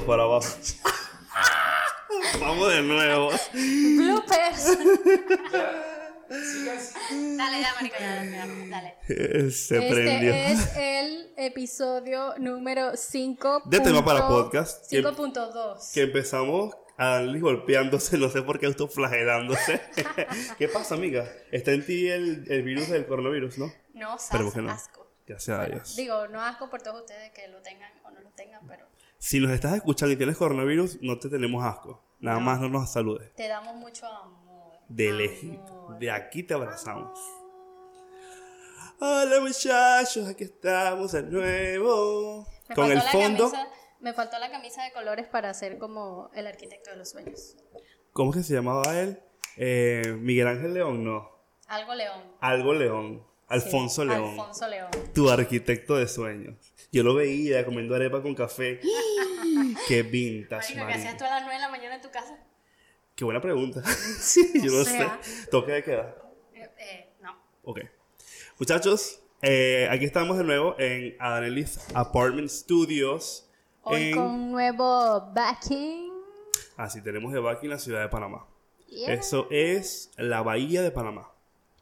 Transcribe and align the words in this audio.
todos 0.00 0.04
para 0.06 0.22
abajo. 0.24 0.46
Vamos 2.40 2.68
de 2.72 2.82
nuevo. 2.82 3.30
Bloopers. 3.52 4.78
dale, 7.36 7.60
ya, 7.60 8.24
ya, 8.24 8.46
dale. 8.68 8.96
Se 9.06 9.78
Este 9.78 9.90
prendió. 9.90 10.34
es 10.34 10.76
el 10.76 11.32
episodio 11.36 12.34
número 12.38 12.96
5. 12.96 13.62
De 13.66 13.80
tema 13.80 14.04
para 14.04 14.28
podcast. 14.28 14.88
Que- 14.90 15.02
5.2. 15.02 15.92
Que 15.92 16.02
empezamos 16.02 16.74
a 16.96 17.06
darle 17.14 17.40
golpeándose, 17.40 18.18
no 18.18 18.28
sé 18.28 18.42
por 18.42 18.58
qué 18.58 18.66
autoflagelándose. 18.66 19.80
¿Qué 20.58 20.68
pasa, 20.68 20.94
amiga? 20.94 21.26
Está 21.50 21.72
en 21.72 21.84
ti 21.86 22.08
el, 22.08 22.44
el 22.50 22.62
virus 22.62 22.88
del 22.88 23.06
coronavirus, 23.06 23.58
¿no? 23.58 23.72
No, 23.94 24.18
sas, 24.18 24.52
que 24.52 24.60
no. 24.62 24.70
asco. 24.70 25.06
Gracias 25.26 25.58
a 25.58 25.64
Dios. 25.66 25.96
Digo, 25.96 26.26
no 26.28 26.40
asco 26.42 26.68
por 26.68 26.82
todos 26.82 27.00
ustedes 27.02 27.30
que 27.32 27.46
lo 27.48 27.62
tengan 27.62 27.92
o 28.04 28.10
no 28.10 28.20
lo 28.20 28.30
tengan, 28.30 28.66
pero 28.66 28.86
Si 29.22 29.38
nos 29.38 29.50
estás 29.50 29.74
escuchando 29.74 30.14
y 30.14 30.16
tienes 30.16 30.38
coronavirus, 30.38 30.98
no 31.02 31.18
te 31.18 31.28
tenemos 31.28 31.62
asco. 31.62 32.02
Nada 32.20 32.38
No. 32.38 32.44
más 32.46 32.58
no 32.60 32.70
nos 32.70 32.90
saludes. 32.90 33.34
te 33.34 33.48
damos 33.48 33.76
mucho 33.76 34.06
amor. 34.06 34.72
De 34.88 35.12
lejito. 35.12 35.94
De 36.00 36.10
aquí 36.10 36.42
te 36.42 36.54
abrazamos. 36.54 37.20
Hola 38.98 39.40
muchachos, 39.40 40.26
aquí 40.26 40.44
estamos 40.44 41.12
de 41.12 41.22
nuevo. 41.24 42.46
Me 42.68 42.74
Con 42.74 42.86
faltó 42.88 42.92
el 42.92 42.94
la 42.98 43.12
fondo. 43.12 43.50
camisa- 43.50 43.68
me 44.00 44.12
faltó 44.14 44.38
la 44.38 44.50
camisa 44.50 44.84
de 44.84 44.92
colores 44.92 45.26
para 45.26 45.52
ser 45.52 45.76
como 45.78 46.30
el 46.34 46.46
arquitecto 46.46 46.90
de 46.90 46.96
los 46.96 47.10
sueños. 47.10 47.56
¿Cómo 48.14 48.30
es 48.30 48.38
que 48.38 48.42
se 48.42 48.54
llamaba 48.54 48.98
él? 48.98 49.20
Eh, 49.58 50.16
Miguel 50.18 50.48
Ángel 50.48 50.72
León, 50.72 51.04
no. 51.04 51.28
Algo 51.66 51.94
león. 51.94 52.22
Algo 52.40 52.72
León. 52.72 53.26
Alfonso 53.48 54.02
Sí, 54.02 54.08
León. 54.08 54.30
Alfonso 54.30 54.66
León. 54.68 54.90
Tu 55.14 55.28
arquitecto 55.28 55.96
de 55.96 56.08
sueños. 56.08 56.69
Yo 56.92 57.02
lo 57.04 57.14
veía 57.14 57.64
comiendo 57.64 57.94
arepa 57.94 58.20
con 58.22 58.34
café. 58.34 58.80
Qué 59.88 60.02
vintage, 60.02 60.74
Marico, 60.74 60.86
¿qué 60.86 60.94
hacías 60.94 61.16
tú 61.16 61.24
a 61.24 61.30
las 61.30 61.42
9 61.42 61.54
de 61.54 61.60
la 61.60 61.68
mañana 61.68 61.94
en 61.94 62.02
tu 62.02 62.10
casa? 62.10 62.36
Qué 63.14 63.24
buena 63.24 63.40
pregunta. 63.40 63.82
sí, 64.18 64.50
yo 64.54 64.72
no 64.72 64.84
sea. 64.84 65.20
sé. 65.22 65.46
¿Toque 65.50 65.72
de 65.72 65.82
queda? 65.84 66.16
Eh, 66.54 66.70
eh, 66.78 67.12
no. 67.20 67.36
Ok. 67.62 67.80
Muchachos, 68.58 69.22
eh, 69.42 69.88
aquí 69.90 70.04
estamos 70.04 70.36
de 70.38 70.44
nuevo 70.44 70.74
en 70.78 71.16
Adanelis 71.18 71.78
Apartment 71.94 72.48
Studios. 72.48 73.48
Hoy 73.82 74.10
en... 74.10 74.16
con 74.16 74.26
un 74.26 74.52
nuevo 74.52 75.30
backing. 75.32 76.10
Así 76.76 77.02
tenemos 77.02 77.32
de 77.32 77.40
Baki 77.40 77.66
en 77.66 77.70
la 77.70 77.78
ciudad 77.78 78.00
de 78.00 78.08
Panamá. 78.08 78.46
Yeah. 78.88 79.12
Eso 79.12 79.46
es 79.50 80.10
la 80.16 80.42
bahía 80.42 80.82
de 80.82 80.90
Panamá, 80.90 81.30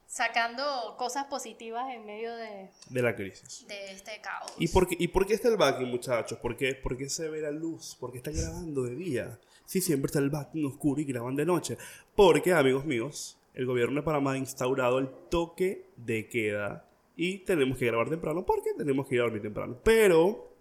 Sacando 0.09 0.97
cosas 0.97 1.27
positivas 1.27 1.85
en 1.93 2.07
medio 2.07 2.35
de, 2.35 2.71
de 2.89 3.03
la 3.03 3.15
crisis. 3.15 3.67
de 3.69 3.93
este 3.93 4.19
caos. 4.23 4.51
¿Y 4.59 4.67
por, 4.69 4.89
qué, 4.89 4.97
¿Y 4.99 5.09
por 5.09 5.27
qué 5.27 5.35
está 5.35 5.49
el 5.49 5.59
backing, 5.59 5.87
muchachos? 5.87 6.39
¿Por 6.39 6.57
qué, 6.57 6.75
por 6.75 6.97
qué 6.97 7.11
se 7.11 7.29
ve 7.29 7.43
la 7.43 7.51
luz? 7.51 7.95
¿Por 8.01 8.11
qué 8.11 8.17
está 8.19 8.31
grabando 8.31 8.85
de 8.85 8.95
día? 8.95 9.39
Si 9.67 9.83
siempre 9.83 10.07
está 10.07 10.19
el 10.19 10.31
backing 10.31 10.65
oscuro 10.65 11.03
y 11.03 11.05
graban 11.05 11.37
de 11.37 11.45
noche. 11.45 11.77
Porque, 12.17 12.55
amigos 12.55 12.87
míos, 12.87 13.39
el 13.53 13.67
gobierno 13.67 14.01
de 14.01 14.03
Panamá 14.03 14.33
ha 14.33 14.39
instaurado 14.39 14.99
el 14.99 15.11
toque 15.29 15.91
de 15.97 16.27
queda 16.27 16.87
y 17.15 17.41
tenemos 17.41 17.77
que 17.77 17.85
grabar 17.85 18.09
temprano 18.09 18.47
porque 18.47 18.73
tenemos 18.79 19.07
que 19.07 19.17
ir 19.17 19.21
a 19.21 19.25
dormir 19.25 19.43
temprano. 19.43 19.77
Pero, 19.85 20.55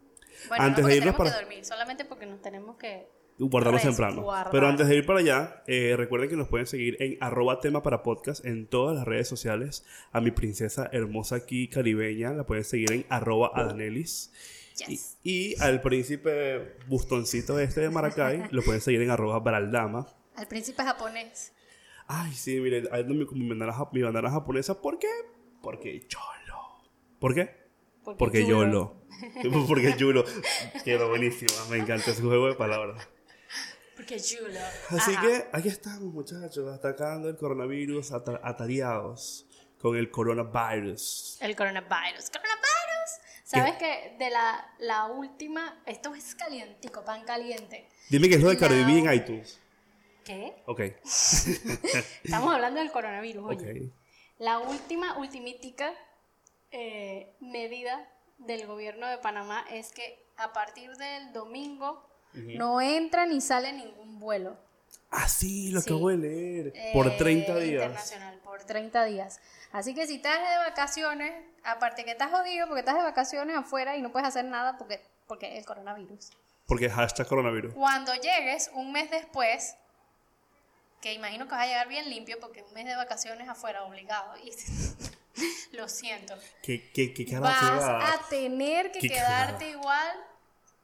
bueno, 0.49 0.63
antes 0.65 0.81
no 0.83 0.89
de 0.89 0.97
irnos 0.97 1.15
tenemos 1.15 1.17
para- 1.17 1.31
que 1.39 1.45
dormir, 1.45 1.65
solamente 1.65 2.03
porque 2.03 2.25
nos 2.25 2.41
tenemos 2.41 2.75
que... 2.75 3.07
guardarlos 3.39 3.83
Resguardar. 3.83 4.15
temprano. 4.15 4.49
Pero 4.51 4.67
antes 4.67 4.87
de 4.87 4.95
ir 4.95 5.05
para 5.05 5.19
allá, 5.19 5.63
eh, 5.67 5.95
recuerden 5.97 6.29
que 6.29 6.35
nos 6.35 6.47
pueden 6.47 6.67
seguir 6.67 6.97
en 7.01 7.17
arroba 7.21 7.59
tema 7.59 7.83
para 7.83 8.03
podcast 8.03 8.45
en 8.45 8.67
todas 8.67 8.95
las 8.95 9.05
redes 9.05 9.27
sociales. 9.27 9.85
A 10.11 10.21
mi 10.21 10.31
princesa 10.31 10.89
hermosa 10.91 11.35
aquí 11.37 11.67
caribeña 11.67 12.31
la 12.31 12.45
pueden 12.45 12.63
seguir 12.63 12.91
en 12.91 13.05
arroba 13.09 13.51
adanelis. 13.53 14.31
Yes. 14.87 15.17
Y, 15.23 15.53
y 15.53 15.55
al 15.61 15.81
príncipe 15.81 16.77
bustoncito 16.87 17.59
este 17.59 17.81
de 17.81 17.89
Maracay 17.89 18.43
lo 18.51 18.61
pueden 18.63 18.81
seguir 18.81 19.01
en 19.01 19.09
arroba 19.11 19.39
baraldama. 19.39 20.07
Al 20.35 20.47
príncipe 20.47 20.83
japonés. 20.83 21.53
Ay, 22.07 22.31
sí, 22.33 22.59
miren, 22.61 22.87
ando 22.91 23.13
mi, 23.13 23.25
mi, 23.33 23.49
bandana, 23.49 23.73
ja- 23.73 23.89
mi 23.91 24.01
bandana 24.01 24.29
japonesa. 24.31 24.79
¿Por 24.81 24.97
qué? 24.99 25.07
Porque 25.61 25.99
YOLO. 26.07 26.77
¿Por 27.19 27.33
qué? 27.35 27.49
Porque 28.17 28.43
chulo. 28.45 28.57
YOLO. 28.63 28.97
Porque 29.67 29.95
YOLO. 29.97 30.23
Quedó 30.85 31.09
buenísima. 31.09 31.51
Me 31.69 31.77
encanta 31.77 32.11
ese 32.11 32.21
juego 32.21 32.47
de 32.47 32.53
palabras. 32.55 33.09
Porque 33.97 34.19
chulo. 34.21 34.59
Así 34.89 35.11
Ajá. 35.11 35.21
que 35.21 35.47
aquí 35.51 35.67
estamos, 35.69 36.13
muchachos, 36.13 36.71
atacando 36.73 37.27
el 37.29 37.35
coronavirus, 37.35 38.11
ata- 38.13 38.39
atareados 38.43 39.45
con 39.81 39.97
el 39.97 40.09
coronavirus. 40.11 41.37
El 41.41 41.55
coronavirus. 41.55 42.29
¡Coronavirus! 42.29 43.11
¿Sabes 43.43 43.75
que 43.77 44.15
de 44.19 44.29
la, 44.29 44.73
la 44.79 45.05
última... 45.07 45.81
Esto 45.85 46.13
es 46.13 46.35
calientico, 46.35 47.03
pan 47.03 47.23
caliente. 47.25 47.89
Dime 48.09 48.29
que 48.29 48.35
es 48.35 48.41
lo 48.41 48.49
de 48.49 48.57
Cardi 48.57 48.83
B 48.83 48.99
en 48.99 49.13
iTunes. 49.13 49.59
¿Qué? 50.23 50.61
Ok, 50.65 50.81
Estamos 52.23 52.53
hablando 52.53 52.79
del 52.81 52.91
coronavirus, 52.91 53.43
oye. 53.45 53.71
ok. 53.87 53.93
La 54.39 54.59
última, 54.59 55.17
ultimítica 55.17 55.93
eh, 56.71 57.33
medida 57.39 58.07
del 58.37 58.67
gobierno 58.67 59.07
de 59.07 59.17
Panamá 59.19 59.65
es 59.71 59.91
que 59.93 60.27
a 60.35 60.51
partir 60.53 60.91
del 60.97 61.31
domingo 61.33 62.05
no 62.57 62.81
entra 62.81 63.25
ni 63.25 63.41
sale 63.41 63.73
ningún 63.73 64.19
vuelo. 64.19 64.57
Ah, 65.09 65.27
sí, 65.29 65.71
lo 65.71 65.81
Sí. 65.81 65.89
acabo 65.89 66.09
de 66.09 66.17
leer. 66.17 66.73
Por 66.93 67.07
eh, 67.07 67.15
30 67.17 67.55
días. 67.55 67.73
Internacional, 67.83 68.39
por 68.43 68.63
30 68.63 69.05
días. 69.05 69.39
Así 69.71 69.93
que 69.93 70.05
si 70.07 70.15
estás 70.15 70.37
de 70.37 70.57
vacaciones, 70.69 71.33
aparte 71.63 72.03
que 72.03 72.11
estás 72.11 72.31
jodido 72.31 72.67
porque 72.67 72.79
estás 72.81 72.95
de 72.95 73.03
vacaciones 73.03 73.55
afuera 73.55 73.95
y 73.95 74.01
no 74.01 74.11
puedes 74.11 74.27
hacer 74.27 74.45
nada 74.45 74.77
porque, 74.77 75.01
porque 75.27 75.57
el 75.57 75.65
coronavirus. 75.65 76.31
Porque 76.65 76.89
hashtag 76.89 77.27
coronavirus. 77.27 77.73
Cuando 77.73 78.13
llegues 78.15 78.69
un 78.73 78.91
mes 78.91 79.09
después, 79.09 79.75
que 81.01 81.13
imagino 81.13 81.45
que 81.45 81.51
vas 81.51 81.63
a 81.63 81.67
llegar 81.67 81.87
bien 81.87 82.09
limpio 82.09 82.39
porque 82.39 82.63
un 82.63 82.73
mes 82.73 82.85
de 82.85 82.95
vacaciones 82.95 83.47
afuera 83.47 83.83
obligado. 83.83 84.33
Y 84.43 84.51
lo 85.77 85.87
siento. 85.87 86.35
¿Qué, 86.63 86.89
qué, 86.91 87.13
qué 87.13 87.25
cara 87.25 87.39
Vas 87.41 87.61
a 87.63 88.29
tener 88.29 88.91
que 88.91 88.99
quedarte 88.99 89.69
igual 89.69 90.17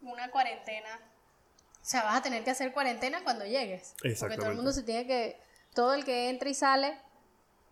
una 0.02 0.30
cuarentena. 0.32 1.00
O 1.84 1.86
sea, 1.86 2.04
vas 2.04 2.16
a 2.16 2.22
tener 2.24 2.46
que 2.46 2.52
hacer 2.52 2.72
cuarentena 2.72 3.26
cuando 3.26 3.46
llegues. 3.46 3.94
Porque 4.18 4.38
todo 4.38 4.50
el 4.50 4.56
mundo 4.56 4.72
se 4.72 4.84
tiene 4.84 5.06
que. 5.06 5.36
Todo 5.76 5.94
el 5.94 6.06
que 6.06 6.30
entra 6.30 6.50
y 6.50 6.54
sale, 6.54 6.94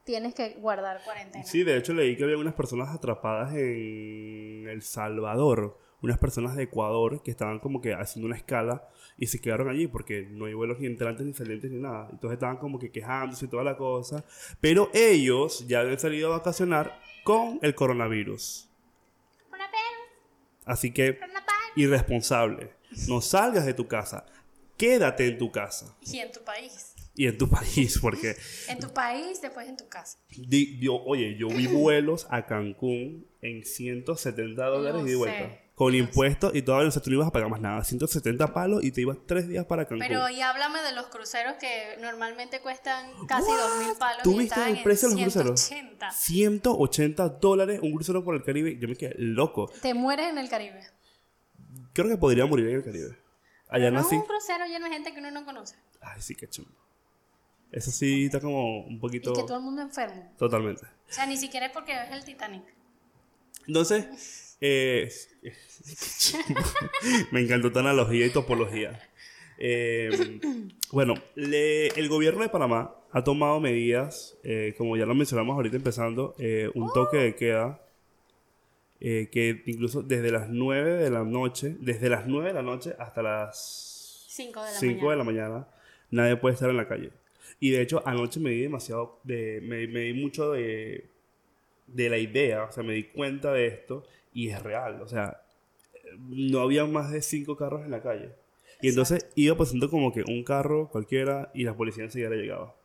tienes 0.03 0.35
que 0.35 0.55
guardar 0.55 1.01
cuarentena. 1.05 1.45
Sí, 1.45 1.63
de 1.63 1.77
hecho 1.77 1.93
leí 1.93 2.17
que 2.17 2.25
había 2.25 2.37
unas 2.37 2.55
personas 2.55 2.89
atrapadas 2.89 3.53
en 3.55 4.67
El 4.67 4.81
Salvador, 4.81 5.79
unas 6.01 6.17
personas 6.17 6.57
de 6.57 6.63
Ecuador 6.63 7.23
que 7.23 7.31
estaban 7.31 7.59
como 7.59 7.79
que 7.79 7.93
haciendo 7.93 8.25
una 8.25 8.35
escala 8.35 8.89
y 9.17 9.27
se 9.27 9.39
quedaron 9.39 9.69
allí 9.69 9.87
porque 9.87 10.27
no 10.29 10.45
hay 10.45 10.55
vuelos 10.55 10.79
ni 10.79 10.87
entrantes 10.87 11.25
ni 11.25 11.33
salientes 11.33 11.71
ni 11.71 11.79
nada. 11.79 12.09
Entonces 12.11 12.33
estaban 12.33 12.57
como 12.57 12.79
que 12.79 12.91
quejándose 12.91 13.45
y 13.45 13.47
toda 13.47 13.63
la 13.63 13.77
cosa. 13.77 14.25
Pero 14.59 14.89
ellos 14.93 15.65
ya 15.67 15.79
habían 15.79 15.99
salido 15.99 16.33
a 16.33 16.39
vacacionar 16.39 16.99
con 17.23 17.59
el 17.61 17.75
coronavirus. 17.75 18.67
Así 20.65 20.91
que, 20.91 21.19
irresponsable. 21.75 22.80
No 23.07 23.21
salgas 23.21 23.65
de 23.65 23.73
tu 23.73 23.87
casa. 23.87 24.25
Quédate 24.77 25.27
en 25.27 25.37
tu 25.37 25.51
casa 25.51 25.95
Y 26.01 26.17
en 26.19 26.31
tu 26.31 26.41
país. 26.43 26.93
y 27.13 27.27
en 27.27 27.37
tu 27.37 27.47
país 27.49 27.99
porque 28.01 28.35
En 28.67 28.79
tu 28.79 28.91
país, 28.91 29.39
después 29.41 29.67
en 29.69 29.77
tu 29.77 29.87
casa. 29.87 30.17
Di- 30.29 30.79
yo, 30.79 30.95
oye, 30.95 31.35
yo 31.37 31.47
vi 31.49 31.67
vuelos 31.67 32.25
a 32.31 32.45
Cancún 32.47 33.27
en 33.41 33.63
170 33.63 34.65
dólares 34.65 35.01
Lo 35.01 35.07
y 35.07 35.11
de 35.11 35.15
vuelta. 35.17 35.37
sé, 35.49 35.61
Con 35.75 35.93
impuestos 35.95 36.53
y 36.55 36.61
todavía 36.63 36.89
no 36.93 37.01
tú 37.01 37.09
no 37.09 37.15
ibas 37.17 37.27
a 37.27 37.31
pagar 37.31 37.49
más 37.49 37.61
nada. 37.61 37.83
170 37.83 38.53
palos 38.53 38.83
y 38.83 38.91
te 38.91 39.01
ibas 39.01 39.17
tres 39.27 39.47
días 39.47 39.65
para 39.65 39.85
Cancún. 39.85 40.05
Pero 40.07 40.29
y 40.29 40.41
háblame 40.41 40.81
de 40.81 40.93
los 40.93 41.07
cruceros 41.07 41.53
que 41.59 41.97
normalmente 42.01 42.59
cuestan 42.61 43.07
casi 43.27 43.45
dos 43.51 43.85
mil 43.85 43.95
palos. 43.97 44.23
¿Tú 44.23 44.37
viste 44.37 44.59
el 44.67 44.81
precio 44.83 45.09
de 45.09 45.15
los 45.15 45.23
cruceros? 45.23 45.59
180. 45.59 46.11
180 46.11 47.29
dólares 47.29 47.79
un 47.83 47.93
crucero 47.93 48.23
por 48.23 48.35
el 48.35 48.43
Caribe. 48.43 48.77
Yo 48.79 48.87
me 48.87 48.95
quedé 48.95 49.15
loco. 49.17 49.71
Te 49.81 49.93
mueres 49.93 50.27
en 50.29 50.37
el 50.37 50.49
Caribe. 50.49 50.81
Creo 51.93 52.07
que 52.09 52.17
podría 52.17 52.45
morir 52.45 52.67
en 52.69 52.75
el 52.77 52.83
Caribe. 52.83 53.17
Allá 53.69 53.89
no 53.91 54.01
nací. 54.01 54.15
un 54.15 54.23
crucero 54.23 54.65
lleno 54.65 54.85
de 54.87 54.91
gente 54.93 55.13
que 55.13 55.19
uno 55.19 55.31
no 55.31 55.45
conoce. 55.45 55.75
Ay, 56.01 56.21
sí, 56.21 56.35
qué 56.35 56.47
chumbo. 56.47 56.71
Eso 57.71 57.89
sí 57.91 58.25
está 58.25 58.41
como 58.41 58.81
un 58.85 58.93
Y 58.95 58.99
poquito. 58.99 59.33
que 59.33 59.43
todo 59.43 59.57
el 59.57 59.63
mundo 59.63 59.81
enfermo. 59.81 60.33
Totalmente. 60.37 60.85
O 60.85 61.13
sea, 61.13 61.25
ni 61.25 61.37
siquiera 61.37 61.67
es 61.67 61.71
porque 61.71 61.93
es 61.93 62.11
el 62.11 62.25
Titanic. 62.25 62.63
Entonces, 63.67 64.57
eh, 64.59 65.09
me 67.31 67.41
encantó 67.41 67.71
tu 67.71 67.79
analogía 67.79 68.25
y 68.25 68.29
topología. 68.31 68.99
Eh, 69.57 70.39
bueno, 70.91 71.13
le- 71.35 71.87
el 71.89 72.09
gobierno 72.09 72.41
de 72.41 72.49
Panamá 72.49 72.95
ha 73.11 73.23
tomado 73.23 73.59
medidas, 73.59 74.37
eh, 74.43 74.73
como 74.77 74.97
ya 74.97 75.05
lo 75.05 75.13
mencionamos 75.15 75.55
ahorita 75.55 75.75
empezando, 75.77 76.35
eh, 76.39 76.69
un 76.73 76.91
toque 76.93 77.17
de 77.17 77.35
queda 77.35 77.79
eh, 79.03 79.29
que 79.31 79.63
incluso 79.65 80.03
desde 80.03 80.31
las 80.31 80.49
9 80.49 80.97
de 80.97 81.09
la 81.09 81.23
noche, 81.23 81.75
desde 81.79 82.07
las 82.07 82.27
9 82.27 82.49
de 82.49 82.53
la 82.53 82.61
noche 82.61 82.93
hasta 82.99 83.23
las 83.23 84.25
5 84.29 84.63
de 84.63 84.71
la 84.71 84.79
5 84.79 85.09
de 85.09 85.15
la 85.17 85.23
mañana. 85.23 85.49
mañana, 85.49 85.67
nadie 86.11 86.37
puede 86.37 86.53
estar 86.53 86.69
en 86.69 86.77
la 86.77 86.87
calle. 86.87 87.11
Y 87.59 87.71
de 87.71 87.81
hecho, 87.81 88.03
anoche 88.05 88.39
me 88.39 88.51
di 88.51 88.61
demasiado, 88.61 89.19
de, 89.23 89.59
me, 89.63 89.87
me 89.87 90.01
di 90.01 90.13
mucho 90.13 90.51
de, 90.51 91.09
de 91.87 92.09
la 92.09 92.19
idea, 92.19 92.65
o 92.65 92.71
sea, 92.71 92.83
me 92.83 92.93
di 92.93 93.05
cuenta 93.05 93.51
de 93.51 93.67
esto 93.67 94.03
y 94.33 94.49
es 94.49 94.61
real, 94.61 95.01
o 95.01 95.07
sea, 95.07 95.41
no 96.19 96.59
había 96.59 96.85
más 96.85 97.11
de 97.11 97.23
5 97.23 97.57
carros 97.57 97.83
en 97.83 97.91
la 97.91 98.03
calle. 98.03 98.29
Y 98.81 98.89
entonces 98.89 99.27
iba 99.35 99.57
pasando 99.57 99.89
como 99.89 100.13
que 100.13 100.23
un 100.27 100.43
carro 100.43 100.89
cualquiera 100.89 101.49
y 101.53 101.63
la 101.63 101.75
policía 101.75 102.03
enseguida 102.03 102.29
le 102.29 102.37
llegaba. 102.37 102.75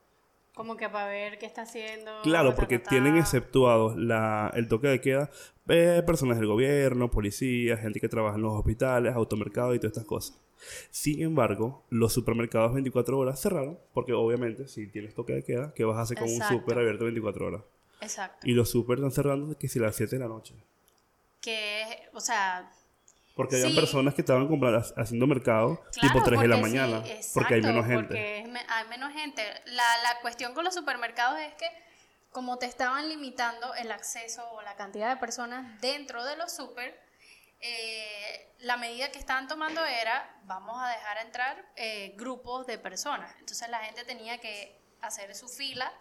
Como 0.56 0.78
que 0.78 0.88
para 0.88 1.08
ver 1.08 1.38
qué 1.38 1.44
está 1.44 1.62
haciendo. 1.62 2.22
Claro, 2.22 2.54
porque 2.54 2.78
ta, 2.78 2.84
ta. 2.84 2.90
tienen 2.90 3.18
exceptuados 3.18 3.94
la, 3.94 4.50
el 4.56 4.68
toque 4.68 4.88
de 4.88 5.02
queda 5.02 5.30
eh, 5.68 6.02
personas 6.06 6.38
del 6.38 6.46
gobierno, 6.46 7.10
policías, 7.10 7.78
gente 7.78 8.00
que 8.00 8.08
trabaja 8.08 8.36
en 8.36 8.42
los 8.42 8.54
hospitales, 8.54 9.14
automercados 9.14 9.76
y 9.76 9.78
todas 9.78 9.92
estas 9.92 10.06
cosas. 10.06 10.40
Sin 10.90 11.22
embargo, 11.22 11.84
los 11.90 12.14
supermercados 12.14 12.72
24 12.72 13.18
horas 13.18 13.38
cerraron, 13.38 13.78
porque 13.92 14.14
obviamente 14.14 14.66
si 14.66 14.86
tienes 14.86 15.14
toque 15.14 15.34
de 15.34 15.44
queda, 15.44 15.74
¿qué 15.74 15.84
vas 15.84 15.98
a 15.98 16.00
hacer 16.00 16.16
con 16.16 16.26
Exacto. 16.26 16.54
un 16.54 16.60
super 16.60 16.78
abierto 16.78 17.04
24 17.04 17.46
horas? 17.48 17.62
Exacto. 18.00 18.48
Y 18.48 18.52
los 18.52 18.70
super 18.70 18.96
están 18.96 19.12
cerrando 19.12 19.58
que 19.58 19.68
si 19.68 19.78
las 19.78 19.94
7 19.94 20.16
de 20.16 20.20
la 20.20 20.28
noche. 20.28 20.54
Que, 21.42 21.84
o 22.14 22.20
sea, 22.20 22.72
Porque 23.36 23.56
había 23.56 23.68
Sí. 23.68 23.76
personas 23.76 24.14
que 24.14 24.22
estaban 24.22 24.48
comprando, 24.48 24.84
haciendo 24.96 25.26
mercado 25.26 25.76
Claro, 25.92 26.08
tipo 26.08 26.24
3 26.24 26.40
de 26.40 26.48
la 26.48 26.56
sí, 26.56 26.62
mañana, 26.62 27.02
porque 27.34 27.54
hay 27.54 27.60
menos 27.62 27.86
gente. 27.86 28.06
Porque 28.06 28.38
es 28.40 28.48
hay 28.68 28.88
menos 28.88 29.12
gente. 29.12 29.42
La, 29.66 29.84
la 30.02 30.20
cuestión 30.22 30.54
con 30.54 30.64
los 30.64 30.74
supermercados 30.74 31.38
es 31.38 31.54
que 31.54 31.68
como 32.32 32.58
te 32.58 32.66
estaban 32.66 33.08
limitando 33.08 33.74
el 33.74 33.92
acceso 33.92 34.42
o 34.52 34.62
la 34.62 34.74
cantidad 34.76 35.10
de 35.10 35.16
personas 35.18 35.80
dentro 35.80 36.24
de 36.24 36.36
los 36.36 36.50
super, 36.54 36.98
eh, 37.60 38.52
la 38.60 38.76
medida 38.76 39.10
que 39.10 39.18
estaban 39.18 39.48
tomando 39.48 39.84
era 39.84 40.38
vamos 40.44 40.76
a 40.82 40.88
dejar 40.88 41.18
entrar 41.18 41.64
eh, 41.76 42.14
grupos 42.16 42.66
de 42.66 42.78
personas. 42.78 43.34
Entonces 43.38 43.68
la 43.68 43.78
gente 43.80 44.04
tenía 44.04 44.38
que 44.38 44.80
hacer 45.00 45.34
su 45.34 45.48
fila 45.48 45.92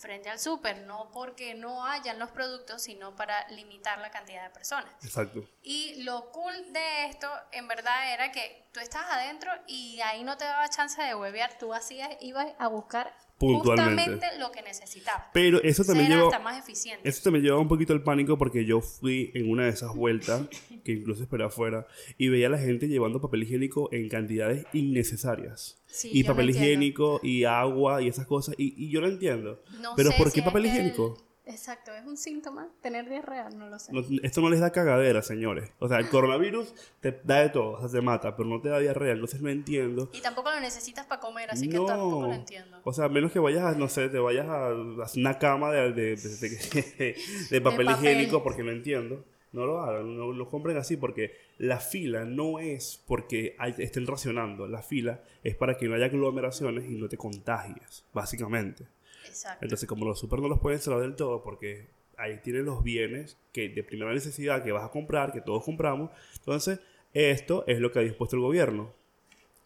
frente 0.00 0.30
al 0.30 0.38
super, 0.38 0.78
no 0.78 1.10
porque 1.12 1.54
no 1.54 1.84
hayan 1.84 2.18
los 2.18 2.30
productos, 2.30 2.82
sino 2.82 3.14
para 3.14 3.46
limitar 3.48 3.98
la 3.98 4.10
cantidad 4.10 4.42
de 4.42 4.50
personas. 4.50 4.92
Exacto. 5.04 5.46
Y 5.62 6.02
lo 6.04 6.30
cool 6.32 6.72
de 6.72 7.04
esto, 7.04 7.28
en 7.52 7.68
verdad, 7.68 8.12
era 8.12 8.32
que 8.32 8.66
tú 8.72 8.80
estabas 8.80 9.10
adentro 9.12 9.52
y 9.66 10.00
ahí 10.00 10.24
no 10.24 10.38
te 10.38 10.46
daba 10.46 10.68
chance 10.70 11.00
de 11.02 11.14
huevear. 11.14 11.58
Tú 11.58 11.74
hacías, 11.74 12.08
ibas 12.20 12.46
a 12.58 12.68
buscar 12.68 13.14
Puntualmente. 13.40 14.02
justamente 14.02 14.38
lo 14.38 14.52
que 14.52 14.62
necesitabas. 14.62 15.24
Pero 15.32 15.62
eso 15.62 15.82
también 15.82 16.12
hasta 16.12 16.38
más 16.38 16.58
eficiente. 16.58 17.08
Eso 17.08 17.22
también 17.24 17.42
llevaba 17.44 17.62
un 17.62 17.68
poquito 17.68 17.92
el 17.94 18.02
pánico 18.02 18.36
porque 18.36 18.64
yo 18.66 18.80
fui 18.82 19.30
en 19.34 19.50
una 19.50 19.64
de 19.64 19.70
esas 19.70 19.94
vueltas, 19.94 20.42
que 20.84 20.92
incluso 20.92 21.22
esperé 21.22 21.44
afuera, 21.44 21.86
y 22.18 22.28
veía 22.28 22.48
a 22.48 22.50
la 22.50 22.58
gente 22.58 22.86
llevando 22.86 23.20
papel 23.20 23.42
higiénico 23.44 23.88
en 23.92 24.08
cantidades 24.10 24.66
innecesarias. 24.74 25.82
Sí, 25.86 26.10
y 26.12 26.24
papel 26.24 26.50
higiénico 26.50 27.18
y 27.22 27.44
agua 27.44 28.02
y 28.02 28.08
esas 28.08 28.26
cosas. 28.26 28.54
Y, 28.58 28.74
y 28.76 28.90
yo 28.90 29.00
lo 29.00 29.08
entiendo. 29.08 29.62
No 29.80 29.94
Pero 29.96 30.10
¿por 30.18 30.30
qué 30.32 30.42
papel 30.42 30.66
el- 30.66 30.70
higiénico? 30.72 31.16
Exacto, 31.50 31.92
es 31.94 32.06
un 32.06 32.16
síntoma 32.16 32.68
tener 32.80 33.08
diarrea, 33.08 33.50
no 33.50 33.68
lo 33.68 33.78
sé. 33.78 33.92
No- 33.92 34.02
esto 34.22 34.40
no 34.40 34.50
les 34.50 34.60
da 34.60 34.70
cagadera, 34.70 35.20
señores. 35.22 35.70
O 35.80 35.88
sea, 35.88 35.98
el 35.98 36.08
coronavirus 36.08 36.72
te 37.00 37.20
da 37.24 37.40
de 37.40 37.48
todo, 37.50 37.72
o 37.72 37.80
sea, 37.80 37.88
te 37.88 38.00
mata, 38.00 38.36
pero 38.36 38.48
no 38.48 38.60
te 38.60 38.68
da 38.68 38.78
diarrea. 38.78 39.12
Entonces 39.12 39.40
no 39.42 39.48
entiendo. 39.50 40.08
Y 40.12 40.20
tampoco 40.20 40.50
lo 40.50 40.60
necesitas 40.60 41.06
para 41.06 41.20
comer, 41.20 41.50
así 41.50 41.68
que 41.68 41.76
tampoco 41.78 42.26
lo 42.28 42.32
entiendo. 42.34 42.80
O 42.84 42.92
sea, 42.92 43.08
menos 43.08 43.32
que 43.32 43.38
vayas 43.40 43.64
a, 43.64 43.72
no 43.72 43.88
sé, 43.88 44.08
te 44.08 44.18
vayas 44.18 44.46
a, 44.48 44.70
una 45.16 45.38
cama 45.38 45.72
de, 45.72 45.92
de, 45.92 46.16
de- 46.16 46.16
de- 46.98 47.16
de 47.50 47.60
papel 47.60 47.86
papel. 47.86 48.04
higiénico 48.12 48.42
porque 48.42 48.62
no 48.62 48.70
entiendo. 48.70 49.24
No 49.52 49.66
lo 49.66 49.80
hagan, 49.80 50.16
no 50.16 50.32
lo 50.32 50.48
compren 50.48 50.76
así 50.76 50.96
porque 50.96 51.32
la 51.58 51.78
fila 51.80 52.24
no 52.24 52.58
es 52.60 53.02
porque 53.06 53.56
hay- 53.58 53.74
estén 53.78 54.06
racionando. 54.06 54.68
La 54.68 54.82
fila 54.82 55.22
es 55.42 55.56
para 55.56 55.76
que 55.76 55.88
no 55.88 55.94
haya 55.96 56.06
aglomeraciones 56.06 56.88
y 56.88 56.94
no 56.94 57.08
te 57.08 57.16
contagies, 57.16 58.04
básicamente. 58.14 58.84
Exacto. 59.26 59.64
Entonces, 59.64 59.88
como 59.88 60.04
los 60.04 60.18
super 60.20 60.38
no 60.40 60.48
los 60.48 60.60
pueden 60.60 60.78
cerrar 60.78 61.00
del 61.00 61.16
todo 61.16 61.42
porque 61.42 61.88
ahí 62.16 62.38
tienen 62.44 62.64
los 62.64 62.82
bienes 62.84 63.36
que 63.52 63.68
de 63.68 63.82
primera 63.82 64.12
necesidad 64.12 64.62
que 64.62 64.72
vas 64.72 64.84
a 64.84 64.90
comprar, 64.90 65.32
que 65.32 65.40
todos 65.40 65.64
compramos. 65.64 66.10
Entonces, 66.38 66.78
esto 67.12 67.64
es 67.66 67.80
lo 67.80 67.90
que 67.90 67.98
ha 67.98 68.02
dispuesto 68.02 68.36
el 68.36 68.42
gobierno. 68.42 68.92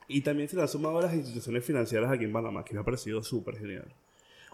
Y 0.09 0.21
también 0.23 0.49
se 0.49 0.57
le 0.57 0.63
han 0.63 0.69
sumado 0.69 0.99
a 0.99 1.03
las 1.03 1.15
instituciones 1.15 1.65
financieras 1.65 2.11
aquí 2.11 2.25
en 2.25 2.33
Panamá, 2.33 2.65
que 2.65 2.75
me 2.75 2.81
ha 2.81 2.85
parecido 2.85 3.23
súper 3.23 3.59
genial. 3.59 3.87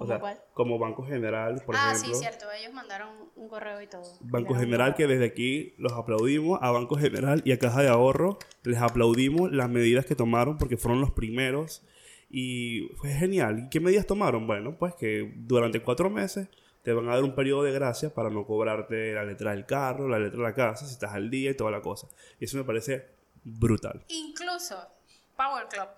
O 0.00 0.04
¿Cómo 0.04 0.08
sea, 0.08 0.18
cuál? 0.18 0.40
como 0.54 0.78
Banco 0.78 1.04
General, 1.04 1.62
por 1.66 1.76
ah, 1.76 1.92
ejemplo. 1.92 2.14
sí, 2.14 2.20
cierto. 2.20 2.46
Ellos 2.58 2.72
mandaron 2.72 3.10
un 3.36 3.48
correo 3.48 3.82
y 3.82 3.86
todo. 3.86 4.02
Banco 4.20 4.54
General, 4.54 4.94
que 4.94 5.06
desde 5.06 5.26
aquí 5.26 5.74
los 5.76 5.92
aplaudimos, 5.92 6.58
a 6.62 6.70
Banco 6.70 6.96
General 6.96 7.42
y 7.44 7.52
a 7.52 7.58
Caja 7.58 7.82
de 7.82 7.88
Ahorro 7.88 8.38
les 8.62 8.78
aplaudimos 8.78 9.52
las 9.52 9.68
medidas 9.68 10.06
que 10.06 10.14
tomaron 10.14 10.56
porque 10.56 10.78
fueron 10.78 11.02
los 11.02 11.10
primeros 11.10 11.82
y 12.30 12.88
fue 12.96 13.10
genial. 13.10 13.58
¿Y 13.58 13.68
qué 13.68 13.78
medidas 13.78 14.06
tomaron? 14.06 14.46
Bueno, 14.46 14.78
pues 14.78 14.94
que 14.94 15.34
durante 15.36 15.82
cuatro 15.82 16.08
meses 16.08 16.48
te 16.82 16.94
van 16.94 17.06
a 17.10 17.16
dar 17.16 17.22
un 17.22 17.34
periodo 17.34 17.64
de 17.64 17.72
gracia 17.72 18.14
para 18.14 18.30
no 18.30 18.46
cobrarte 18.46 19.12
la 19.12 19.24
letra 19.24 19.50
del 19.50 19.66
carro, 19.66 20.08
la 20.08 20.18
letra 20.18 20.38
de 20.38 20.44
la 20.44 20.54
casa, 20.54 20.86
si 20.86 20.94
estás 20.94 21.12
al 21.12 21.28
día 21.28 21.50
y 21.50 21.54
toda 21.54 21.70
la 21.70 21.82
cosa. 21.82 22.08
Y 22.38 22.46
eso 22.46 22.56
me 22.56 22.64
parece 22.64 23.06
brutal. 23.44 24.02
Incluso 24.08 24.78
Power 25.36 25.66
Club 25.68 25.88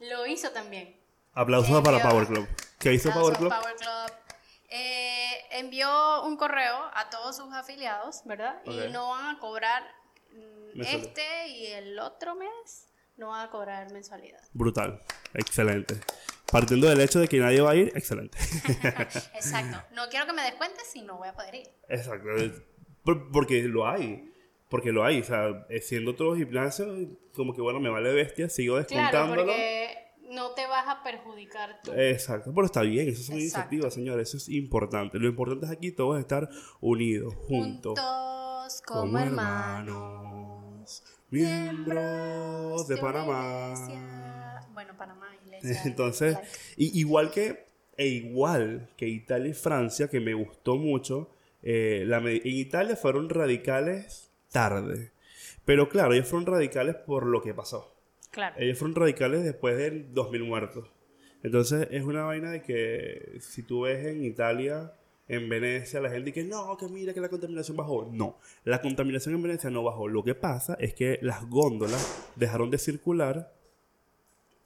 lo 0.00 0.26
hizo 0.26 0.50
también. 0.50 0.97
Aplausos 1.40 1.70
Envió- 1.70 1.82
para 1.84 2.02
Power 2.08 2.26
Club. 2.26 2.48
¿Qué 2.78 2.92
hizo 2.94 3.10
Power 3.12 3.36
Club? 3.36 3.48
Power 3.50 3.74
Club. 3.76 4.12
Eh, 4.70 5.30
envió 5.52 6.24
un 6.24 6.36
correo 6.36 6.90
a 6.94 7.08
todos 7.10 7.36
sus 7.36 7.52
afiliados, 7.54 8.22
¿verdad? 8.24 8.60
Y 8.66 8.92
no 8.92 9.08
van 9.10 9.36
a 9.36 9.38
cobrar 9.38 9.82
este 10.76 11.48
y 11.48 11.66
el 11.68 11.98
otro 11.98 12.34
mes, 12.34 12.88
no 13.16 13.28
van 13.28 13.46
a 13.46 13.50
cobrar 13.50 13.90
mensualidad. 13.92 14.40
Brutal. 14.52 15.00
Excelente. 15.34 16.00
Partiendo 16.50 16.88
del 16.88 17.00
hecho 17.00 17.18
de 17.20 17.28
que 17.28 17.38
nadie 17.38 17.60
va 17.60 17.72
a 17.72 17.74
ir, 17.74 17.92
excelente. 17.94 18.38
Exacto. 19.34 19.82
No 19.94 20.08
quiero 20.08 20.26
que 20.26 20.32
me 20.32 20.42
descuentes 20.42 20.86
si 20.90 21.02
no 21.02 21.18
voy 21.18 21.28
a 21.28 21.34
poder 21.34 21.54
ir. 21.56 21.68
Exacto. 21.88 22.26
porque 23.32 23.62
lo 23.62 23.86
hay. 23.88 24.32
Porque 24.68 24.92
lo 24.92 25.04
hay. 25.04 25.20
O 25.20 25.24
sea, 25.24 25.66
siendo 25.82 26.12
otro 26.12 26.34
gimnasio, 26.36 26.86
como 27.34 27.54
que 27.54 27.60
bueno, 27.60 27.80
me 27.80 27.88
vale 27.90 28.12
bestia, 28.12 28.48
sigo 28.48 28.74
Claro, 28.84 28.88
descontándolo. 28.88 29.42
porque 29.46 29.77
no 30.30 30.50
te 30.52 30.66
vas 30.66 30.86
a 30.88 31.02
perjudicar 31.02 31.80
tú. 31.82 31.92
Exacto, 31.92 32.52
pero 32.54 32.66
está 32.66 32.82
bien, 32.82 33.08
esas 33.08 33.26
son 33.26 33.36
Exacto. 33.36 33.40
iniciativas, 33.68 33.94
señores, 33.94 34.28
eso 34.28 34.36
es 34.36 34.48
importante. 34.50 35.18
Lo 35.18 35.28
importante 35.28 35.66
es 35.66 35.72
aquí 35.72 35.90
todos 35.92 36.18
estar 36.20 36.48
unidos, 36.80 37.34
juntos, 37.34 37.98
Juntos 37.98 38.82
como, 38.86 39.18
hermanos. 39.18 41.02
miembros 41.30 42.88
de 42.88 42.96
Panamá. 42.98 43.72
iglesia. 43.74 44.68
Bueno, 44.72 44.96
Panamá, 44.96 45.26
iglesia. 45.44 45.82
Entonces, 45.86 46.38
y- 46.76 46.98
igual 47.00 47.30
que, 47.30 47.66
e 47.96 48.06
igual 48.08 48.90
que 48.96 49.08
Italia 49.08 49.50
y 49.50 49.54
Francia, 49.54 50.08
que 50.08 50.20
me 50.20 50.34
gustó 50.34 50.76
mucho, 50.76 51.30
eh, 51.62 52.04
la 52.06 52.18
en 52.18 52.40
Italia 52.44 52.96
fueron 52.96 53.28
radicales 53.28 54.30
tarde. 54.50 55.12
Pero 55.64 55.88
claro, 55.88 56.14
ellos 56.14 56.28
fueron 56.28 56.46
radicales 56.46 56.94
por 56.96 57.26
lo 57.26 57.42
que 57.42 57.52
pasó. 57.54 57.94
Claro. 58.38 58.54
Ellos 58.60 58.78
fueron 58.78 58.94
radicales 58.94 59.42
después 59.42 59.76
de 59.76 60.12
2.000 60.14 60.44
muertos. 60.46 60.88
Entonces 61.42 61.88
es 61.90 62.04
una 62.04 62.22
vaina 62.22 62.52
de 62.52 62.62
que 62.62 63.38
si 63.40 63.64
tú 63.64 63.80
ves 63.80 64.06
en 64.06 64.24
Italia, 64.24 64.92
en 65.26 65.48
Venecia, 65.48 66.00
la 66.00 66.08
gente 66.08 66.30
dice 66.30 66.44
no, 66.44 66.76
que 66.76 66.86
mira 66.88 67.12
que 67.12 67.20
la 67.20 67.28
contaminación 67.28 67.76
bajó. 67.76 68.08
No, 68.12 68.38
la 68.62 68.80
contaminación 68.80 69.34
en 69.34 69.42
Venecia 69.42 69.70
no 69.70 69.82
bajó. 69.82 70.06
Lo 70.06 70.22
que 70.22 70.36
pasa 70.36 70.74
es 70.78 70.94
que 70.94 71.18
las 71.20 71.48
góndolas 71.50 72.30
dejaron 72.36 72.70
de 72.70 72.78
circular 72.78 73.52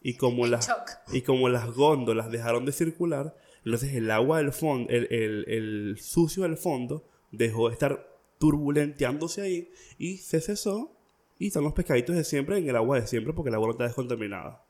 y 0.02 0.14
como, 0.18 0.46
las, 0.46 0.70
y 1.12 1.22
como 1.22 1.48
las 1.48 1.70
góndolas 1.72 2.30
dejaron 2.30 2.66
de 2.66 2.72
circular, 2.72 3.34
entonces 3.64 3.94
el 3.94 4.10
agua 4.10 4.36
del 4.38 4.52
fondo, 4.52 4.90
el, 4.92 5.06
el- 5.10 5.44
el 5.48 5.98
sucio 5.98 6.42
del 6.42 6.58
fondo 6.58 7.08
dejó 7.30 7.68
de 7.68 7.72
estar 7.72 8.06
turbulenteándose 8.38 9.40
ahí 9.40 9.70
y 9.98 10.18
se 10.18 10.40
cesó 10.42 10.94
y 11.42 11.48
están 11.48 11.64
los 11.64 11.72
pescaditos 11.72 12.14
de 12.14 12.24
siempre 12.24 12.58
en 12.58 12.68
el 12.68 12.76
agua 12.76 13.00
de 13.00 13.06
siempre 13.06 13.32
porque 13.32 13.48
el 13.48 13.54
agua 13.54 13.66
no 13.68 13.72
está 13.72 13.84
descontaminada. 13.84 14.64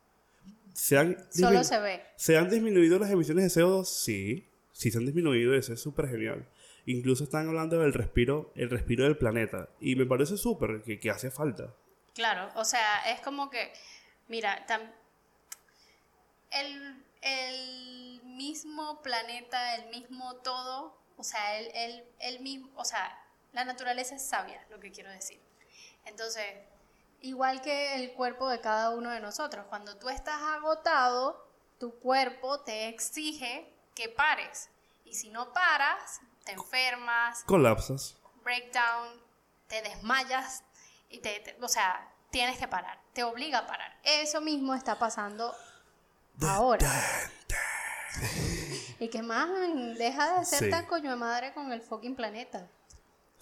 ¿Se 0.72 0.96
han, 0.96 1.16
Solo 1.30 1.62
se 1.64 1.78
ve. 1.80 2.02
¿Se 2.16 2.38
han 2.38 2.48
disminuido 2.48 2.98
las 2.98 3.10
emisiones 3.10 3.52
de 3.54 3.60
CO2? 3.60 3.84
Sí, 3.84 4.48
sí 4.72 4.90
se 4.90 4.98
han 4.98 5.04
disminuido, 5.04 5.54
eso 5.54 5.74
es 5.74 5.80
súper 5.82 6.08
genial. 6.08 6.48
Incluso 6.86 7.24
están 7.24 7.46
hablando 7.48 7.78
del 7.78 7.92
respiro, 7.92 8.52
el 8.56 8.70
respiro 8.70 9.04
del 9.04 9.18
planeta. 9.18 9.68
Y 9.80 9.96
me 9.96 10.06
parece 10.06 10.36
súper 10.38 10.82
que, 10.82 10.98
que 10.98 11.10
hace 11.10 11.30
falta. 11.30 11.74
Claro, 12.14 12.48
o 12.56 12.64
sea, 12.64 13.12
es 13.12 13.20
como 13.20 13.50
que, 13.50 13.72
mira, 14.28 14.66
tam- 14.66 14.90
el, 16.52 17.04
el 17.22 18.22
mismo 18.24 19.02
planeta, 19.02 19.76
el 19.76 19.90
mismo 19.90 20.36
todo, 20.36 20.96
o 21.16 21.22
sea, 21.24 21.58
el, 21.58 21.68
el, 21.74 22.04
el 22.20 22.40
mismo, 22.40 22.70
o 22.76 22.84
sea, 22.84 23.18
la 23.52 23.64
naturaleza 23.64 24.14
es 24.16 24.22
sabia, 24.26 24.66
lo 24.70 24.80
que 24.80 24.90
quiero 24.90 25.10
decir. 25.10 25.38
Entonces, 26.04 26.44
igual 27.20 27.62
que 27.62 27.94
el 27.96 28.12
cuerpo 28.14 28.48
de 28.48 28.60
cada 28.60 28.90
uno 28.90 29.10
de 29.10 29.20
nosotros, 29.20 29.66
cuando 29.68 29.96
tú 29.96 30.08
estás 30.08 30.40
agotado, 30.42 31.46
tu 31.78 31.98
cuerpo 32.00 32.60
te 32.60 32.88
exige 32.88 33.72
que 33.94 34.08
pares. 34.08 34.68
Y 35.04 35.14
si 35.14 35.30
no 35.30 35.52
paras, 35.52 36.20
te 36.44 36.52
enfermas, 36.52 37.44
Colapsas. 37.44 38.16
breakdown, 38.44 39.08
te 39.68 39.82
desmayas 39.82 40.62
y 41.08 41.18
te, 41.18 41.40
te- 41.40 41.56
o 41.62 41.68
sea, 41.68 42.08
tienes 42.30 42.58
que 42.58 42.66
parar, 42.68 42.98
te 43.12 43.22
obliga 43.24 43.58
a 43.60 43.66
parar. 43.66 43.96
Eso 44.02 44.40
mismo 44.40 44.74
está 44.74 44.98
pasando 44.98 45.54
ahora. 46.46 46.88
Y 48.98 49.08
que 49.08 49.22
más 49.22 49.48
deja 49.98 50.38
de 50.38 50.44
ser 50.44 50.58
Sí. 50.64 50.70
tan 50.70 50.86
coño 50.86 51.10
de 51.10 51.16
madre 51.16 51.52
con 51.54 51.72
el 51.72 51.80
fucking 51.82 52.14
planeta. 52.14 52.68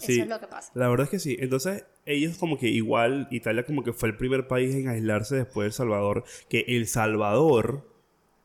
Sí, 0.01 0.15
Eso 0.15 0.23
es 0.23 0.29
lo 0.29 0.41
que 0.41 0.47
pasa. 0.47 0.73
La 0.75 0.89
verdad 0.89 1.05
es 1.05 1.11
que 1.11 1.19
sí. 1.19 1.37
Entonces, 1.41 1.85
ellos 2.07 2.39
como 2.39 2.59
que 2.59 2.69
igual, 2.69 3.29
Italia 3.31 3.65
como 3.65 3.85
que 3.85 3.93
fue 3.93 4.09
el 4.09 4.17
primer 4.17 4.49
país 4.49 4.75
en 4.75 4.89
aislarse 4.89 5.37
después 5.37 5.65
de 5.65 5.67
El 5.69 5.73
Salvador, 5.75 6.25
que 6.49 6.65
El 6.69 6.87
Salvador 6.87 7.87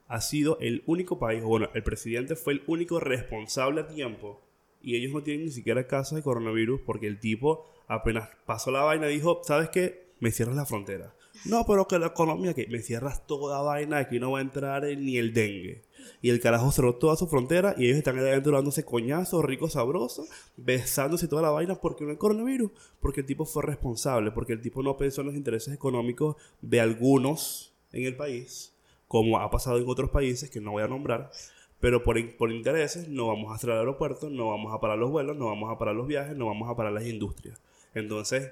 ha 0.07 0.21
sido 0.21 0.57
el 0.59 0.83
único 0.85 1.17
país, 1.17 1.41
o 1.43 1.47
bueno, 1.47 1.69
el 1.73 1.83
presidente 1.83 2.35
fue 2.35 2.53
el 2.53 2.63
único 2.67 2.99
responsable 2.99 3.81
a 3.81 3.87
tiempo, 3.87 4.41
y 4.81 4.95
ellos 4.95 5.13
no 5.13 5.23
tienen 5.23 5.45
ni 5.45 5.51
siquiera 5.51 5.87
casos 5.87 6.17
de 6.17 6.23
coronavirus 6.23 6.81
porque 6.85 7.07
el 7.07 7.19
tipo 7.19 7.71
apenas 7.87 8.29
pasó 8.45 8.69
la 8.69 8.81
vaina 8.81 9.07
dijo, 9.07 9.41
¿sabes 9.43 9.69
qué? 9.69 10.11
Me 10.19 10.31
cierras 10.31 10.55
la 10.55 10.65
frontera. 10.65 11.15
No, 11.45 11.65
pero 11.65 11.87
que 11.87 11.99
la 11.99 12.07
economía, 12.07 12.53
que 12.53 12.67
me 12.67 12.79
cierras 12.79 13.25
toda 13.25 13.61
vaina, 13.61 13.97
aquí 13.97 14.19
no 14.19 14.31
va 14.31 14.39
a 14.39 14.41
entrar 14.43 14.83
ni 14.83 15.17
el 15.17 15.33
dengue. 15.33 15.83
Y 16.21 16.29
el 16.29 16.39
carajo 16.39 16.71
cerró 16.71 16.95
toda 16.95 17.15
su 17.15 17.27
frontera 17.27 17.75
y 17.77 17.85
ellos 17.85 17.97
están 17.97 18.17
adentro 18.19 18.53
dándose 18.53 18.85
coñazos, 18.85 19.43
ricos, 19.43 19.73
sabrosos, 19.73 20.27
besándose 20.57 21.27
toda 21.27 21.41
la 21.41 21.49
vaina 21.49 21.75
porque 21.75 22.03
no 22.03 22.11
hay 22.11 22.17
coronavirus. 22.17 22.71
Porque 22.99 23.21
el 23.21 23.25
tipo 23.25 23.45
fue 23.45 23.63
responsable, 23.63 24.31
porque 24.31 24.53
el 24.53 24.61
tipo 24.61 24.83
no 24.83 24.97
pensó 24.97 25.21
en 25.21 25.27
los 25.27 25.35
intereses 25.35 25.73
económicos 25.73 26.35
de 26.61 26.79
algunos 26.81 27.73
en 27.91 28.05
el 28.05 28.15
país, 28.15 28.73
como 29.07 29.39
ha 29.39 29.49
pasado 29.49 29.77
en 29.77 29.87
otros 29.87 30.09
países 30.09 30.49
que 30.49 30.61
no 30.61 30.71
voy 30.71 30.83
a 30.83 30.87
nombrar. 30.87 31.31
Pero 31.79 32.03
por, 32.03 32.37
por 32.37 32.51
intereses 32.51 33.07
no 33.07 33.27
vamos 33.27 33.53
a 33.53 33.57
cerrar 33.57 33.75
el 33.75 33.81
aeropuerto, 33.81 34.29
no 34.29 34.49
vamos 34.49 34.73
a 34.73 34.79
parar 34.79 34.97
los 34.97 35.11
vuelos, 35.11 35.37
no 35.37 35.45
vamos 35.45 35.71
a 35.71 35.77
parar 35.77 35.95
los 35.95 36.07
viajes, 36.07 36.35
no 36.35 36.47
vamos 36.47 36.69
a 36.69 36.75
parar 36.75 36.93
las 36.93 37.05
industrias. 37.05 37.59
Entonces, 37.93 38.51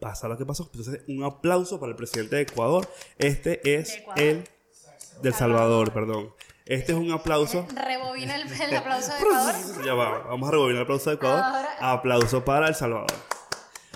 pasa 0.00 0.28
lo 0.28 0.36
que 0.36 0.46
pasó. 0.46 0.68
Entonces, 0.72 1.02
un 1.08 1.22
aplauso 1.24 1.80
para 1.80 1.90
el 1.90 1.96
presidente 1.96 2.36
de 2.36 2.42
Ecuador. 2.42 2.88
Este 3.18 3.60
es 3.78 3.96
Ecuador. 3.96 4.22
el 4.22 4.44
del 5.22 5.34
Salvador, 5.34 5.92
perdón. 5.92 6.32
Este 6.66 6.92
es 6.92 6.98
un 6.98 7.10
aplauso. 7.12 7.66
Rebobina 7.74 8.36
el, 8.36 8.50
el 8.50 8.76
aplauso 8.76 9.12
de 9.12 9.18
Ecuador. 9.20 9.84
Ya 9.84 9.94
va, 9.94 10.18
vamos 10.20 10.48
a 10.48 10.52
rebobinar 10.52 10.76
el 10.76 10.82
aplauso 10.82 11.10
de 11.10 11.16
Ecuador. 11.16 11.42
Ahora- 11.42 11.92
Aplauso 11.92 12.44
para 12.44 12.68
El 12.68 12.74
Salvador. 12.74 13.12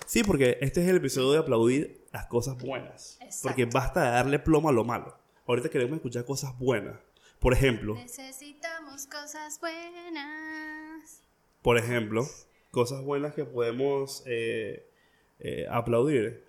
Sí, 0.06 0.22
porque 0.25 0.58
este 0.60 0.82
es 0.82 0.88
el 0.88 0.96
episodio 0.96 1.32
de 1.32 1.38
aplaudir 1.38 2.06
las 2.12 2.26
cosas 2.26 2.56
buenas. 2.58 3.18
Exacto. 3.20 3.48
Porque 3.48 3.64
basta 3.66 4.02
de 4.04 4.10
darle 4.10 4.38
plomo 4.38 4.68
a 4.68 4.72
lo 4.72 4.84
malo. 4.84 5.16
Ahorita 5.46 5.68
queremos 5.70 5.96
escuchar 5.96 6.25
cosas 6.25 6.58
buenas. 6.58 6.98
Por 7.38 7.52
ejemplo, 7.52 7.94
Necesitamos 7.94 9.06
cosas 9.06 9.58
buenas. 9.60 11.22
por 11.62 11.78
ejemplo, 11.78 12.26
cosas 12.70 13.02
buenas 13.02 13.34
que 13.34 13.44
podemos 13.44 14.22
eh, 14.26 14.90
eh, 15.38 15.66
aplaudir. 15.70 16.44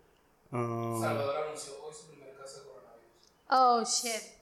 Ah, 0.51 0.97
Salvador 0.99 1.43
anunció 1.45 1.73
hoy 1.83 1.93
su 1.93 2.09
primer 2.09 2.35
caso 2.35 2.61
de 2.61 2.67
coronavirus. 2.69 3.13
Oh, 3.49 3.83
shit. 3.85 4.38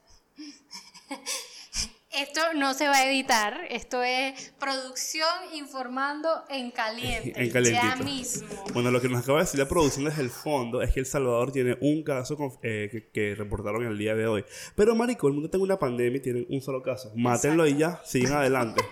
Esto 2.12 2.41
no 2.56 2.74
se 2.74 2.88
va 2.88 2.96
a 2.96 3.12
editar. 3.12 3.60
Esto 3.70 4.01
es 4.01 4.53
producción 4.60 5.29
informando 5.53 6.46
en 6.50 6.72
caliente. 6.72 7.34
En 7.36 7.51
calientito. 7.51 7.96
Ya 7.96 8.03
mismo. 8.03 8.48
Bueno, 8.74 8.89
lo 8.89 9.00
que 9.00 9.08
nos 9.08 9.22
acaba 9.22 9.38
de 9.38 9.46
decir 9.46 9.60
la 9.60 9.67
producción 9.67 10.06
desde 10.06 10.24
el 10.24 10.32
fondo 10.32 10.82
es 10.82 10.91
que 10.91 11.00
El 11.00 11.06
Salvador 11.06 11.51
tiene 11.51 11.77
un 11.79 12.03
caso 12.03 12.58
eh, 12.63 12.89
que, 12.91 13.10
que 13.12 13.36
reportaron 13.36 13.86
el 13.86 14.00
día 14.00 14.15
de 14.15 14.25
hoy. 14.25 14.44
Pero, 14.75 14.96
marico, 14.96 15.27
el 15.27 15.34
mundo 15.34 15.50
tiene 15.50 15.63
una 15.63 15.77
pandemia 15.77 16.17
y 16.17 16.22
tienen 16.22 16.48
un 16.50 16.60
solo 16.60 16.82
caso. 16.82 17.12
Mátenlo 17.15 17.67
y 17.67 17.77
ya, 17.77 18.01
sigan 18.03 18.34
adelante. 18.34 18.84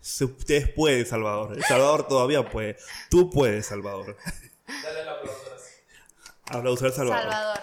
Si 0.00 0.24
ustedes 0.24 0.70
pueden, 0.70 1.06
Salvador. 1.06 1.56
El 1.56 1.62
Salvador 1.62 2.08
todavía 2.08 2.48
puede. 2.48 2.76
Tú 3.10 3.30
puedes, 3.30 3.66
Salvador. 3.66 4.16
Dale 4.66 5.04
la 5.04 5.12
aplauso. 5.12 5.44
Aplausos 6.46 6.82
al 6.82 6.92
Salvador. 6.92 7.30
Salvador, 7.30 7.60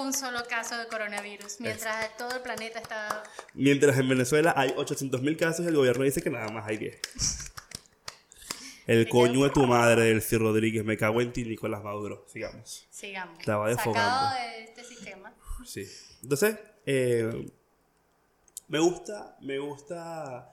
un 0.00 0.12
solo 0.12 0.40
caso 0.48 0.76
de 0.78 0.86
coronavirus, 0.86 1.60
mientras 1.60 2.16
todo 2.16 2.36
el 2.36 2.42
planeta 2.42 2.78
está... 2.78 3.22
Mientras 3.54 3.98
en 3.98 4.08
Venezuela 4.08 4.54
hay 4.56 4.70
800.000 4.70 5.36
casos 5.36 5.64
y 5.64 5.68
el 5.68 5.76
gobierno 5.76 6.04
dice 6.04 6.22
que 6.22 6.30
nada 6.30 6.48
más 6.48 6.66
hay 6.66 6.76
10. 6.78 7.00
El 8.86 9.08
coño 9.08 9.42
de 9.42 9.50
tu 9.50 9.66
madre, 9.66 10.04
Delcy 10.04 10.36
Rodríguez. 10.36 10.84
Me 10.84 10.96
cago 10.96 11.20
en 11.20 11.32
ti, 11.32 11.44
Nicolás 11.44 11.82
Maduro. 11.82 12.24
Sigamos. 12.28 12.86
Sigamos. 12.88 13.40
Estaba 13.40 13.68
desfogando. 13.68 14.28
Sacado 14.28 14.34
de 14.36 14.62
este 14.62 14.84
sistema. 14.84 15.34
Sí. 15.64 15.84
Entonces, 16.22 16.56
eh, 16.86 17.50
me 18.68 18.78
gusta, 18.78 19.36
me 19.40 19.58
gusta, 19.58 20.52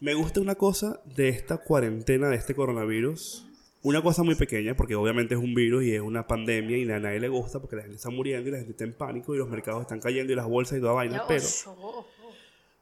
me 0.00 0.14
gusta 0.14 0.40
una 0.40 0.54
cosa 0.54 1.00
de 1.04 1.28
esta 1.28 1.58
cuarentena, 1.58 2.28
de 2.28 2.36
este 2.36 2.54
coronavirus. 2.54 3.46
Una 3.82 4.02
cosa 4.02 4.22
muy 4.24 4.34
pequeña, 4.34 4.74
porque 4.74 4.96
obviamente 4.96 5.34
es 5.34 5.40
un 5.40 5.54
virus 5.54 5.84
y 5.84 5.94
es 5.94 6.00
una 6.00 6.26
pandemia 6.26 6.76
y 6.76 6.90
a 6.90 6.98
nadie 6.98 7.20
le 7.20 7.28
gusta 7.28 7.60
porque 7.60 7.76
la 7.76 7.82
gente 7.82 7.96
está 7.96 8.10
muriendo 8.10 8.48
y 8.48 8.52
la 8.52 8.58
gente 8.58 8.72
está 8.72 8.84
en 8.84 8.94
pánico 8.94 9.34
y 9.34 9.38
los 9.38 9.48
mercados 9.48 9.82
están 9.82 10.00
cayendo 10.00 10.32
y 10.32 10.36
las 10.36 10.46
bolsas 10.46 10.78
y 10.78 10.80
toda 10.80 10.94
vaina. 10.94 11.24
Pero, 11.28 11.44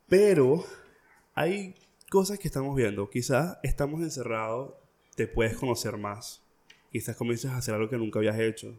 pero 0.08 0.64
hay 1.34 1.74
cosas 2.10 2.38
que 2.38 2.48
estamos 2.48 2.74
viendo. 2.76 3.10
Quizás 3.10 3.58
estamos 3.62 4.00
encerrados, 4.00 4.72
te 5.14 5.26
puedes 5.26 5.56
conocer 5.56 5.96
más. 5.96 6.42
Quizás 6.90 7.16
comiences 7.16 7.50
a 7.50 7.56
hacer 7.58 7.74
algo 7.74 7.88
que 7.90 7.96
nunca 7.98 8.18
habías 8.20 8.38
hecho. 8.38 8.74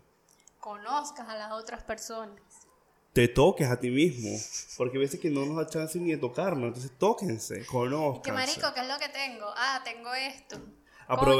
conozcas 0.59 1.27
a 1.29 1.37
las 1.37 1.51
otras 1.51 1.83
personas. 1.83 2.41
te 3.13 3.27
toques 3.27 3.67
a 3.69 3.79
ti 3.79 3.89
mismo. 3.91 4.29
Porque 4.77 4.97
a 4.97 4.99
veces 4.99 5.19
que 5.19 5.29
no 5.29 5.45
nos 5.45 5.57
da 5.57 5.67
chance 5.67 5.99
ni 5.99 6.11
de 6.11 6.17
tocarnos. 6.17 6.67
Entonces, 6.69 6.91
tóquense, 6.97 7.59
Que 7.59 7.65
conozcan. 7.65 8.33
marico, 8.33 8.73
¿qué 8.73 8.81
es 8.81 8.87
lo 8.87 8.97
que 8.97 9.09
tengo? 9.09 9.45
Ah, 9.55 9.81
tengo 9.85 10.13
esto. 10.15 10.57
Apro- 11.07 11.37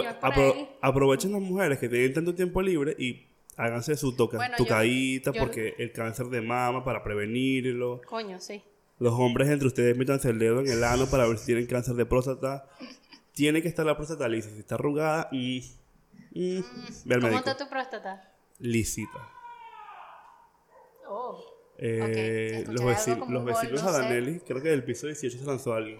Coño, 0.54 0.70
aprovechen 0.82 1.32
las 1.32 1.42
mujeres 1.42 1.80
que 1.80 1.90
tienen 1.90 2.14
tanto 2.14 2.36
tiempo 2.36 2.62
libre 2.62 2.96
y 3.00 3.26
háganse 3.58 3.96
su 3.96 4.16
toca, 4.16 4.38
Bueno, 4.38 4.56
yo- 4.58 4.64
tocadita 4.64 5.32
yo- 5.32 5.40
porque 5.42 5.76
el 5.80 5.92
cáncer 5.92 6.28
de 6.28 6.42
mama 6.42 6.84
para 6.84 7.04
prevenirlo. 7.04 8.02
Coño, 8.08 8.40
sí. 8.40 8.62
Los 9.00 9.14
hombres 9.14 9.50
entre 9.50 9.68
ustedes 9.68 9.98
métanse 9.98 10.30
el 10.30 10.40
dedo 10.40 10.60
en 10.62 10.68
el 10.70 10.84
ano 10.84 11.08
para 11.08 11.28
ver 11.28 11.38
si 11.38 11.48
tienen 11.48 11.66
cáncer 11.66 11.96
de 11.96 12.06
próstata. 12.06 12.68
Tiene 13.34 13.62
que 13.62 13.68
estar 13.68 13.86
la 13.86 13.98
próstata 13.98 14.28
lisa. 14.30 14.50
Si 14.52 14.60
está 14.60 14.76
arrugada, 14.76 15.28
mm, 15.32 15.38
mm, 16.34 16.58
al 16.58 16.64
¿Cómo 17.20 17.22
médico. 17.32 17.38
está 17.50 17.58
tu 17.58 17.70
próstata? 17.70 18.32
Lisita. 18.60 19.30
Oh. 21.08 21.44
Eh, 21.78 22.64
los, 22.68 22.76
escucharé 22.82 22.96
veci- 22.96 23.12
algo 23.14 23.26
como 23.26 23.40
los 23.40 23.46
vecinos 23.46 23.84
no 23.84 23.90
a. 23.90 23.92
Danelli, 23.92 24.40
creo 24.40 24.62
que 24.62 24.70
del 24.70 24.84
piso 24.86 25.08
18 25.08 25.38
se 25.40 25.46
lanzó 25.46 25.74
alguien. 25.74 26.00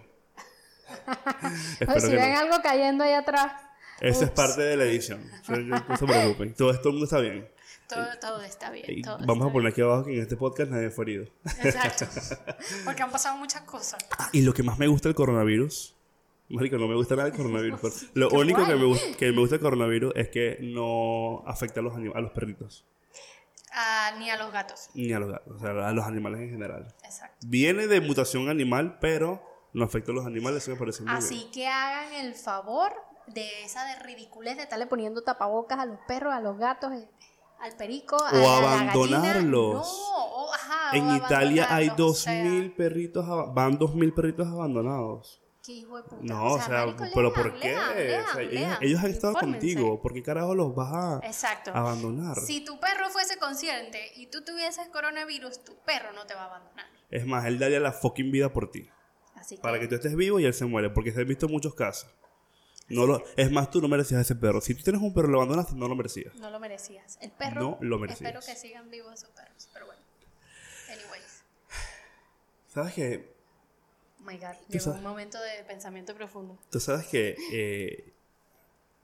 Pues 1.40 1.80
Espero 1.80 2.00
si 2.00 2.14
ven 2.16 2.32
no. 2.32 2.38
algo 2.40 2.56
cayendo 2.62 3.04
ahí 3.04 3.12
atrás, 3.12 3.52
Esa 4.00 4.24
es 4.26 4.30
parte 4.30 4.62
de 4.62 4.76
la 4.76 4.84
edición. 4.84 5.30
O 5.48 5.52
No 5.56 5.96
se 5.96 6.06
preocupen. 6.06 6.54
Todo 6.54 6.70
esto 6.70 6.88
el 6.88 6.92
mundo 6.94 7.04
está 7.04 7.20
bien. 7.20 7.48
todo, 7.88 8.06
todo 8.20 8.42
está 8.42 8.70
bien. 8.70 8.84
Y 8.88 9.02
todo 9.02 9.18
vamos 9.18 9.44
a 9.44 9.46
está 9.46 9.52
poner 9.52 9.72
aquí 9.72 9.80
abajo 9.80 10.04
que 10.04 10.14
en 10.14 10.22
este 10.22 10.36
podcast 10.36 10.70
nadie 10.70 10.90
fue 10.90 11.04
herido. 11.04 11.26
Exacto. 11.62 12.06
Porque 12.84 13.02
han 13.02 13.10
pasado 13.10 13.36
muchas 13.36 13.62
cosas. 13.62 13.98
Ah, 14.18 14.28
y 14.32 14.42
lo 14.42 14.52
que 14.52 14.62
más 14.62 14.78
me 14.78 14.86
gusta 14.88 15.08
del 15.08 15.14
coronavirus. 15.16 15.94
Marico, 16.48 16.78
no 16.78 16.86
me 16.86 16.94
gusta 16.94 17.16
nada 17.16 17.28
el 17.28 17.34
coronavirus. 17.34 17.80
pero 17.80 17.94
lo 18.14 18.28
Qué 18.28 18.36
único 18.36 18.66
que 18.66 18.74
me, 18.76 18.84
gusta, 18.84 19.16
que 19.18 19.32
me 19.32 19.38
gusta 19.38 19.54
del 19.56 19.62
coronavirus 19.62 20.12
es 20.14 20.28
que 20.28 20.58
no 20.60 21.42
afecta 21.46 21.80
a 21.80 21.82
los, 21.82 21.94
a 21.94 22.20
los 22.20 22.30
perritos. 22.32 22.84
Ah, 23.72 24.14
ni 24.18 24.30
a 24.30 24.36
los 24.36 24.52
gatos. 24.52 24.88
Ni 24.94 25.12
a 25.12 25.18
los 25.18 25.30
gatos. 25.30 25.56
O 25.56 25.58
sea, 25.58 25.88
a 25.88 25.92
los 25.92 26.04
animales 26.04 26.40
en 26.40 26.50
general. 26.50 26.94
Exacto. 27.04 27.36
Viene 27.46 27.86
de 27.88 28.00
mutación 28.00 28.48
animal, 28.48 28.98
pero 29.00 29.42
no 29.76 29.84
afecta 29.84 30.10
a 30.10 30.14
los 30.14 30.26
animales. 30.26 30.62
Eso 30.62 30.72
me 30.72 30.76
parece 30.78 31.02
muy 31.02 31.12
bien. 31.12 31.22
Así 31.24 31.48
que 31.52 31.68
hagan 31.68 32.12
el 32.14 32.34
favor 32.34 32.92
de 33.26 33.64
esa 33.64 33.84
de 33.84 33.96
ridiculez 34.02 34.56
de 34.56 34.62
estarle 34.62 34.86
poniendo 34.86 35.22
tapabocas 35.22 35.78
a 35.78 35.86
los 35.86 35.98
perros, 36.08 36.32
a 36.32 36.40
los 36.40 36.58
gatos, 36.58 36.92
eh, 36.92 37.08
al 37.60 37.76
perico, 37.76 38.16
O 38.16 38.24
a 38.24 38.32
la 38.32 38.56
abandonarlos. 38.56 39.86
No, 39.86 40.52
ajá, 40.52 40.90
o 40.92 40.94
En 40.94 41.16
Italia 41.16 41.66
hay 41.70 41.88
o 41.96 42.14
sea, 42.14 42.44
2.000 42.44 42.74
perritos, 42.76 43.26
van 43.54 43.78
2.000 43.78 44.14
perritos 44.14 44.46
abandonados. 44.46 45.42
qué 45.64 45.72
hijo 45.72 45.96
de 45.96 46.02
puta. 46.04 46.22
No, 46.22 46.52
o 46.52 46.58
sea, 46.60 46.86
pero 47.12 47.30
lean, 47.30 47.32
¿por 47.34 47.54
qué? 47.58 47.68
lean, 47.70 47.90
O 47.90 47.94
lean, 47.94 48.24
sea, 48.70 48.78
ellos, 48.82 49.00
han 49.02 49.10
estado 49.10 49.34
contigo. 49.34 50.00
¿Por 50.00 50.12
qué 50.14 50.22
carajo 50.22 50.54
los 50.54 50.74
vas 50.74 50.92
a 50.92 51.26
Exacto. 51.26 51.72
abandonar? 51.74 52.36
Si 52.38 52.64
tu 52.64 52.78
perro 52.78 53.10
fuese 53.10 53.36
consciente 53.38 54.12
y 54.14 54.28
tú 54.28 54.42
tuvieses 54.44 54.88
coronavirus, 54.88 55.64
tu 55.64 55.74
perro 55.84 56.12
no 56.12 56.24
te 56.26 56.34
va 56.34 56.42
a 56.42 56.46
abandonar. 56.46 56.86
Es 57.10 57.26
más, 57.26 57.44
él 57.46 57.58
daría 57.58 57.80
la 57.80 57.92
fucking 57.92 58.30
vida 58.30 58.52
por 58.52 58.70
ti. 58.70 58.88
Así 59.36 59.56
que, 59.56 59.62
Para 59.62 59.78
que 59.78 59.86
tú 59.86 59.94
estés 59.94 60.16
vivo 60.16 60.40
y 60.40 60.44
él 60.44 60.54
se 60.54 60.64
muere. 60.64 60.90
Porque 60.90 61.12
se 61.12 61.20
han 61.20 61.28
visto 61.28 61.48
muchos 61.48 61.74
casos. 61.74 62.10
No 62.88 63.04
lo, 63.06 63.22
es 63.36 63.50
más, 63.50 63.70
tú 63.70 63.80
no 63.80 63.88
merecías 63.88 64.20
ese 64.20 64.34
perro. 64.36 64.60
Si 64.60 64.74
tú 64.74 64.82
tienes 64.82 65.02
un 65.02 65.12
perro 65.12 65.28
y 65.28 65.32
lo 65.32 65.38
abandonas, 65.38 65.72
no 65.74 65.88
lo 65.88 65.94
merecías. 65.96 66.34
no 66.36 66.50
lo 66.50 66.60
merecías. 66.60 67.18
El 67.20 67.30
perro, 67.32 67.60
No 67.60 67.78
lo 67.80 67.98
merecías. 67.98 68.30
espero 68.30 68.40
que 68.46 68.54
sigan 68.60 68.88
vivos 68.90 69.12
esos 69.14 69.30
perros, 69.30 69.68
pero 69.72 69.86
bueno. 69.86 70.00
Anyways. 70.88 71.42
¿Sabes 72.68 72.94
qué? 72.94 73.34
Oh 74.20 74.24
my 74.24 74.36
God, 74.38 74.54
llegó 74.68 74.84
sabes- 74.84 74.98
un 74.98 75.02
momento 75.04 75.38
de 75.40 75.64
pensamiento 75.64 76.14
profundo. 76.14 76.58
Tú 76.70 76.78
sabes 76.80 77.06
que 77.08 77.36
eh, 77.52 78.12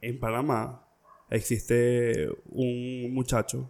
en 0.01 0.19
Panamá 0.21 0.87
existe 1.31 2.29
un 2.51 3.13
muchacho 3.15 3.69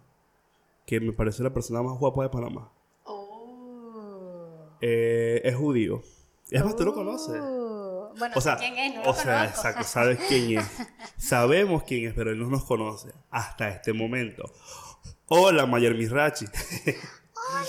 que 0.85 0.99
me 0.99 1.11
parece 1.13 1.41
la 1.41 1.53
persona 1.53 1.81
más 1.81 1.97
guapa 1.97 2.21
de 2.23 2.29
Panamá. 2.29 2.71
Oh. 3.05 4.77
Eh, 4.81 5.41
es 5.43 5.55
judío. 5.55 6.03
Es 6.53 6.63
más, 6.63 6.75
tú 6.75 6.85
lo 6.85 6.93
conoces. 6.93 7.39
Oh. 7.41 8.13
Bueno, 8.17 8.35
O 8.37 8.41
sea, 8.41 8.57
¿quién 8.57 8.77
es? 8.77 8.93
No 8.93 9.03
lo 9.03 9.09
o 9.09 9.13
sea, 9.15 9.39
conozco. 9.39 9.57
exacto, 9.57 9.83
sabes 9.85 10.19
quién 10.27 10.59
es. 10.59 10.65
Sabemos 11.17 11.83
quién 11.83 12.07
es, 12.09 12.13
pero 12.13 12.29
él 12.31 12.39
no 12.39 12.47
nos 12.47 12.63
conoce 12.63 13.09
hasta 13.31 13.69
este 13.69 13.91
momento. 13.91 14.43
Hola, 15.27 15.65
Mayer 15.65 15.95
Mirachi. 15.95 16.45
Hola, 16.85 17.67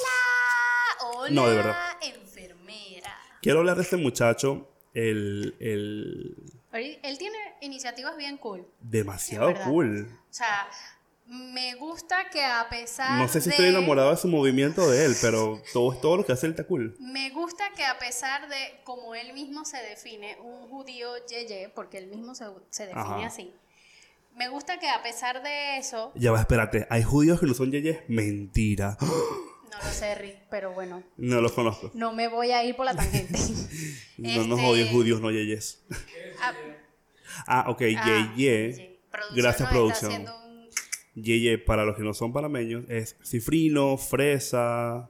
hola, 1.17 1.31
No, 1.31 1.49
de 1.49 1.57
verdad. 1.57 1.77
enfermera. 2.03 3.11
Quiero 3.41 3.61
hablar 3.61 3.77
de 3.77 3.83
este 3.83 3.97
muchacho, 3.97 4.69
el, 4.93 5.57
el, 5.61 6.37
Él 6.73 7.19
tiene 7.19 7.39
iniciativas 7.63 8.17
bien 8.17 8.37
cool. 8.39 8.67
Demasiado 8.81 9.53
cool. 9.65 10.09
O 10.31 10.33
sea, 10.33 10.69
me 11.27 11.75
gusta 11.77 12.29
que 12.31 12.45
a 12.45 12.69
pesar 12.69 13.19
No 13.19 13.29
sé 13.29 13.41
si 13.41 13.49
de... 13.49 13.55
estoy 13.55 13.69
enamorado 13.69 14.11
de 14.11 14.17
su 14.17 14.29
movimiento 14.29 14.89
de 14.91 15.07
él, 15.07 15.17
pero 15.21 15.61
todo, 15.73 15.97
todo 15.97 16.17
lo 16.19 16.27
que 16.27 16.33
hace 16.33 16.47
él 16.47 16.53
está 16.53 16.65
cool. 16.65 16.97
Me 17.01 17.31
gusta 17.31 17.65
que 17.77 17.85
a 17.85 17.99
pesar 17.99 18.49
de, 18.49 18.57
como 18.85 19.15
él 19.15 19.33
mismo 19.33 19.65
se 19.65 19.79
define, 19.79 20.37
un 20.43 20.69
judío 20.69 21.09
yeye, 21.27 21.71
porque 21.75 21.99
él 21.99 22.07
mismo 22.09 22.35
se, 22.35 22.45
se 22.71 22.85
define 22.87 23.01
Ajá. 23.03 23.27
así, 23.27 23.53
me 24.37 24.49
gusta 24.49 24.79
que 24.79 24.89
a 24.91 25.03
pesar 25.03 25.43
de 25.43 25.79
eso, 25.79 26.13
Ya 26.15 26.33
va, 26.33 26.41
espérate. 26.41 26.87
¿Hay 26.91 27.03
judíos 27.05 27.41
que 27.41 27.47
no 27.47 27.55
son 27.55 27.71
yeyes? 27.71 27.99
Mentira. 28.09 28.97
no 29.01 29.07
lo 29.09 29.91
sé, 29.93 30.15
Rick, 30.17 30.39
pero 30.51 30.73
bueno, 30.73 31.03
No 31.17 31.41
los 31.41 31.53
conozco. 31.53 31.91
no 31.95 32.13
me 32.13 32.29
voy 32.29 32.51
a 32.51 32.63
ir 32.65 32.77
por 32.77 32.85
la 32.87 32.95
tangente. 32.95 33.39
No 34.17 34.45
nos 34.47 34.59
Este- 34.61 34.71
odies 34.71 34.91
judíos, 34.93 35.21
no 35.21 35.31
yeyes. 35.33 35.83
Ah, 37.49 37.65
ok, 37.69 37.83
ah, 37.99 38.33
yeye. 38.37 39.01
Producción 39.11 39.37
Gracias, 39.37 39.61
nos 39.61 39.71
producción. 39.71 40.27
Yeye, 41.15 41.59
para 41.59 41.85
los 41.85 41.97
que 41.97 42.03
no 42.03 42.13
son 42.15 42.33
panameños, 42.33 42.85
es 42.89 43.17
cifrino, 43.25 43.97
fresa. 43.97 45.09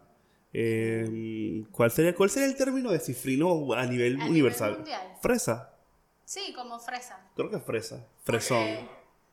eh, 0.53 1.65
¿cuál, 1.73 1.91
sería, 1.91 2.15
¿Cuál 2.15 2.31
sería 2.31 2.49
el 2.49 2.57
término 2.57 2.91
de 2.91 3.01
cifrino 3.01 3.73
a 3.75 3.87
nivel 3.87 4.21
A 4.21 4.27
universal? 4.27 4.85
Fresa. 5.23 5.71
Sí, 6.25 6.53
como 6.55 6.79
fresa. 6.79 7.19
Creo 7.37 7.51
que 7.51 7.57
es 7.57 7.63
fresa. 7.65 8.07
Fresón. 8.25 8.67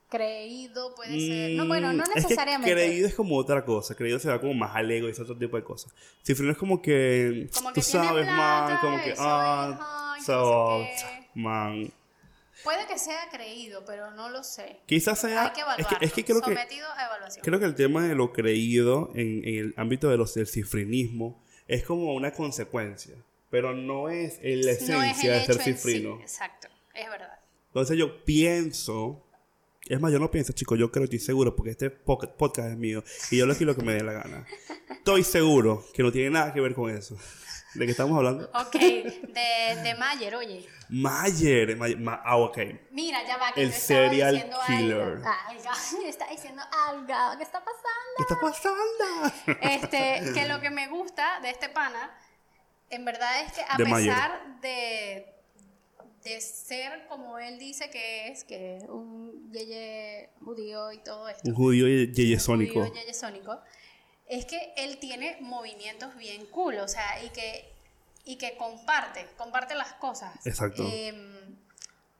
Creído 0.09 0.93
puede 0.93 1.17
ser. 1.19 1.51
No, 1.51 1.67
bueno, 1.67 1.93
no 1.93 1.99
Mm, 1.99 2.01
es 2.01 2.09
que 2.09 2.21
necesariamente. 2.21 2.73
creído 2.73 3.07
es 3.07 3.15
como 3.15 3.37
otra 3.37 3.63
cosa. 3.63 3.95
Creído 3.95 4.19
se 4.19 4.27
va 4.27 4.41
como 4.41 4.53
más 4.53 4.75
al 4.75 4.91
ego 4.91 5.07
y 5.07 5.11
ese 5.11 5.21
otro 5.21 5.37
tipo 5.37 5.55
de 5.55 5.63
cosas. 5.63 5.93
Cifrino 6.25 6.51
es 6.51 6.57
como 6.57 6.81
que. 6.81 7.49
Como 7.53 7.69
tú 7.69 7.75
que 7.75 7.81
tiene 7.81 8.05
sabes, 8.07 8.25
man. 8.27 8.65
plata 8.67 8.79
Como 8.81 8.97
y 8.97 9.01
que. 9.03 9.13
Ah, 9.17 10.15
so, 10.25 10.83
man. 11.35 11.91
Puede 12.63 12.85
que 12.87 12.99
sea 12.99 13.29
creído, 13.31 13.83
pero 13.85 14.11
no 14.11 14.29
lo 14.29 14.43
sé. 14.43 14.77
Quizás 14.85 15.19
sea. 15.19 15.45
Hay 15.45 15.51
que 15.51 15.61
es, 15.61 15.65
evaluarlo. 15.65 15.99
que, 15.99 16.05
es 16.05 16.13
que 16.13 16.25
creo 16.25 16.41
que. 16.41 16.53
Sometido 16.53 16.87
a 16.95 17.05
evaluación. 17.05 17.43
Creo 17.43 17.59
que 17.59 17.65
el 17.65 17.75
tema 17.75 18.07
de 18.07 18.15
lo 18.15 18.33
creído 18.33 19.11
en, 19.15 19.47
en 19.47 19.55
el 19.55 19.73
ámbito 19.77 20.09
de 20.09 20.17
los, 20.17 20.33
del 20.33 20.47
cifrinismo 20.47 21.41
es 21.67 21.83
como 21.83 22.13
una 22.13 22.31
consecuencia, 22.33 23.15
pero 23.49 23.73
no 23.73 24.09
es 24.09 24.39
en 24.41 24.65
la 24.65 24.71
esencia 24.71 24.97
no 24.97 25.03
es 25.03 25.17
de 25.17 25.45
ser 25.45 25.55
en 25.55 25.61
sí. 25.61 25.73
cifrino. 25.73 26.19
Exacto, 26.19 26.67
es 26.93 27.09
verdad. 27.09 27.39
Entonces 27.67 27.97
yo 27.97 28.25
pienso, 28.25 29.23
es 29.87 29.99
más, 30.01 30.11
yo 30.11 30.19
no 30.19 30.29
pienso, 30.29 30.51
chicos, 30.51 30.77
yo 30.77 30.91
creo, 30.91 31.05
estoy 31.05 31.19
seguro, 31.19 31.55
porque 31.55 31.71
este 31.71 31.89
podcast 31.89 32.71
es 32.71 32.77
mío 32.77 33.03
y 33.31 33.37
yo 33.37 33.45
lo 33.45 33.53
aquí 33.53 33.63
lo 33.63 33.75
que 33.75 33.83
me 33.83 33.93
dé 33.93 34.03
la 34.03 34.11
gana. 34.11 34.45
Estoy 34.89 35.23
seguro 35.23 35.85
que 35.93 36.03
no 36.03 36.11
tiene 36.11 36.31
nada 36.31 36.53
que 36.53 36.59
ver 36.59 36.73
con 36.73 36.89
eso. 36.89 37.17
¿De 37.73 37.85
qué 37.85 37.91
estamos 37.91 38.17
hablando? 38.17 38.49
Ok, 38.53 38.73
de, 38.73 39.81
de 39.83 39.95
Mayer, 39.97 40.35
oye. 40.35 40.67
Mayer, 40.89 41.77
Mayer- 41.77 41.97
Ma- 41.99 42.21
ah, 42.25 42.37
ok. 42.37 42.57
Mira, 42.91 43.25
ya 43.25 43.37
va, 43.37 43.53
que 43.53 43.61
El 43.63 43.71
serial 43.71 44.49
killer. 44.67 45.01
Algo. 45.01 45.25
Algo, 45.29 45.69
está 46.07 46.27
diciendo 46.27 46.61
algo. 46.89 47.37
¿Qué 47.37 47.43
está 47.43 47.63
pasando? 47.63 48.17
¿Qué 48.17 48.23
está 48.23 48.37
pasando? 48.41 49.57
Este, 49.61 50.33
que 50.33 50.47
lo 50.49 50.59
que 50.59 50.69
me 50.69 50.87
gusta 50.89 51.39
de 51.41 51.49
este 51.49 51.69
pana, 51.69 52.11
en 52.89 53.05
verdad 53.05 53.41
es 53.45 53.53
que 53.53 53.61
a 53.67 53.77
De 53.77 53.85
Mayer. 53.85 54.13
pesar 54.13 54.59
de, 54.61 55.33
de 56.25 56.41
ser 56.41 57.07
como 57.07 57.39
él 57.39 57.57
dice 57.57 57.89
que 57.89 58.27
es, 58.27 58.43
que 58.43 58.77
es 58.77 58.83
un 58.89 59.49
yeye 59.53 60.29
judío 60.43 60.91
y 60.91 60.97
todo 61.03 61.29
esto, 61.29 61.41
Un 61.49 61.55
judío 61.55 61.87
ye- 61.87 62.07
un 62.09 62.13
yeyesónico. 62.13 62.79
judío 62.81 62.93
yeyesónico, 62.93 63.61
es 64.31 64.45
que 64.45 64.73
él 64.77 64.97
tiene 64.97 65.37
movimientos 65.41 66.15
bien 66.15 66.45
cool, 66.47 66.77
o 66.77 66.87
sea, 66.87 67.21
y 67.23 67.29
que, 67.29 67.71
y 68.23 68.37
que 68.37 68.55
comparte, 68.55 69.27
comparte 69.37 69.75
las 69.75 69.91
cosas. 69.93 70.33
Exacto. 70.47 70.83
Em, 70.89 71.57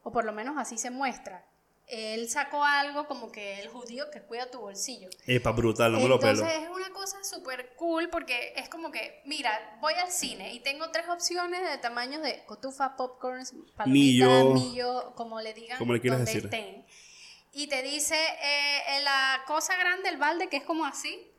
o 0.04 0.12
por 0.12 0.26
lo 0.26 0.34
menos 0.34 0.58
así 0.58 0.78
se 0.78 0.90
muestra. 0.92 1.46
Él 1.88 2.30
sacó 2.30 2.64
algo 2.64 3.06
como 3.08 3.32
que 3.32 3.60
el 3.62 3.70
judío 3.70 4.10
que 4.12 4.22
cuida 4.22 4.50
tu 4.52 4.60
bolsillo. 4.60 5.10
Epa, 5.26 5.52
brutal, 5.52 5.92
no 5.94 6.00
me 6.00 6.08
lo 6.08 6.16
Entonces 6.16 6.46
pelo. 6.48 6.64
es 6.64 6.70
una 6.70 6.90
cosa 6.92 7.18
súper 7.24 7.76
cool 7.76 8.10
porque 8.10 8.54
es 8.58 8.68
como 8.70 8.92
que, 8.92 9.22
mira, 9.26 9.78
voy 9.82 9.94
al 9.94 10.12
cine 10.12 10.54
y 10.54 10.60
tengo 10.62 10.90
tres 10.92 11.08
opciones 11.10 11.62
de 11.70 11.78
tamaños 11.78 12.22
de 12.24 12.44
cotufa, 12.46 12.96
popcorns, 12.98 13.52
palomitas, 13.76 13.88
Millo. 13.88 14.54
millo, 14.54 15.14
como 15.16 15.40
le 15.42 15.54
digan, 15.54 15.78
Como 15.80 15.94
le 15.94 16.02
quieras 16.02 16.20
donde 16.20 16.34
decir. 16.34 16.46
estén. 16.46 16.86
Y 17.54 17.68
te 17.68 17.82
dice, 17.84 18.16
eh, 18.16 18.98
en 18.98 19.04
la 19.06 19.44
cosa 19.48 19.76
grande, 19.78 20.10
el 20.10 20.18
balde, 20.18 20.48
que 20.50 20.58
es 20.58 20.64
como 20.64 20.86
así, 20.86 21.31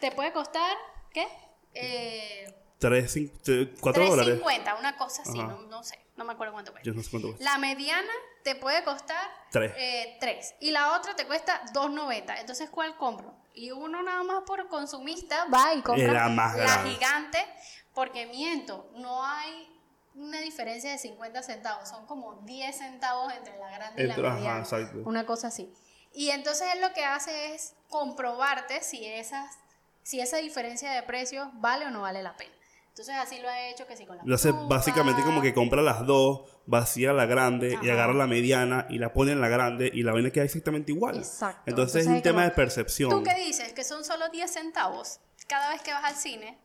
te 0.00 0.10
puede 0.12 0.32
costar, 0.32 0.76
¿qué? 1.12 1.28
Eh, 1.74 2.54
Tres, 2.78 3.12
cinco, 3.12 3.36
tres- 3.44 3.68
cuatro 3.80 4.08
dólares. 4.08 4.40
3.50, 4.42 4.78
una 4.78 4.96
cosa 4.96 5.20
así, 5.22 5.38
Ajá. 5.38 5.48
no, 5.48 5.60
no 5.62 5.82
sé, 5.84 5.98
no 6.16 6.24
me 6.24 6.32
acuerdo 6.32 6.54
cuánto 6.54 6.72
cuesta. 6.72 6.86
Yo 6.86 6.94
no 6.94 7.02
sé 7.02 7.10
cuánto 7.10 7.28
cuesta. 7.28 7.44
La 7.44 7.58
mediana 7.58 8.10
te 8.42 8.54
puede 8.54 8.82
costar 8.84 9.20
Tres. 9.50 9.74
3 10.18 10.54
y 10.60 10.70
la 10.70 10.96
otra 10.96 11.14
te 11.14 11.26
cuesta 11.26 11.60
2.90. 11.74 12.40
Entonces, 12.40 12.70
¿cuál 12.70 12.96
compro? 12.96 13.34
Y 13.54 13.70
uno 13.72 14.02
nada 14.02 14.22
más 14.22 14.44
por 14.46 14.66
consumista 14.68 15.44
va 15.52 15.74
y 15.74 15.82
compra 15.82 16.12
La 16.12 16.28
más 16.30 16.56
grande. 16.56 16.90
gigante 16.90 17.38
porque 17.92 18.26
miento, 18.26 18.90
no 18.94 19.22
hay 19.26 19.68
una 20.14 20.40
diferencia 20.40 20.90
de 20.90 20.96
50 20.98 21.42
centavos, 21.42 21.86
son 21.88 22.06
como 22.06 22.34
10 22.44 22.78
centavos 22.78 23.30
entre 23.34 23.58
la 23.58 23.70
grande 23.70 24.02
y 24.02 24.06
Entre- 24.06 24.22
la 24.22 24.28
ajá, 24.30 24.36
mediana. 24.38 24.58
exacto. 24.60 24.98
Una 25.04 25.26
cosa 25.26 25.48
así. 25.48 25.70
Y 26.14 26.30
entonces 26.30 26.66
él 26.74 26.80
lo 26.80 26.92
que 26.94 27.04
hace 27.04 27.54
es 27.54 27.74
comprobarte 27.90 28.80
si 28.82 29.04
esas 29.04 29.56
si 30.10 30.20
esa 30.20 30.38
diferencia 30.38 30.90
de 30.90 31.04
precios 31.04 31.46
vale 31.60 31.86
o 31.86 31.90
no 31.90 32.00
vale 32.02 32.20
la 32.20 32.36
pena. 32.36 32.50
Entonces 32.88 33.14
así 33.14 33.38
lo 33.40 33.48
ha 33.48 33.68
hecho 33.68 33.86
que 33.86 33.96
sí 33.96 34.04
con 34.04 34.16
la 34.16 34.24
Lo 34.26 34.34
hace 34.34 34.50
básicamente 34.50 35.22
como 35.22 35.40
que 35.40 35.54
compra 35.54 35.82
las 35.82 36.04
dos, 36.04 36.50
vacía 36.66 37.12
la 37.12 37.26
grande 37.26 37.70
y 37.80 37.86
Ajá. 37.86 37.92
agarra 37.92 38.14
la 38.14 38.26
mediana 38.26 38.86
y 38.90 38.98
la 38.98 39.12
pone 39.12 39.30
en 39.30 39.40
la 39.40 39.46
grande 39.46 39.88
y 39.94 40.02
la 40.02 40.12
vaina 40.12 40.30
queda 40.30 40.42
exactamente 40.42 40.90
igual. 40.90 41.18
Exacto. 41.18 41.62
Entonces, 41.64 42.02
es 42.02 42.06
Entonces 42.06 42.06
un 42.08 42.16
es 42.16 42.22
tema 42.24 42.40
como, 42.40 42.50
de 42.50 42.56
percepción. 42.56 43.10
¿Tú 43.10 43.22
qué 43.22 43.36
dices? 43.36 43.72
Que 43.72 43.84
son 43.84 44.04
solo 44.04 44.28
10 44.30 44.50
centavos. 44.50 45.20
Cada 45.46 45.70
vez 45.70 45.80
que 45.82 45.92
vas 45.92 46.02
al 46.02 46.16
cine, 46.16 46.58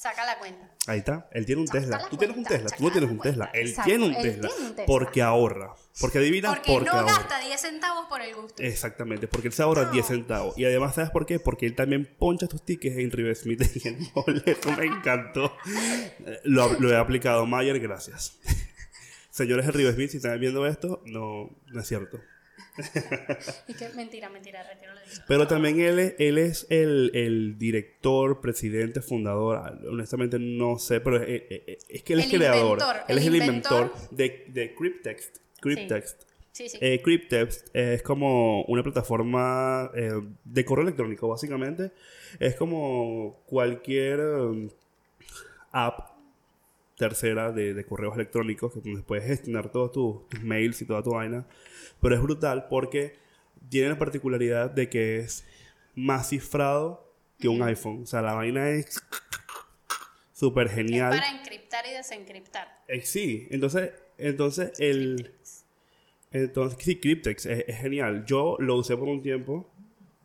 saca 0.00 0.24
la 0.24 0.38
cuenta. 0.38 0.66
Ahí 0.86 1.00
está. 1.00 1.28
Él 1.32 1.44
tiene 1.44 1.60
un 1.60 1.66
Saca 1.66 1.80
Tesla. 1.80 1.98
la 1.98 2.08
Tú 2.08 2.16
tienes 2.16 2.36
un 2.36 2.44
Tesla. 2.44 2.70
Tú 2.76 2.84
no 2.84 2.90
tienes 2.90 3.10
un 3.10 3.18
Tesla. 3.20 3.50
Él 3.52 3.68
Exacto, 3.68 3.88
tiene 3.90 4.04
un 4.06 4.14
él 4.14 4.22
Tesla. 4.22 4.48
tiene 4.48 4.64
un 4.64 4.70
Tesla. 4.76 4.86
Porque 4.86 5.20
ahorra. 5.22 5.74
Porque 6.00 6.18
adivina 6.18 6.48
Porque 6.48 6.72
porque 6.72 6.86
no 6.88 6.92
ahorra. 6.92 7.12
gasta 7.12 7.38
10 7.40 7.60
centavos 7.60 8.06
por 8.08 8.22
el 8.22 8.34
gusto. 8.34 8.62
Exactamente, 8.62 9.28
porque 9.28 9.48
él 9.48 9.52
se 9.54 9.62
ahorra 9.62 9.84
No. 9.84 9.90
10 9.90 10.06
centavos. 10.06 10.56
Y 10.58 10.64
además, 10.64 10.94
¿sabes 10.94 11.10
por 11.10 11.26
qué? 11.26 11.38
Porque 11.38 11.66
él 11.66 11.74
también 11.74 12.06
poncha 12.18 12.46
tus 12.48 12.64
tickets 12.64 12.96
en 12.96 13.10
River 13.10 13.36
Smith 13.36 13.62
y 13.76 13.88
en 13.88 13.96
el 14.00 14.08
boleto. 14.14 14.72
Me 14.72 14.86
encantó. 14.86 15.54
Eh, 16.26 16.40
Lo, 16.44 16.72
lo 16.80 16.90
he 16.90 16.96
aplicado, 16.96 17.44
Mayer, 17.44 17.78
gracias. 17.78 18.38
Señores 19.30 19.66
de 19.66 19.72
River 19.72 19.94
Smith, 19.94 20.10
si 20.10 20.16
están 20.16 20.40
viendo 20.40 20.66
esto, 20.66 21.02
no, 21.04 21.50
no 21.66 21.80
es 21.80 21.86
cierto. 21.86 22.18
Y 23.68 23.74
que 23.74 23.88
mentira, 23.90 24.28
mentira, 24.28 24.62
retiro 24.62 24.94
lo 24.94 25.00
dicho. 25.00 25.22
Pero 25.28 25.46
también 25.46 25.80
él 25.80 25.98
es, 25.98 26.14
él 26.18 26.38
es 26.38 26.66
el, 26.70 27.10
el 27.14 27.58
director, 27.58 28.40
presidente, 28.40 29.00
fundador. 29.02 29.56
ah, 29.58 29.78
Honestamente 29.88 30.38
no 30.38 30.78
sé, 30.78 31.00
pero 31.00 31.22
es, 31.22 31.42
es- 31.50 31.86
es 31.88 32.02
que 32.02 32.12
él 32.14 32.20
es 32.20 32.32
El 32.32 32.38
creador. 32.38 32.78
inventor, 32.78 32.96
él 33.08 33.18
es 33.18 33.26
el 33.26 33.36
inventor, 33.36 33.86
inventor. 33.86 34.16
de, 34.16 34.44
de 34.48 34.74
Cryptext. 34.74 35.36
Cryptext. 35.60 36.22
Sí, 36.52 36.68
sí. 36.68 36.78
Eh, 36.80 37.00
Cryptext 37.02 37.68
es 37.74 38.02
como 38.02 38.62
una 38.64 38.82
plataforma 38.82 39.90
eh, 39.94 40.10
de 40.44 40.64
correo 40.64 40.82
electrónico, 40.82 41.28
básicamente. 41.28 41.92
Es 42.38 42.56
como 42.56 43.40
cualquier 43.46 44.20
um, 44.20 44.68
app 45.72 46.09
tercera 47.00 47.50
de, 47.50 47.74
de 47.74 47.84
correos 47.84 48.14
electrónicos 48.14 48.72
que 48.72 48.80
donde 48.80 49.02
puedes 49.02 49.24
gestionar 49.26 49.72
todos 49.72 49.90
tus, 49.92 50.28
tus 50.28 50.42
mails 50.44 50.80
y 50.82 50.86
toda 50.86 51.02
tu 51.02 51.10
vaina. 51.12 51.46
Pero 52.00 52.14
es 52.14 52.22
brutal 52.22 52.68
porque 52.68 53.16
tiene 53.68 53.88
la 53.88 53.98
particularidad 53.98 54.70
de 54.70 54.88
que 54.88 55.18
es 55.18 55.44
más 55.96 56.28
cifrado 56.28 57.12
que 57.38 57.48
un 57.48 57.62
iPhone. 57.62 58.02
O 58.04 58.06
sea, 58.06 58.22
la 58.22 58.34
vaina 58.34 58.70
es 58.70 59.00
súper 60.32 60.68
es 60.68 60.74
genial. 60.74 61.10
para 61.10 61.30
encriptar 61.38 61.84
y 61.86 61.92
desencriptar. 61.92 62.68
Eh, 62.88 63.00
sí, 63.02 63.48
entonces, 63.50 63.92
entonces 64.18 64.72
el... 64.78 65.34
Entonces, 66.32 66.78
sí, 66.84 67.00
Cryptex 67.00 67.46
es, 67.46 67.64
es 67.66 67.76
genial. 67.78 68.24
Yo 68.24 68.56
lo 68.60 68.76
usé 68.76 68.96
por 68.96 69.08
un 69.08 69.20
tiempo. 69.20 69.68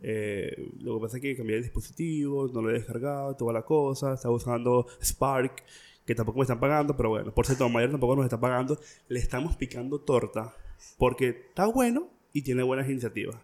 eh, 0.02 0.70
lo 0.82 0.96
que 0.96 1.02
pasa 1.02 1.18
es 1.18 1.22
que 1.24 1.36
cambié 1.36 1.56
el 1.58 1.64
dispositivo, 1.64 2.48
no 2.54 2.62
lo 2.62 2.70
he 2.70 2.74
descargado, 2.74 3.36
toda 3.36 3.54
la 3.54 3.64
cosa. 3.64 4.14
Estaba 4.14 4.36
usando 4.36 4.86
Spark, 5.04 5.64
que 6.06 6.16
tampoco 6.16 6.40
me 6.40 6.44
están 6.44 6.60
pagando, 6.60 6.96
pero 6.96 7.10
bueno, 7.10 7.34
por 7.34 7.46
cierto, 7.46 7.68
Mayer 7.70 7.92
tampoco 7.92 8.16
nos 8.16 8.26
está 8.26 8.40
pagando. 8.40 8.80
Le 9.08 9.20
estamos 9.20 9.56
picando 9.56 10.00
torta 10.02 10.56
porque 10.98 11.30
está 11.30 11.66
bueno 11.66 12.10
y 12.34 12.42
tiene 12.44 12.64
buenas 12.64 12.88
iniciativas. 12.90 13.38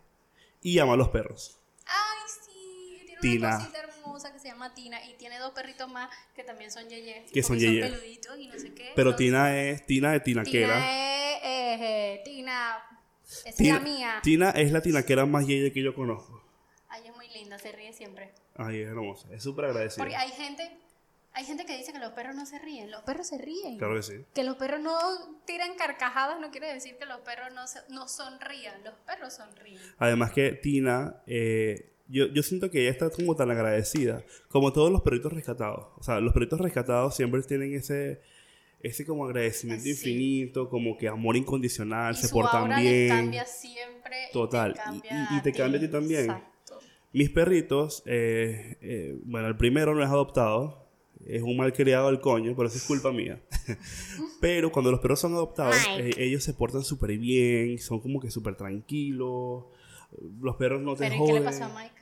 Y 0.62 0.78
ama 0.80 0.94
a 0.94 0.98
los 0.98 1.10
perros. 1.10 1.60
Ay, 1.86 2.30
sí. 2.46 3.02
Tiene 3.06 3.22
Tina. 3.22 3.48
una 3.50 3.58
cosita 3.58 3.80
hermosa 3.80 4.34
que 4.34 4.40
se 4.40 4.48
llama 4.50 4.74
Tina. 4.76 5.04
Y 5.10 5.14
tiene 5.16 5.40
dos 5.40 5.52
perritos 5.54 5.90
más 5.92 6.10
que 6.36 6.44
también 6.44 6.70
son 6.72 6.88
yeyes. 6.88 7.32
Que 7.32 7.42
son 7.42 7.56
porque 7.58 7.68
yeyes. 7.72 7.90
peluditos 7.92 8.38
y 8.38 8.48
no 8.48 8.54
sé 8.60 8.74
qué. 8.74 8.92
Pero 8.96 9.10
Entonces, 9.12 9.18
Tina 9.28 9.60
es 9.60 9.86
Tina 9.88 10.12
de 10.12 10.20
Tinaquera. 10.20 10.74
Tina 10.76 11.36
es. 11.38 11.42
eh, 11.44 12.14
eh, 12.16 12.22
Tina. 12.24 12.78
Es 13.46 13.56
Tina, 13.56 13.74
la 13.76 13.80
mía. 13.80 14.20
Tina 14.22 14.50
es 14.52 14.72
la 14.72 14.82
tinaquera 14.82 15.26
más 15.26 15.48
yeye 15.48 15.72
que 15.72 15.82
yo 15.82 15.96
conozco. 15.96 16.44
Ay, 16.90 17.08
es 17.08 17.16
muy 17.16 17.28
linda, 17.30 17.58
se 17.58 17.72
ríe 17.72 17.92
siempre. 17.94 18.34
Ay, 18.56 18.82
es 18.82 18.90
hermosa. 18.90 19.28
Es 19.34 19.42
súper 19.42 19.66
agradecida. 19.66 20.04
Porque 20.04 20.16
hay 20.18 20.30
gente 20.32 20.70
Hay 21.34 21.46
gente 21.46 21.66
que 21.66 21.78
dice 21.78 21.94
que 21.94 22.00
los 22.00 22.12
perros 22.12 22.36
no 22.36 22.46
se 22.46 22.60
ríen. 22.60 22.92
Los 22.92 23.04
perros 23.04 23.28
se 23.28 23.38
ríen. 23.38 23.78
Claro 23.78 23.96
que 23.96 24.04
sí. 24.04 24.14
Que 24.34 24.44
los 24.44 24.58
perros 24.58 24.82
no 24.82 24.98
tiran 25.46 25.76
carcajadas 25.78 26.40
no 26.42 26.52
quiere 26.52 26.74
decir 26.74 26.98
que 26.98 27.06
los 27.06 27.22
perros 27.22 27.54
no, 27.56 27.68
se- 27.68 27.80
no 27.90 28.08
sonrían. 28.08 28.84
Los 28.84 28.96
perros 29.06 29.34
sonríen. 29.36 29.80
Además 29.98 30.32
que 30.34 30.52
Tina, 30.52 31.22
eh, 31.28 31.90
yo, 32.10 32.26
yo 32.28 32.44
siento 32.44 32.70
que 32.70 32.82
ella 32.82 32.92
está 32.92 33.10
como 33.10 33.36
tan 33.36 33.50
agradecida, 33.50 34.24
como 34.50 34.74
todos 34.74 34.92
los 34.92 35.02
perritos 35.02 35.32
rescatados. 35.32 35.88
O 35.98 36.04
sea, 36.04 36.20
los 36.20 36.34
perritos 36.34 36.60
rescatados 36.60 37.16
siempre 37.16 37.42
tienen 37.44 37.74
ese, 37.76 38.20
ese 38.82 39.06
como 39.06 39.24
agradecimiento 39.26 39.84
Sí. 39.86 39.92
infinito, 39.92 40.70
como 40.70 40.98
que 40.98 41.08
amor 41.08 41.38
incondicional, 41.38 42.14
y 42.14 42.18
se 42.18 42.28
su 42.28 42.34
portan 42.34 42.64
aura 42.64 42.76
les 42.80 42.84
bien. 42.84 43.08
cambia 43.08 43.46
siempre. 43.46 44.28
y 44.30 44.34
Total. 44.34 44.74
te 44.74 44.80
Y- 44.80 44.84
cambia 44.84 45.28
y- 45.32 45.38
y 45.38 45.42
te 45.42 45.54
cambia 45.54 45.78
a 45.78 45.82
ti 45.82 45.88
también. 45.88 46.22
Exacto. 46.24 46.80
Mis 47.14 47.30
perritos, 47.30 48.04
eh, 48.06 48.78
eh, 48.82 49.18
bueno, 49.24 49.48
el 49.48 49.56
primero 49.56 49.96
no 49.96 50.04
es 50.04 50.10
adoptado, 50.10 50.91
es 51.28 51.42
un 51.42 51.58
malcriado 51.58 52.08
del 52.08 52.20
coño, 52.22 52.54
pero 52.56 52.68
eso 52.68 52.78
es 52.78 52.84
culpa 52.86 53.12
mía. 53.12 53.40
pero 54.42 54.72
cuando 54.72 54.92
los 54.92 55.00
perros 55.00 55.20
son 55.20 55.34
adoptados, 55.34 55.76
Mike. 55.96 56.10
eh, 56.10 56.26
ellos 56.26 56.44
se 56.44 56.54
portan 56.54 56.84
súper 56.84 57.18
bien, 57.18 57.78
son 57.80 58.00
como 58.00 58.20
que 58.20 58.32
súper 58.32 58.56
tranquilos. 58.56 59.66
Los 60.42 60.56
perros 60.58 60.82
no 60.82 60.96
te 60.96 61.04
Pero 61.06 61.16
¿y 61.16 61.18
joden. 61.20 61.34
qué 61.36 61.40
le 61.40 61.46
pasó 61.46 61.64
a 61.66 61.70
Mike? 61.70 61.96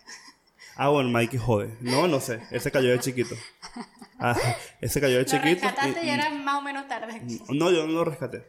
Ah, 0.75 0.89
bueno, 0.89 1.10
Mikey 1.10 1.38
jode. 1.39 1.75
No, 1.82 2.08
no 2.08 2.19
sé. 2.21 2.39
Él 2.51 2.62
se 2.62 2.71
cayó 2.71 2.89
de 2.91 2.99
chiquito. 2.99 3.36
Ah, 4.21 4.36
él 4.82 4.89
se 4.89 4.99
cayó 4.99 5.13
de 5.15 5.21
Lo 5.23 5.29
chiquito. 5.29 5.45
rescataste 5.65 6.03
y- 6.03 6.08
y 6.08 6.10
era 6.10 6.29
más 6.29 6.55
o 6.58 6.62
menos 6.62 6.89
tarde. 6.89 7.21
No, 7.53 7.71
yo 7.71 7.88
no 7.88 7.93
lo 7.93 8.03
rescaté. 8.03 8.43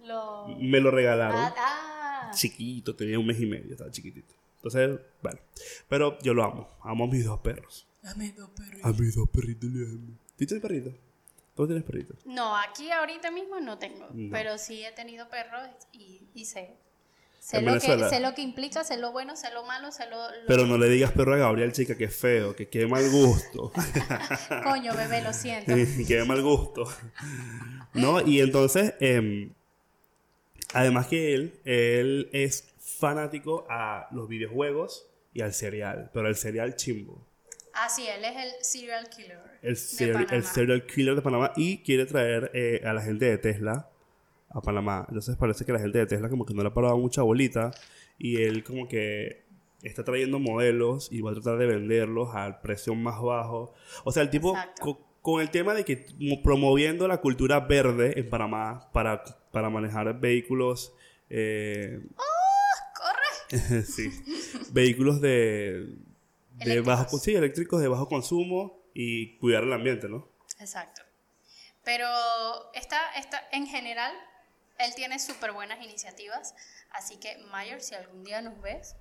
Lo... 0.00 0.46
Me 0.58 0.80
lo 0.80 0.90
regalaron. 0.90 1.36
Ah, 1.38 1.54
ah. 1.58 2.30
Chiquito, 2.34 2.96
tenía 2.96 3.18
un 3.18 3.26
mes 3.26 3.38
y 3.38 3.44
medio, 3.44 3.72
estaba 3.72 3.90
chiquitito. 3.90 4.34
Entonces, 4.56 4.98
bueno. 5.22 5.38
Pero 5.90 6.18
yo 6.22 6.32
lo 6.32 6.42
amo. 6.42 6.70
Amo 6.82 7.04
a 7.04 7.08
mis 7.08 7.22
dos 7.22 7.38
perros. 7.40 7.86
A 8.04 8.14
mis 8.14 9.14
dos 9.14 9.28
perritos 9.30 9.70
le 9.70 9.86
amo. 9.86 10.18
¿Tú 10.36 10.46
tienes 10.46 10.62
perrito? 10.62 10.92
¿Tú 11.56 11.66
tienes 11.66 11.84
perrito? 11.84 12.14
No, 12.24 12.56
aquí 12.56 12.90
ahorita 12.90 13.30
mismo 13.30 13.60
no 13.60 13.78
tengo, 13.78 14.08
No. 14.12 14.30
pero 14.32 14.58
sí 14.58 14.84
he 14.84 14.92
tenido 14.92 15.28
perros 15.28 15.68
y, 15.92 16.20
y 16.34 16.44
sé. 16.44 16.72
Sé 17.38 17.58
En 17.58 17.66
lo, 17.66 17.72
que, 17.72 17.78
Venezuela. 17.78 18.08
sé 18.08 18.20
lo 18.20 18.34
que 18.34 18.40
implica, 18.42 18.84
sé 18.84 18.96
lo 18.96 19.12
bueno, 19.12 19.36
sé 19.36 19.52
lo 19.52 19.64
malo, 19.64 19.92
sé 19.92 20.08
lo... 20.08 20.16
lo- 20.16 20.46
Pero 20.48 20.66
no 20.66 20.78
le 20.78 20.88
digas 20.88 21.12
perro 21.12 21.34
a 21.34 21.36
Gabriel, 21.38 21.72
chica, 21.72 21.94
que 21.96 22.04
es 22.04 22.16
feo, 22.16 22.56
que 22.56 22.68
qué 22.68 22.86
mal 22.86 23.08
gusto. 23.10 23.70
Coño, 24.64 24.94
bebé, 24.96 25.20
lo 25.22 25.32
siento. 25.34 25.72
que 26.08 26.24
mal 26.24 26.42
gusto. 26.42 26.84
¿No? 27.92 28.20
Y 28.26 28.40
entonces, 28.40 28.94
em, 29.00 29.52
además 30.72 31.06
que 31.06 31.34
él, 31.34 31.60
él 31.64 32.30
es 32.32 32.72
fanático 32.78 33.66
a 33.68 34.08
los 34.10 34.26
videojuegos 34.28 35.06
y 35.34 35.42
al 35.42 35.52
cereal, 35.52 36.10
pero 36.14 36.28
el 36.28 36.36
cereal 36.36 36.76
chimbo. 36.76 37.24
Ah, 37.74 37.88
sí, 37.88 38.06
él 38.06 38.24
es 38.24 38.36
el 38.36 38.64
serial 38.64 39.08
killer. 39.08 39.38
El, 39.62 39.76
serial, 39.76 40.26
el 40.30 40.44
serial 40.44 40.86
killer 40.86 41.14
de 41.16 41.22
Panamá 41.22 41.52
y 41.56 41.78
quiere 41.78 42.06
traer 42.06 42.50
eh, 42.54 42.80
a 42.84 42.92
la 42.92 43.02
gente 43.02 43.24
de 43.24 43.38
Tesla 43.38 43.88
a 44.50 44.60
Panamá. 44.60 45.04
Entonces 45.08 45.36
parece 45.36 45.64
que 45.64 45.72
la 45.72 45.80
gente 45.80 45.98
de 45.98 46.06
Tesla 46.06 46.28
como 46.28 46.46
que 46.46 46.54
no 46.54 46.62
le 46.62 46.68
ha 46.68 46.74
parado 46.74 46.96
mucha 46.98 47.22
bolita 47.22 47.72
y 48.18 48.42
él 48.42 48.62
como 48.62 48.86
que 48.86 49.42
está 49.82 50.04
trayendo 50.04 50.38
modelos 50.38 51.08
y 51.10 51.20
va 51.20 51.32
a 51.32 51.34
tratar 51.34 51.58
de 51.58 51.66
venderlos 51.66 52.34
al 52.34 52.60
precio 52.60 52.94
más 52.94 53.20
bajo. 53.20 53.74
O 54.04 54.12
sea, 54.12 54.22
el 54.22 54.30
tipo 54.30 54.56
co- 54.80 55.00
con 55.20 55.40
el 55.40 55.50
tema 55.50 55.74
de 55.74 55.84
que 55.84 56.06
promoviendo 56.42 57.08
la 57.08 57.20
cultura 57.20 57.60
verde 57.60 58.18
en 58.20 58.28
Panamá 58.30 58.88
para, 58.92 59.24
para 59.50 59.68
manejar 59.70 60.20
vehículos... 60.20 60.94
eh, 61.30 62.00
¡Corre! 62.94 63.82
sí. 63.84 64.10
Vehículos 64.72 65.20
de, 65.20 65.96
de 66.54 66.80
bajo, 66.80 67.18
sí, 67.18 67.34
eléctricos 67.34 67.80
de 67.80 67.88
bajo 67.88 68.08
consumo 68.08 68.82
y 68.94 69.36
cuidar 69.38 69.64
el 69.64 69.72
ambiente, 69.72 70.08
¿no? 70.08 70.28
Exacto. 70.58 71.02
Pero 71.84 72.06
está, 72.72 72.98
está, 73.16 73.42
en 73.52 73.66
general, 73.66 74.12
él 74.78 74.94
tiene 74.94 75.18
súper 75.18 75.52
buenas 75.52 75.82
iniciativas. 75.84 76.54
Así 76.90 77.18
que, 77.18 77.38
Mayer, 77.50 77.80
si 77.80 77.94
algún 77.94 78.24
día 78.24 78.40
nos 78.40 78.60
ves, 78.60 78.96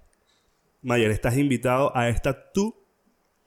Mayer, 0.82 1.12
estás 1.12 1.38
invitado 1.38 1.96
a 1.96 2.10
esta 2.10 2.52
tu 2.52 2.76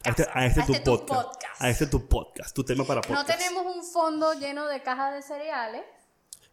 a 0.05 0.11
este, 0.11 0.27
a 0.33 0.47
este 0.47 0.61
A 0.63 0.67
tu 0.67 0.73
este 0.73 0.85
tu 0.85 1.07
podcast, 1.07 1.63
a 1.63 1.69
este 1.69 1.87
tu 1.87 2.09
podcast, 2.09 2.55
tu 2.55 2.65
tema 2.65 2.85
para 2.85 3.01
no 3.03 3.09
podcast. 3.09 3.29
tenemos 3.29 3.77
un 3.77 3.85
fondo 3.85 4.33
lleno 4.35 4.67
de 4.67 4.81
cajas 4.83 5.15
de 5.15 5.23
cereales, 5.23 5.83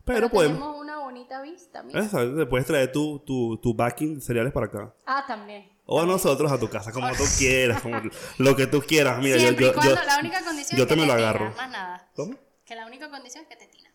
pero, 0.03 0.17
pero, 0.17 0.29
podemos. 0.29 0.57
tenemos 0.57 0.81
una 0.81 0.99
bonita 0.99 1.41
vista. 1.41 1.83
mira. 1.83 2.05
Te 2.09 2.45
puedes 2.47 2.67
traer 2.67 2.91
tu, 2.91 3.19
tu, 3.19 3.57
tu 3.59 3.73
backing 3.73 4.15
de 4.15 4.21
cereales 4.21 4.51
para 4.51 4.65
acá. 4.65 4.93
Ah, 5.05 5.23
también. 5.25 5.72
O 5.85 6.01
a 6.01 6.05
nosotros 6.05 6.51
a 6.51 6.59
tu 6.59 6.69
casa, 6.69 6.91
como 6.91 7.09
tú 7.11 7.23
quieras, 7.37 7.81
como 7.81 8.01
lo 8.37 8.55
que 8.55 8.67
tú 8.67 8.81
quieras. 8.81 9.19
Mira, 9.19 9.35
yo, 9.35 9.41
Siempre 9.41 9.65
yo, 9.65 9.71
y 9.71 9.73
cuando 9.73 9.95
yo- 9.95 10.03
la 10.05 10.17
única 10.19 10.43
condición 10.43 10.77
yo 10.77 10.83
es 10.83 10.87
que 10.89 10.95
te 10.95 11.01
me 11.01 11.07
lo 11.07 11.13
tina, 11.15 11.29
agarro. 11.29 11.53
más 11.55 11.69
nada. 11.71 12.09
¿Cómo? 12.15 12.37
Que 12.65 12.75
la 12.75 12.85
única 12.87 13.09
condición 13.09 13.43
es 13.43 13.49
que 13.49 13.55
te 13.57 13.67
tina. 13.67 13.89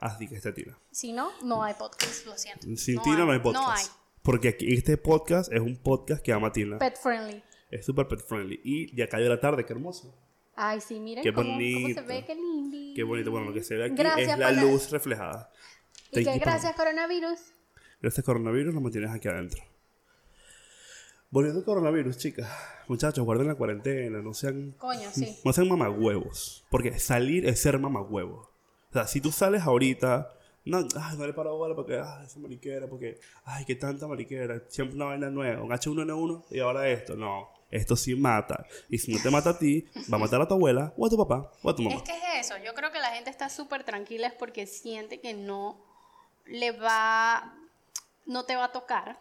Así 0.00 0.26
que 0.26 0.34
este 0.36 0.52
tira. 0.52 0.78
Si 0.90 1.12
no, 1.12 1.30
no 1.42 1.62
hay 1.62 1.74
podcast, 1.74 2.24
lo 2.26 2.36
siento. 2.36 2.66
Sin 2.76 3.00
Tina 3.02 3.24
no 3.24 3.32
hay 3.32 3.38
podcast. 3.38 3.64
No 3.64 3.70
hay. 3.70 3.84
Porque 4.22 4.48
aquí 4.48 4.72
este 4.74 4.96
podcast 4.96 5.52
es 5.52 5.60
un 5.60 5.76
podcast 5.76 6.22
que 6.22 6.32
ama 6.32 6.48
a 6.48 6.52
Tina. 6.52 6.78
Pet 6.78 6.96
friendly. 7.00 7.42
Es 7.70 7.84
súper 7.86 8.08
pet 8.08 8.20
friendly. 8.26 8.60
Y 8.64 8.96
ya 8.96 9.08
cayó 9.08 9.28
la 9.28 9.38
tarde, 9.40 9.64
qué 9.66 9.72
hermoso. 9.72 10.14
Ay, 10.56 10.80
sí, 10.80 10.98
miren 11.00 11.22
Qué 11.22 11.32
cómo, 11.32 11.48
cómo 11.50 11.60
se 11.60 11.72
bonito. 11.80 12.04
ve, 12.06 12.24
qué 12.26 12.34
lindo. 12.34 12.94
Qué 12.96 13.02
bonito. 13.04 13.30
Bueno, 13.30 13.46
lo 13.48 13.54
que 13.54 13.62
se 13.62 13.76
ve 13.76 13.84
aquí 13.84 13.94
Gracias 13.94 14.32
es 14.32 14.38
la 14.38 14.50
luz 14.52 14.90
reflejada. 14.90 15.52
Y 16.10 16.24
que 16.24 16.38
gracias, 16.38 16.74
coronavirus. 16.74 17.38
Gracias 18.02 18.24
coronavirus, 18.26 18.74
nos 18.74 18.82
mantienes 18.82 19.10
aquí 19.10 19.28
adentro. 19.28 19.62
Volviendo 21.30 21.60
al 21.60 21.64
coronavirus, 21.64 22.18
chicas. 22.18 22.50
Muchachos, 22.88 23.24
guarden 23.24 23.46
la 23.46 23.54
cuarentena, 23.54 24.20
no 24.20 24.34
sean, 24.34 24.72
Coño, 24.72 25.08
sí. 25.12 25.38
no 25.44 25.52
sean 25.52 25.68
mamagüevos. 25.68 26.64
Porque 26.70 26.98
salir 26.98 27.46
es 27.46 27.60
ser 27.62 27.78
mamagüevo. 27.78 28.50
O 28.90 28.92
sea, 28.92 29.06
si 29.06 29.20
tú 29.20 29.30
sales 29.30 29.62
ahorita, 29.62 30.28
no, 30.64 30.78
ay, 31.00 31.16
no 31.16 31.26
le 31.26 31.32
paro 31.32 31.56
bola 31.56 31.76
porque, 31.76 32.00
ay, 32.04 32.26
esa 32.26 32.40
mariquera, 32.40 32.88
porque, 32.88 33.20
ay, 33.44 33.64
qué 33.64 33.76
tanta 33.76 34.08
mariquera, 34.08 34.64
siempre 34.66 34.96
una 34.96 35.04
vaina 35.04 35.30
nueva, 35.30 35.62
un 35.62 35.70
H1N1 35.70 36.46
y 36.50 36.58
ahora 36.58 36.88
esto. 36.88 37.14
No, 37.14 37.48
esto 37.70 37.94
sí 37.94 38.16
mata. 38.16 38.66
Y 38.88 38.98
si 38.98 39.12
no 39.12 39.22
te 39.22 39.30
mata 39.30 39.50
a 39.50 39.58
ti, 39.58 39.86
va 40.12 40.16
a 40.16 40.20
matar 40.20 40.40
a 40.40 40.48
tu 40.48 40.54
abuela, 40.54 40.92
o 40.96 41.06
a 41.06 41.10
tu 41.10 41.16
papá, 41.16 41.52
o 41.62 41.70
a 41.70 41.76
tu 41.76 41.82
mamá. 41.82 41.96
Es 41.96 42.02
que 42.02 42.10
es 42.12 42.50
eso. 42.50 42.54
Yo 42.64 42.74
creo 42.74 42.90
que 42.90 42.98
la 42.98 43.10
gente 43.12 43.30
está 43.30 43.48
súper 43.48 43.84
tranquila 43.84 44.26
es 44.26 44.34
porque 44.34 44.66
siente 44.66 45.20
que 45.20 45.34
no 45.34 45.80
le 46.46 46.72
va, 46.72 47.54
no 48.26 48.44
te 48.44 48.56
va 48.56 48.64
a 48.64 48.72
tocar. 48.72 49.20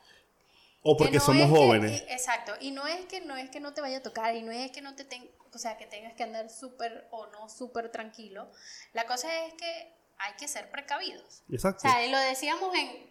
O 0.81 0.95
Que 0.95 1.03
porque 1.03 1.17
no 1.17 1.23
somos 1.23 1.43
es 1.43 1.49
que- 1.51 1.55
jóvenes. 1.57 2.01
y- 2.07 2.11
exacto. 2.13 2.53
Y 2.59 2.71
no 2.71 2.87
es 2.87 3.05
que 3.05 3.21
no 3.21 3.35
es 3.37 3.49
que 3.49 3.59
no 3.59 3.73
te 3.73 3.81
vaya 3.81 3.97
a 3.97 4.03
tocar 4.03 4.35
y 4.35 4.41
no 4.41 4.51
es 4.51 4.71
que 4.71 4.81
no 4.81 4.95
te 4.95 5.03
ten- 5.05 5.29
o 5.53 5.57
sea, 5.57 5.77
que 5.77 5.85
tengas 5.87 6.13
que 6.13 6.23
andar 6.23 6.49
súper 6.49 7.07
o 7.11 7.27
no 7.27 7.49
súper 7.49 7.91
tranquilo. 7.91 8.49
La 8.93 9.05
cosa 9.05 9.27
es 9.45 9.53
que 9.55 9.93
hay 10.19 10.33
que 10.37 10.47
ser 10.47 10.69
precavidos. 10.71 11.43
O 11.49 11.53
Exacto. 11.53 11.81
sea, 11.81 12.05
y 12.05 12.11
lo 12.11 12.17
decíamos 12.19 12.73
en 12.75 13.09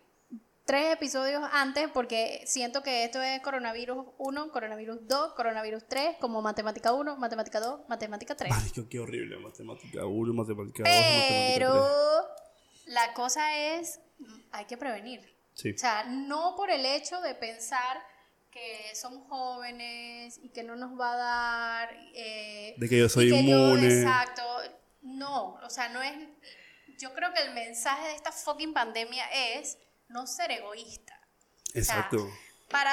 tres 0.65 0.93
episodios 0.93 1.43
antes 1.53 1.89
porque 1.93 2.43
siento 2.47 2.83
que 2.83 3.05
esto 3.05 3.23
es 3.23 3.41
coronavirus 3.41 4.07
1, 4.19 4.51
coronavirus 4.53 4.99
2, 5.09 5.33
coronavirus 5.35 5.83
3, 5.89 6.17
como 6.21 6.43
matemática 6.43 6.93
1, 6.93 7.17
matemática 7.17 7.59
2, 7.61 7.81
matemática 7.89 8.37
3. 8.37 8.51
Marico, 8.51 8.87
qué 8.89 9.01
horrible. 9.01 9.39
Matemática 9.39 10.05
1, 10.07 10.35
matemática 10.35 10.83
2, 10.85 10.91
matemática 10.91 11.55
Pero 11.55 12.29
la 12.87 13.15
cosa 13.15 13.57
es, 13.57 14.01
hay 14.53 14.67
que 14.67 14.77
prevenir. 14.77 15.35
3. 15.59 15.63
Sí. 15.63 15.75
O 15.77 15.79
sea, 15.79 16.05
no 16.05 16.55
por 16.57 16.71
el 16.71 16.85
hecho 16.87 17.21
de 17.21 17.35
pensar 17.35 18.01
que 18.51 18.93
somos 18.95 19.29
jóvenes 19.29 20.39
y 20.43 20.49
que 20.51 20.63
no 20.63 20.75
nos 20.77 20.99
va 20.99 21.13
a 21.13 21.17
dar... 21.17 21.97
eh, 22.15 22.75
De 22.79 22.89
que 22.89 22.99
yo 22.99 23.09
soy 23.09 23.27
que 23.31 23.45
yo- 23.45 23.75
inmune. 23.75 23.87
exacto. 24.01 24.43
No, 25.03 25.55
o 25.63 25.71
sea, 25.71 25.89
no 25.91 26.03
es... 26.03 26.15
Yo 26.99 27.13
creo 27.15 27.33
que 27.33 27.43
el 27.43 27.53
mensaje 27.55 28.09
de 28.09 28.15
esta 28.15 28.33
fucking 28.33 28.73
pandemia 28.75 29.25
es 29.55 29.79
no 30.09 30.27
ser 30.27 30.51
egoísta. 30.51 31.21
Exacto. 31.75 32.29
Para, 32.71 32.91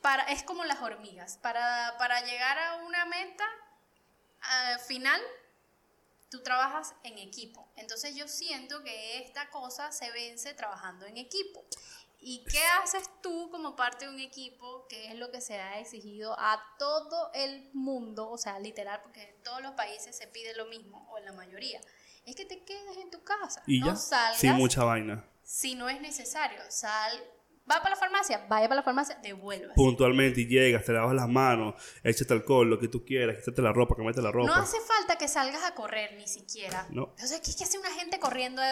para, 0.00 0.22
es 0.24 0.42
como 0.42 0.64
las 0.64 0.80
hormigas. 0.80 1.36
Para, 1.42 1.94
para 1.98 2.20
llegar 2.22 2.58
a 2.58 2.76
una 2.76 3.04
meta 3.06 3.44
al 4.40 4.78
final, 4.80 5.20
tú 6.30 6.42
trabajas 6.42 6.94
en 7.02 7.18
equipo. 7.18 7.68
Entonces 7.76 8.14
yo 8.14 8.28
siento 8.28 8.82
que 8.82 9.18
esta 9.18 9.50
cosa 9.50 9.92
se 9.92 10.10
vence 10.12 10.54
trabajando 10.54 11.06
en 11.06 11.16
equipo. 11.16 11.64
¿Y 12.22 12.44
qué 12.44 12.62
haces 12.82 13.08
tú 13.22 13.48
como 13.50 13.74
parte 13.76 14.04
de 14.04 14.10
un 14.10 14.20
equipo? 14.20 14.86
Que 14.88 15.08
es 15.08 15.14
lo 15.16 15.30
que 15.30 15.40
se 15.40 15.58
ha 15.58 15.80
exigido 15.80 16.38
a 16.38 16.62
todo 16.78 17.30
el 17.32 17.70
mundo, 17.72 18.28
o 18.28 18.36
sea, 18.36 18.58
literal, 18.58 19.00
porque 19.02 19.22
en 19.22 19.42
todos 19.42 19.62
los 19.62 19.72
países 19.72 20.14
se 20.16 20.26
pide 20.26 20.54
lo 20.54 20.66
mismo, 20.66 21.08
o 21.10 21.18
en 21.18 21.24
la 21.24 21.32
mayoría. 21.32 21.80
Es 22.26 22.36
que 22.36 22.44
te 22.44 22.62
quedes 22.62 22.98
en 22.98 23.10
tu 23.10 23.24
casa. 23.24 23.62
Y 23.66 23.80
no 23.80 23.86
ya. 23.86 23.96
salgas 23.96 24.38
Sin 24.38 24.52
mucha 24.52 24.84
vaina. 24.84 25.24
si 25.42 25.74
no 25.74 25.88
es 25.88 25.98
necesario. 26.02 26.60
Sal, 26.68 27.24
va 27.70 27.82
para 27.82 27.94
la 27.94 27.96
farmacia, 27.96 28.44
vaya 28.48 28.68
para 28.68 28.80
la 28.80 28.82
farmacia, 28.82 29.18
devuelva. 29.22 29.74
Puntualmente 29.74 30.40
y 30.40 30.46
llegas, 30.46 30.84
te 30.84 30.92
lavas 30.92 31.14
las 31.14 31.28
manos, 31.28 31.74
échate 32.02 32.32
alcohol, 32.34 32.68
lo 32.68 32.78
que 32.78 32.88
tú 32.88 33.04
quieras, 33.04 33.36
quítate 33.36 33.62
la 33.62 33.72
ropa, 33.72 33.94
cámbiate 33.94 34.22
la 34.22 34.32
ropa. 34.32 34.48
No 34.48 34.54
hace 34.54 34.78
falta 34.80 35.16
que 35.16 35.28
salgas 35.28 35.62
a 35.64 35.74
correr 35.74 36.14
ni 36.16 36.26
siquiera. 36.26 36.86
No. 36.90 37.04
O 37.04 37.26
sea, 37.26 37.40
¿qué, 37.40 37.50
hace 37.50 37.78
una 37.78 37.90
gente 37.90 38.18
corriendo? 38.18 38.62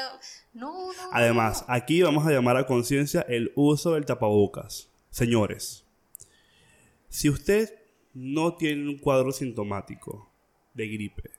No, 0.53 0.93
no. 0.93 1.11
Además, 1.13 1.65
aquí 1.69 2.03
vamos 2.03 2.27
a 2.27 2.31
llamar 2.31 2.57
a 2.57 2.67
conciencia 2.67 3.25
el 3.29 3.53
uso 3.55 3.95
del 3.95 4.07
tapabocas. 4.07 4.89
Señores, 5.11 5.85
si 7.09 7.31
usted 7.31 7.75
no 8.15 8.57
tiene 8.57 8.89
un 8.89 8.99
cuadro 8.99 9.33
sintomático 9.33 10.31
de 10.75 10.89
gripe 10.89 11.39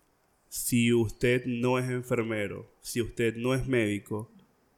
si 0.49 0.91
usted 0.91 1.45
no 1.45 1.77
es 1.77 1.87
enfermero, 1.89 2.67
si 2.81 3.01
usted 3.01 3.35
no 3.35 3.53
es 3.53 3.67
médico, 3.67 4.29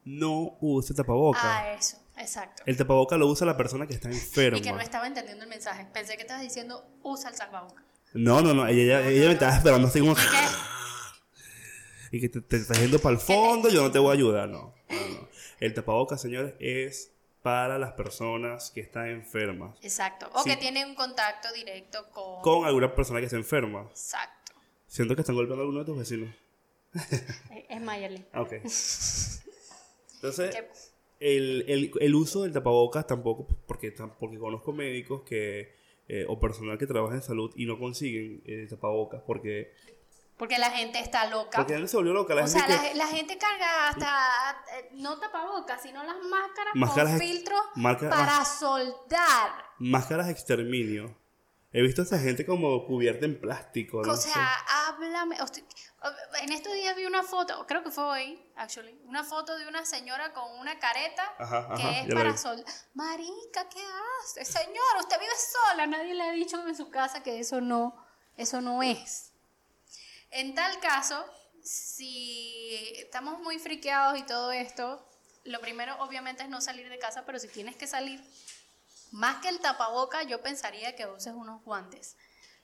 no 0.04 0.58
use 0.60 0.94
tapabocas. 0.94 1.42
Ah, 1.44 1.74
eso, 1.74 1.98
exacto. 2.22 2.64
El 2.66 2.78
tapaboca 2.78 3.18
lo 3.18 3.28
usa 3.28 3.46
la 3.46 3.58
persona 3.58 3.88
que 3.88 3.94
está 3.94 4.10
enferma. 4.10 4.58
Y 4.58 4.62
que 4.62 4.72
no 4.72 4.80
estaba 4.80 5.08
entendiendo 5.08 5.44
el 5.44 5.50
mensaje. 5.50 5.86
Pensé 5.94 6.16
que 6.16 6.22
estabas 6.22 6.42
diciendo 6.44 6.86
usa 7.04 7.30
el 7.30 7.36
salvaboca. 7.36 7.84
No, 8.14 8.42
no, 8.42 8.54
no. 8.54 8.68
Ella, 8.68 9.00
ella, 9.02 9.10
ella 9.10 9.28
me 9.28 9.34
estaba 9.34 9.56
esperando 9.56 9.88
así 9.88 10.00
como... 10.00 10.14
¿Y 10.14 10.16
qué? 10.16 10.22
Y 12.14 12.20
que 12.20 12.28
te, 12.28 12.42
te 12.42 12.58
estás 12.58 12.78
yendo 12.78 13.00
para 13.00 13.16
el 13.16 13.22
fondo, 13.22 13.70
yo 13.70 13.82
no 13.84 13.90
te 13.92 13.98
voy 13.98 14.10
a 14.10 14.14
ayudar. 14.14 14.50
No, 14.50 14.74
no, 14.90 14.96
no. 15.22 15.30
El 15.62 15.74
tapabocas, 15.74 16.22
señores, 16.22 16.56
es 16.60 17.12
para 17.42 17.80
las 17.80 17.94
personas 17.94 18.70
que 18.72 18.82
están 18.82 19.08
enfermas. 19.08 19.78
Exacto. 19.82 20.30
O 20.34 20.44
Sí. 20.44 20.50
que 20.50 20.58
tiene 20.58 20.86
un 20.86 20.94
contacto 20.94 21.52
directo 21.54 22.10
con... 22.12 22.42
Con 22.42 22.66
alguna 22.66 22.94
persona 22.94 23.20
que 23.20 23.28
está 23.28 23.38
enferma. 23.38 23.88
Exacto. 23.90 24.52
Siento 24.88 25.16
que 25.16 25.22
están 25.22 25.36
golpeando 25.36 25.62
a 25.62 25.66
alguno 25.66 25.80
de 25.80 25.86
tus 25.86 25.98
vecinos. 25.98 26.36
Es- 27.70 27.82
Mayerly. 27.82 28.26
Ok. 28.36 28.52
Entonces, 30.16 30.56
el, 31.22 31.64
el, 31.68 31.92
el 32.00 32.16
uso 32.16 32.44
del 32.44 32.52
tapabocas 32.52 33.08
tampoco, 33.08 33.48
porque, 33.68 33.94
porque 34.20 34.38
conozco 34.40 34.74
médicos 34.74 35.22
que, 35.22 35.76
eh, 36.08 36.26
o 36.28 36.40
personal 36.40 36.78
que 36.78 36.88
trabaja 36.88 37.16
en 37.16 37.22
salud 37.22 37.52
y 37.56 37.66
no 37.66 37.80
consiguen 37.80 38.42
eh, 38.46 38.68
tapabocas 38.70 39.22
porque, 39.26 39.74
Porque 40.38 40.58
la 40.58 40.72
gente 40.72 41.00
está 41.00 41.30
loca. 41.30 41.58
porque 41.58 41.74
la 41.74 41.78
gente 41.80 41.92
se 41.92 41.98
volvió 41.98 42.14
loca. 42.14 42.34
La 42.36 42.44
o 42.44 42.48
gente 42.48 42.60
sea, 42.60 42.68
que- 42.68 42.98
la, 42.98 43.06
la 43.06 43.08
gente 43.08 43.38
carga 43.38 43.90
hasta, 43.90 44.64
eh, 44.80 44.90
no 44.94 45.20
tapabocas, 45.20 45.82
sino 45.82 46.04
las 46.04 46.18
máscaras, 46.18 46.74
Máscaras 46.76 47.12
con 47.12 47.20
filtros 47.20 47.62
marca- 47.76 48.10
para 48.10 48.44
soldar. 48.46 49.52
Máscaras 49.80 50.26
de 50.26 50.32
exterminio. 50.34 51.16
He 51.74 51.82
visto 51.82 52.02
a 52.02 52.06
esa 52.06 52.20
gente 52.20 52.46
como 52.46 52.86
cubierta 52.86 53.26
en 53.26 53.40
plástico. 53.40 54.02
¿no? 54.04 54.12
O 54.12 54.18
sea, 54.18 54.50
háblame. 54.88 55.36
o 55.42 55.48
sea, 55.48 55.64
En 56.42 56.52
estos 56.52 56.74
días 56.74 56.96
vi 56.96 57.06
una 57.06 57.22
foto, 57.22 57.68
creo 57.68 57.84
que 57.84 57.92
fue 57.92 58.04
hoy, 58.04 58.44
actually, 58.56 59.00
una 59.06 59.24
foto 59.24 59.56
de 59.56 59.68
una 59.68 59.86
señora 59.86 60.34
con 60.34 60.52
una 60.60 60.80
careta 60.80 61.24
Ajá, 61.38 61.76
que 61.76 61.84
ajá, 61.84 62.00
es 62.00 62.14
para 62.14 62.36
soldar. 62.38 62.66
Marica, 62.96 63.70
¿qué 63.70 63.84
hace? 64.24 64.44
Señora, 64.44 65.00
usted 65.00 65.20
vive 65.20 65.34
sola. 65.36 65.86
Nadie 65.86 66.16
le 66.16 66.24
ha 66.24 66.32
dicho 66.32 66.68
en 66.68 66.76
su 66.76 66.90
casa 66.90 67.22
que 67.22 67.40
eso 67.40 67.62
no, 67.62 68.04
eso 68.36 68.62
no 68.62 68.82
es. 68.82 69.32
En 70.32 70.56
tal 70.56 70.80
caso, 70.80 71.24
si 71.64 72.94
estamos 72.98 73.40
muy 73.40 73.60
friqueados 73.60 74.18
y 74.18 74.24
todo 74.24 74.52
esto, 74.52 75.08
lo 75.44 75.60
primero 75.60 75.96
obviamente 76.02 76.42
es 76.42 76.50
no 76.50 76.62
salir 76.62 76.90
de 76.90 76.98
casa, 76.98 77.26
pero 77.26 77.38
si 77.38 77.48
tienes 77.48 77.76
que 77.76 77.86
salir, 77.86 78.24
más 79.12 79.42
que 79.42 79.50
el 79.50 79.60
tapaboca, 79.60 80.24
yo 80.24 80.42
pensaría 80.42 80.96
que 80.96 81.06
uses 81.06 81.34
unos 81.34 81.64
guantes, 81.64 82.16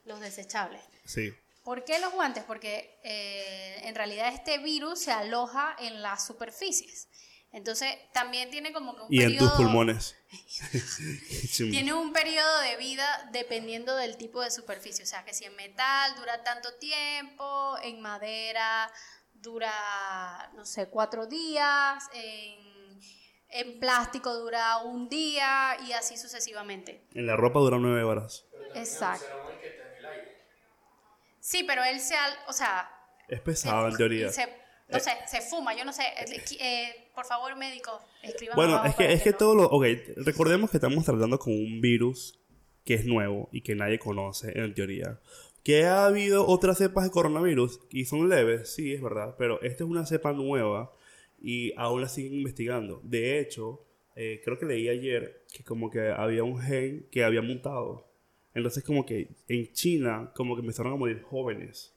los 0.06 0.19
desechables. 0.21 0.82
Sí. 1.06 1.36
¿Por 1.67 1.84
qué 1.84 1.99
los 1.99 2.13
guantes? 2.13 2.45
Porque 2.45 2.97
eh, 3.03 3.82
en 3.84 3.93
realidad 3.93 4.34
este 4.34 4.58
virus 4.60 4.99
se 5.01 5.12
aloja 5.12 5.75
en 5.80 6.01
las 6.01 6.25
superficies. 6.25 7.10
Entonces 7.51 7.93
también 8.13 8.49
tiene 8.49 8.71
como 8.71 8.95
que 8.95 9.01
un 9.01 9.08
Y 9.13 9.21
en 9.21 9.38
tus 9.38 9.49
periodo- 9.49 9.58
pulmones. 9.58 10.15
Tiene 11.58 11.93
un 11.93 12.13
periodo 12.13 12.60
de 12.62 12.77
vida 12.77 13.30
dependiendo 13.34 13.97
del 13.97 14.15
tipo 14.15 14.41
de 14.41 14.49
superficie. 14.49 15.03
O 15.03 15.08
sea, 15.08 15.25
que 15.25 15.34
si 15.34 15.43
en 15.43 15.58
metal 15.58 16.15
dura 16.15 16.41
tanto 16.41 16.73
tiempo, 16.75 17.77
en 17.84 17.99
madera 17.99 18.89
dura, 19.34 20.49
no 20.56 20.63
sé, 20.65 20.88
cuatro 20.89 21.25
días, 21.27 22.01
en, 22.13 22.97
en 23.49 23.80
plástico 23.82 24.34
dura 24.34 24.77
un 24.77 25.10
día 25.10 25.75
y 25.86 25.91
así 25.91 26.15
sucesivamente. 26.15 27.06
En 27.13 27.27
la 27.27 27.36
ropa 27.36 27.60
dura 27.60 27.77
nueve 27.77 28.03
horas. 28.03 28.45
Exacto. 28.73 29.25
Sí, 31.47 31.63
pero 31.65 31.81
él 31.81 32.01
se, 32.01 32.13
al- 32.13 32.38
o 32.49 32.51
sea, 32.51 32.89
Es 33.29 33.39
pesado 33.39 33.88
en 33.88 33.95
teoría. 33.95 34.29
se, 34.29 34.49
no 34.89 34.99
sé, 34.99 35.12
se 35.27 35.39
fuma, 35.39 35.73
yo 35.73 35.86
no 35.86 35.93
sé. 35.93 36.01
Eh, 36.03 36.43
eh, 36.60 37.10
por 37.15 37.23
favor, 37.23 37.55
médico, 37.55 38.01
escriban 38.21 38.57
Bueno, 38.57 38.83
es 38.83 38.95
que, 38.95 39.13
es 39.13 39.23
que 39.23 39.31
todo 39.31 39.55
lo... 39.55 39.63
Ok, 39.63 39.86
recordemos 40.17 40.69
que 40.69 40.75
estamos 40.75 41.05
tratando 41.05 41.39
con 41.39 41.53
un 41.53 41.79
virus 41.79 42.38
que 42.83 42.95
es 42.95 43.05
nuevo 43.05 43.47
y 43.53 43.62
que 43.62 43.75
nadie 43.75 43.97
conoce 43.97 44.60
en 44.60 44.73
teoría. 44.73 45.21
Que 45.63 45.86
ha 45.86 46.05
habido 46.05 46.45
otras 46.45 46.79
cepas 46.79 47.05
de 47.05 47.12
coronavirus 47.12 47.79
y 47.91 48.03
son 48.03 48.27
leves, 48.27 48.73
sí, 48.73 48.93
es 48.93 49.01
verdad, 49.01 49.36
pero 49.38 49.62
esta 49.62 49.86
es 49.86 49.89
una 49.89 50.05
cepa 50.05 50.33
nueva 50.33 50.91
y 51.41 51.71
aún 51.77 52.01
la 52.01 52.10
siguen 52.10 52.33
investigando. 52.33 52.99
De 53.05 53.39
hecho, 53.39 53.86
eh, 54.17 54.41
creo 54.43 54.60
que 54.60 54.65
leí 54.65 54.89
ayer 54.89 55.45
que 55.53 55.63
como 55.63 55.89
que 55.89 56.10
había 56.10 56.43
un 56.43 56.60
gen 56.60 57.07
que 57.10 57.23
había 57.23 57.41
mutado. 57.41 58.07
Entonces 58.58 58.84
como 58.84 59.06
que 59.06 59.30
en 59.48 59.72
China 59.72 60.32
como 60.36 60.56
que 60.56 60.62
empezaron 60.62 60.91
a 60.93 60.96
morir 60.98 61.22
jóvenes 61.22 61.93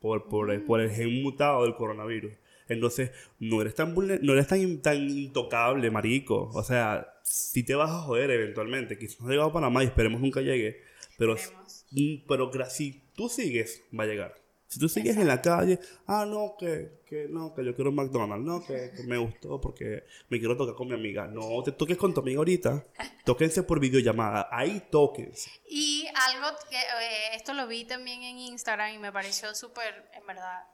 por, 0.00 0.28
por, 0.28 0.50
el- 0.52 0.62
por 0.62 0.80
el 0.80 0.90
gen 0.90 1.22
mutado 1.22 1.64
del 1.64 1.74
coronavirus. 1.74 2.32
Entonces, 2.68 3.10
no 3.40 3.60
eres 3.60 3.74
tan 3.74 3.94
vulner- 3.94 4.20
no 4.22 4.32
eres 4.34 4.46
tan, 4.46 4.80
tan 4.80 4.96
intocable, 5.10 5.90
marico. 5.90 6.50
O 6.54 6.62
sea, 6.62 7.06
si 7.22 7.64
te 7.64 7.74
vas 7.74 7.90
a 7.90 8.00
joder 8.02 8.30
eventualmente. 8.30 8.96
Quizás 8.98 9.20
no 9.20 9.26
ha 9.26 9.30
llegado 9.30 9.50
a 9.50 9.52
Panamá 9.52 9.82
y 9.82 9.86
esperemos 9.86 10.20
nunca 10.20 10.40
llegue. 10.40 10.80
Pero, 11.18 11.34
Esperemos. 11.34 11.86
mm, 11.90 12.14
pero 12.28 12.50
si 12.70 13.02
tú 13.14 13.28
sigues, 13.28 13.82
va 13.98 14.04
a 14.04 14.06
llegar. 14.06 14.41
Si 14.72 14.78
tú 14.80 14.88
sigues 14.88 15.18
en 15.18 15.28
la 15.28 15.42
calle, 15.42 15.78
ah, 16.06 16.24
no, 16.24 16.56
que, 16.58 17.02
que 17.06 17.26
no, 17.28 17.54
que 17.54 17.62
yo 17.62 17.74
quiero 17.74 17.90
un 17.90 17.96
McDonald's, 17.96 18.42
no, 18.42 18.64
que, 18.64 18.90
que 18.96 19.02
me 19.02 19.18
gustó 19.18 19.60
porque 19.60 20.04
me 20.30 20.38
quiero 20.38 20.56
tocar 20.56 20.74
con 20.74 20.88
mi 20.88 20.94
amiga. 20.94 21.26
No, 21.26 21.62
te 21.62 21.72
toques 21.72 21.98
con 21.98 22.14
tu 22.14 22.20
amiga 22.20 22.38
ahorita. 22.38 22.82
Tóquense 23.26 23.64
por 23.64 23.80
videollamada. 23.80 24.48
Ahí 24.50 24.88
tóquense. 24.90 25.50
Y 25.68 26.06
algo 26.30 26.56
que 26.70 26.76
eh, 26.78 27.34
esto 27.34 27.52
lo 27.52 27.66
vi 27.66 27.84
también 27.84 28.22
en 28.22 28.38
Instagram 28.38 28.94
y 28.94 28.98
me 28.98 29.12
pareció 29.12 29.54
súper, 29.54 30.10
en 30.14 30.26
verdad, 30.26 30.64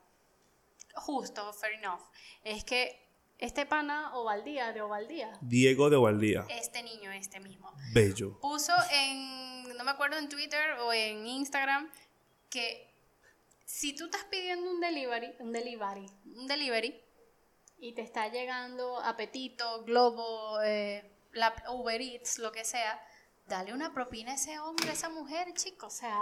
justo, 0.95 1.51
fair 1.51 1.73
enough. 1.73 1.99
Es 2.45 2.63
que 2.63 3.05
este 3.37 3.65
pana 3.65 4.15
Ovaldía, 4.15 4.71
de 4.71 4.81
Ovaldía, 4.81 5.37
Diego 5.41 5.89
de 5.89 5.97
Valdía. 5.97 6.45
este 6.49 6.83
niño, 6.83 7.11
este 7.11 7.41
mismo, 7.41 7.73
Bello. 7.93 8.39
puso 8.39 8.71
en, 8.93 9.75
no 9.77 9.83
me 9.83 9.91
acuerdo 9.91 10.17
en 10.17 10.29
Twitter 10.29 10.71
o 10.85 10.93
en 10.93 11.27
Instagram, 11.27 11.91
que 12.49 12.88
si 13.71 13.95
tú 13.95 14.05
estás 14.05 14.23
pidiendo 14.31 14.67
un 14.71 14.79
delivery, 14.79 15.35
un 15.37 15.51
delivery, 15.51 16.07
un 16.35 16.47
delivery, 16.47 16.99
y 17.77 17.93
te 17.93 18.01
está 18.01 18.27
llegando 18.27 18.99
apetito, 18.99 19.83
globo, 19.83 20.59
eh, 20.63 21.07
la 21.33 21.53
Uber 21.71 22.01
Eats, 22.01 22.39
lo 22.39 22.51
que 22.51 22.65
sea, 22.65 22.99
dale 23.45 23.71
una 23.71 23.93
propina 23.93 24.31
a 24.31 24.35
ese 24.35 24.57
hombre, 24.59 24.89
a 24.89 24.93
esa 24.93 25.09
mujer, 25.09 25.53
chico, 25.53 25.85
o 25.85 25.91
sea... 25.91 26.17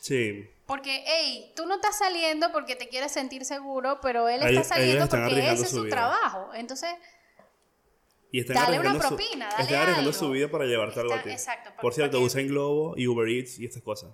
Sí. 0.00 0.48
Porque, 0.66 1.02
hey, 1.06 1.52
tú 1.56 1.66
no 1.66 1.74
estás 1.76 1.98
saliendo 1.98 2.52
porque 2.52 2.76
te 2.76 2.88
quieres 2.88 3.10
sentir 3.10 3.44
seguro, 3.44 3.98
pero 4.00 4.28
él 4.28 4.42
está 4.44 4.62
saliendo 4.62 5.08
porque 5.08 5.50
ese 5.52 5.64
es 5.64 5.70
su 5.70 5.82
vida. 5.82 5.96
trabajo. 5.96 6.54
Entonces, 6.54 6.90
Y 8.30 8.40
están 8.40 8.54
Dale 8.56 8.78
una 8.78 8.90
arriesgando 8.90 9.02
su- 9.08 9.16
propina, 9.16 9.48
dale 9.50 9.62
están 9.64 9.76
arriesgando 9.82 10.10
algo. 10.10 10.18
su 10.20 10.30
vida 10.30 10.48
para 10.48 10.64
llevarte 10.66 11.00
algo 11.00 11.14
a 11.14 11.22
ti. 11.22 11.30
exacto, 11.30 11.70
por- 11.70 11.80
Por 11.82 11.94
cierto, 11.94 12.20
usen 12.20 12.46
Globo 12.48 12.94
y 12.96 13.06
Uber 13.08 13.28
Eats 13.28 13.58
y 13.58 13.64
estas 13.64 13.82
cosas. 13.82 14.10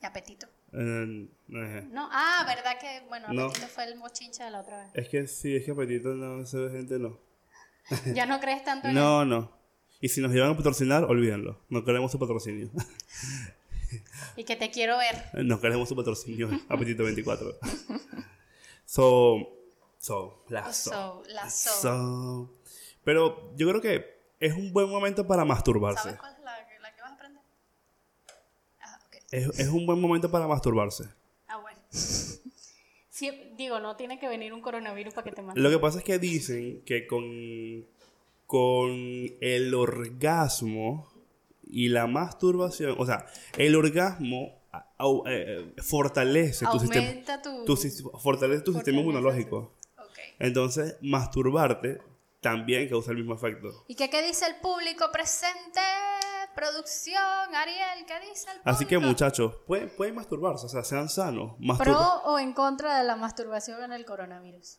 y 0.00 0.06
apetito. 0.06 0.46
Eh. 0.74 1.28
No, 1.90 2.08
ah, 2.10 2.44
¿verdad 2.46 2.78
que, 2.80 3.06
bueno, 3.08 3.28
No. 3.32 3.44
apetito 3.46 3.66
fue 3.68 3.84
el 3.84 3.96
mochinche 3.96 4.42
de 4.42 4.50
la 4.50 4.60
otra 4.60 4.78
vez? 4.84 4.90
Es 4.94 5.08
que 5.08 5.26
sí, 5.26 5.54
es 5.54 5.64
que 5.64 5.72
apetito 5.72 6.14
no 6.14 6.44
se 6.46 6.58
ve 6.58 6.70
gente, 6.70 6.98
no. 6.98 7.18
Ya 8.14 8.26
no 8.26 8.40
crees 8.40 8.64
tanto 8.64 8.88
en 8.88 8.94
No, 8.94 9.24
no. 9.24 9.52
Y 10.00 10.08
si 10.08 10.20
nos 10.20 10.32
llevan 10.32 10.50
a 10.52 10.56
patrocinar, 10.56 11.04
olvídenlo. 11.04 11.60
No 11.68 11.84
queremos 11.84 12.10
su 12.10 12.18
patrocinio. 12.18 12.70
Y 14.36 14.44
que 14.44 14.56
te 14.56 14.70
quiero 14.70 14.96
ver. 14.96 15.44
no 15.44 15.60
queremos 15.60 15.86
su 15.86 15.94
patrocinio. 15.94 16.48
Apetito 16.70 17.04
24. 17.04 17.58
So, 18.86 19.36
so, 19.98 20.44
la 20.48 20.72
so. 20.72 20.90
So, 20.90 21.22
la 21.28 21.50
so. 21.50 21.70
So. 21.82 22.50
Pero 23.04 23.54
yo 23.56 23.68
creo 23.68 23.82
que 23.82 24.22
es 24.40 24.54
un 24.54 24.72
buen 24.72 24.88
momento 24.88 25.26
para 25.26 25.44
masturbarse. 25.44 26.02
¿Sabes 26.02 26.18
cuál 26.18 26.32
es 26.32 26.40
la, 26.40 26.52
la 26.80 26.94
que 26.94 27.02
vas 27.02 27.10
a 27.10 27.14
aprender? 27.14 27.42
Ah, 28.80 28.98
ok. 29.06 29.16
Es, 29.32 29.58
es 29.58 29.68
un 29.68 29.84
buen 29.86 30.00
momento 30.00 30.30
para 30.30 30.46
masturbarse. 30.46 31.04
Ah, 31.48 31.56
bueno. 31.58 31.78
Sí, 33.14 33.30
digo, 33.56 33.78
no 33.78 33.94
tiene 33.94 34.18
que 34.18 34.26
venir 34.26 34.52
un 34.54 34.62
coronavirus 34.62 35.12
para 35.14 35.24
que 35.26 35.32
te 35.32 35.42
mate. 35.42 35.60
Lo 35.60 35.68
que 35.70 35.78
pasa 35.78 35.98
es 35.98 36.04
que 36.04 36.18
dicen 36.18 36.82
que 36.84 37.06
con, 37.06 37.84
con 38.46 38.90
el 39.40 39.74
orgasmo 39.74 41.12
y 41.62 41.88
la 41.88 42.06
masturbación, 42.06 42.96
o 42.98 43.04
sea, 43.06 43.26
el 43.58 43.76
orgasmo 43.76 44.58
au- 44.98 45.22
eh, 45.26 45.72
fortalece 45.82 46.64
tu 46.66 46.78
sistema, 46.80 47.42
tu... 47.42 47.64
tu 47.66 47.76
fortalece 48.18 48.62
tu 48.62 48.72
sistema 48.72 48.72
Fortalece 48.72 48.90
inmunológico. 49.00 49.74
Ok. 49.98 50.18
Entonces, 50.38 50.96
masturbarte 51.02 52.00
también 52.40 52.88
causa 52.88 53.10
el 53.12 53.18
mismo 53.18 53.34
efecto. 53.34 53.84
¿Y 53.88 53.94
qué, 53.94 54.08
qué 54.10 54.26
dice 54.26 54.46
el 54.46 54.56
público 54.56 55.10
presente? 55.12 55.80
Producción, 56.54 57.54
Ariel, 57.54 58.04
¿qué 58.06 58.20
dice 58.28 58.46
el? 58.52 58.60
Así 58.64 58.86
que, 58.86 58.98
muchachos, 58.98 59.54
pueden, 59.66 59.90
pueden 59.96 60.14
masturbarse, 60.14 60.66
o 60.66 60.68
sea, 60.68 60.84
sean 60.84 61.08
sanos. 61.08 61.52
Mastur- 61.58 61.84
¿Pro 61.84 61.98
o 62.24 62.38
en 62.38 62.52
contra 62.52 62.98
de 62.98 63.04
la 63.04 63.16
masturbación 63.16 63.82
en 63.84 63.92
el 63.92 64.04
coronavirus? 64.04 64.78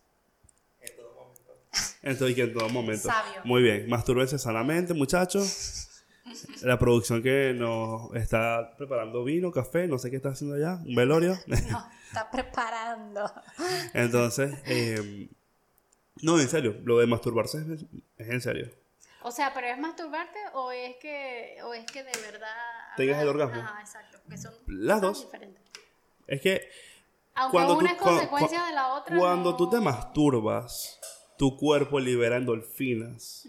Entonces, 2.04 2.36
que 2.36 2.44
en 2.44 2.54
todo 2.54 2.70
momento. 2.70 3.08
Sabio. 3.08 3.42
Muy 3.46 3.64
bien, 3.64 3.90
mastúrbense 3.90 4.38
sanamente, 4.38 4.94
muchachos. 4.94 5.90
La 6.62 6.78
producción 6.80 7.22
que 7.22 7.54
nos 7.56 8.14
está 8.16 8.76
preparando 8.78 9.24
vino, 9.24 9.52
café, 9.52 9.88
no 9.88 9.98
sé 9.98 10.10
qué 10.10 10.18
está 10.18 10.30
haciendo 10.30 10.56
allá, 10.56 10.80
un 10.86 10.96
velorio. 10.96 11.38
No, 11.48 11.90
está 12.08 12.30
preparando. 12.32 13.32
Entonces, 13.94 14.54
eh, 14.66 15.30
no, 16.22 16.40
en 16.40 16.48
serio, 16.48 16.78
lo 16.84 17.00
de 17.00 17.08
masturbarse 17.08 17.58
es, 17.74 17.86
es 18.18 18.30
en 18.30 18.42
serio. 18.42 18.70
O 19.24 19.32
sea, 19.32 19.54
pero 19.54 19.68
es 19.68 19.78
masturbarte 19.80 20.38
o 20.54 20.72
es 20.72 20.96
que 20.98 21.58
o 21.64 21.74
es 21.74 21.86
que 21.86 22.04
de 22.04 22.12
verdad 22.32 22.50
Tengas 22.98 23.22
el 23.22 23.28
orgasmo. 23.30 23.62
Ajá, 23.62 23.82
exacto, 23.82 24.20
que 24.30 24.38
son 24.38 24.54
Las 24.68 25.02
dos. 25.02 25.26
diferentes. 25.26 25.62
Es 26.28 26.42
que 26.42 26.70
Aunque 27.36 27.52
cuando 27.58 27.78
una 27.78 27.90
tú, 27.98 28.04
es 28.06 28.12
consecuencia 28.12 28.66
de 28.66 28.74
la 28.74 28.94
otra. 28.96 29.18
cuando 29.18 29.52
no- 29.52 29.58
tú 29.58 29.70
te 29.70 29.80
masturbas, 29.80 31.00
tu 31.38 31.58
cuerpo 31.58 32.00
libera 32.00 32.38
endorfinas. 32.38 33.48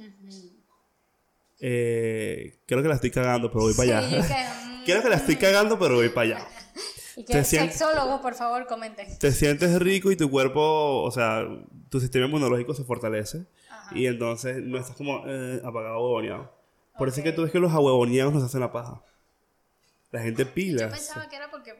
Eh, 1.60 2.60
creo 2.66 2.82
que 2.82 2.88
la 2.88 2.94
estoy 2.96 3.10
cagando, 3.10 3.50
pero 3.50 3.64
voy 3.64 3.74
para 3.74 4.00
Sí, 4.08 4.14
allá. 4.14 4.26
que, 4.26 4.34
mm, 4.66 4.84
Creo 4.84 5.02
que 5.02 5.08
la 5.08 5.16
estoy 5.16 5.36
cagando, 5.36 5.78
pero 5.78 5.94
voy 5.96 6.08
para 6.10 6.36
allá. 6.36 6.48
y 7.16 7.24
que 7.24 7.44
sexólogos, 7.44 8.20
por 8.20 8.34
favor, 8.34 8.66
comenten. 8.66 9.18
Te 9.18 9.32
sientes 9.32 9.78
rico 9.80 10.10
y 10.10 10.16
tu 10.16 10.30
cuerpo, 10.30 11.02
o 11.02 11.10
sea, 11.10 11.44
tu 11.90 12.00
sistema 12.00 12.26
inmunológico 12.26 12.74
se 12.74 12.84
fortalece. 12.84 13.46
Y 13.94 14.06
entonces 14.06 14.62
no 14.62 14.78
estás 14.78 14.96
como 14.96 15.22
eh, 15.26 15.60
apagado, 15.64 16.00
huevoneado. 16.02 16.52
Por 16.98 17.08
eso 17.08 17.20
es 17.20 17.24
que 17.24 17.32
tú 17.32 17.42
ves 17.42 17.52
que 17.52 17.58
los 17.58 17.72
ahuevoneados 17.72 18.32
nos 18.32 18.42
hacen 18.44 18.60
la 18.60 18.72
paja. 18.72 19.02
La 20.10 20.20
gente 20.20 20.44
Yo 20.44 20.54
pila. 20.54 20.88
pensaba 20.88 21.28
que 21.28 21.36
era 21.36 21.50
porque 21.50 21.74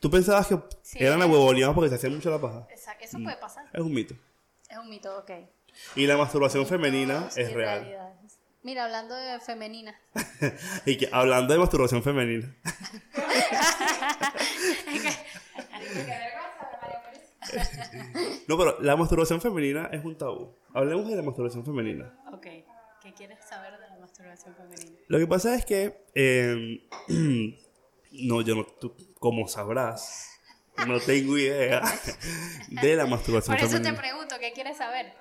¿Tú 0.00 0.10
pensabas 0.10 0.48
que 0.48 0.58
Sí. 0.82 0.98
eran 1.04 1.22
ahuevoneados 1.22 1.74
porque 1.74 1.88
se 1.88 1.94
hacían 1.94 2.14
mucho 2.14 2.30
la 2.30 2.40
paja? 2.40 2.66
esa- 2.70 2.92
eso 2.94 3.18
Mm. 3.20 3.24
puede 3.24 3.36
pasar. 3.36 3.66
Es 3.72 3.80
un 3.80 3.92
mito. 3.94 4.14
Es 4.68 4.76
un 4.78 4.88
mito, 4.90 5.16
ok. 5.18 5.30
Y 5.96 6.06
la 6.06 6.16
masturbación 6.16 6.66
femenina 6.66 7.28
es 7.36 7.52
real. 7.52 7.80
realidades. 7.82 8.38
Mira, 8.64 8.84
hablando 8.84 9.14
de 9.14 9.38
femenina. 9.40 9.94
Y 10.86 10.96
que 10.96 11.08
hablando 11.12 11.52
de 11.52 11.58
masturbación 11.60 12.02
femenina. 12.02 12.52
No, 18.48 18.58
pero 18.58 18.80
la 18.80 18.96
masturbación 18.96 19.40
femenina 19.40 19.88
es 19.92 20.04
un 20.04 20.16
tabú. 20.18 20.54
Hablemos 20.74 21.08
de 21.08 21.16
la 21.16 21.22
masturbación 21.22 21.64
femenina. 21.64 22.12
ok. 22.32 22.46
¿Qué 23.02 23.12
quieres 23.14 23.38
saber 23.44 23.72
de 23.80 23.88
la 23.88 23.96
masturbación 23.98 24.54
femenina? 24.54 24.96
Lo 25.08 25.18
que 25.18 25.26
pasa 25.26 25.54
es 25.56 25.64
que, 25.64 26.04
eh, 26.14 26.86
no, 28.12 28.42
yo 28.42 28.54
no, 28.54 28.64
tú, 28.64 28.94
como 29.18 29.48
sabrás, 29.48 30.38
no 30.86 31.00
tengo 31.00 31.36
idea 31.36 31.82
de 32.68 32.96
la 32.96 33.06
masturbación 33.06 33.56
Por 33.56 33.64
eso 33.64 33.76
te 33.78 33.82
femenina. 33.84 34.00
pregunto, 34.00 34.36
¿qué 34.38 34.52
quieres 34.52 34.76
saber? 34.76 35.12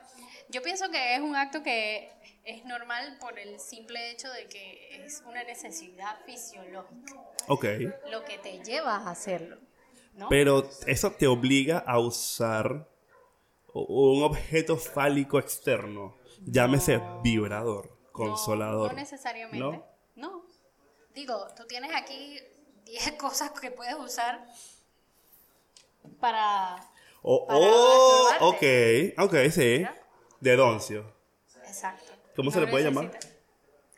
Yo 0.50 0.62
pienso 0.62 0.91
que 0.91 1.15
es 1.15 1.22
un 1.22 1.36
acto 1.36 1.63
que 1.63 2.12
es 2.44 2.65
normal 2.65 3.17
por 3.20 3.39
el 3.39 3.60
simple 3.60 4.12
hecho 4.12 4.30
de 4.32 4.46
que 4.48 5.04
es 5.06 5.24
una 5.26 5.44
necesidad 5.44 6.17
fisiológica, 6.26 7.15
Ok, 7.48 7.65
lo 8.12 8.24
que 8.26 8.38
te 8.38 8.60
lleva 8.63 8.98
a 8.98 9.10
hacerlo, 9.12 9.58
¿no? 10.21 10.29
pero 10.29 10.69
eso 10.88 11.12
te 11.12 11.27
obliga 11.27 11.79
a 11.79 11.99
usar 11.99 12.88
un 13.73 14.23
objeto 14.23 14.77
fálico 14.77 15.39
externo, 15.39 16.17
llámese 16.45 17.01
vibrador, 17.23 17.89
No, 17.89 18.12
consolador. 18.12 18.91
No, 18.91 18.97
necesariamente. 18.97 19.60
¿No? 19.60 19.86
¿No? 20.15 20.45
Digo, 21.15 21.47
tú 21.55 21.65
tienes 21.65 21.91
aquí 21.95 22.38
10 22.86 23.12
cosas 23.19 23.51
que 23.51 23.71
puedes 23.71 23.95
usar 23.95 24.45
para... 26.19 26.75
Oh, 27.23 27.45
para 27.45 27.60
oh, 27.60 28.49
ok, 28.49 28.63
ok, 29.19 29.36
sí. 29.51 29.86
De 30.39 30.55
doncio. 30.55 31.13
Exacto. 31.65 32.12
¿Cómo 32.36 32.49
se 32.51 32.60
le 32.60 32.67
puede 32.67 32.86
llamar? 32.86 33.12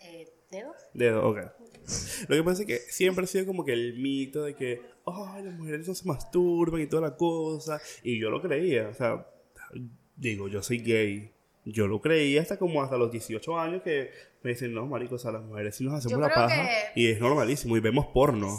Eh, 0.02 0.32
¿Dedos? 0.52 0.76
Dedo, 0.94 1.30
ok. 1.30 1.40
Lo 2.28 2.36
que 2.36 2.44
pasa 2.44 2.62
es 2.64 2.68
que 2.68 2.78
siempre 2.92 3.24
ha 3.26 3.28
sido 3.28 3.46
como 3.46 3.66
que 3.66 3.74
el 3.74 3.96
mito 4.00 4.44
de 4.44 4.56
que, 4.56 4.82
ay, 5.06 5.44
las 5.44 5.54
mujeres 5.56 5.88
no 5.88 5.94
se 5.96 6.08
masturban 6.08 6.82
y 6.82 6.88
toda 6.88 7.02
la 7.02 7.16
cosa. 7.16 7.80
Y 8.04 8.20
yo 8.20 8.30
lo 8.30 8.42
creía, 8.42 8.90
o 8.90 8.94
sea, 8.94 9.28
digo, 10.16 10.48
yo 10.48 10.62
soy 10.64 10.80
gay. 10.80 11.32
Yo 11.66 11.88
lo 11.88 12.02
creía 12.02 12.42
hasta 12.42 12.58
como 12.58 12.84
hasta 12.84 12.98
los 12.98 13.10
18 13.12 13.58
años 13.58 13.82
que 13.84 14.10
me 14.42 14.50
dicen, 14.52 14.74
no, 14.74 14.86
marico, 14.86 15.16
o 15.16 15.18
sea, 15.20 15.32
las 15.32 15.44
mujeres 15.44 15.76
sí 15.76 15.86
nos 15.86 15.94
hacemos 15.94 16.20
la 16.22 16.28
paja. 16.36 16.68
que- 16.94 17.02
Y 17.02 17.08
es 17.08 17.20
normalísimo, 17.22 17.78
y 17.78 17.80
vemos 17.80 18.08
porno. 18.08 18.50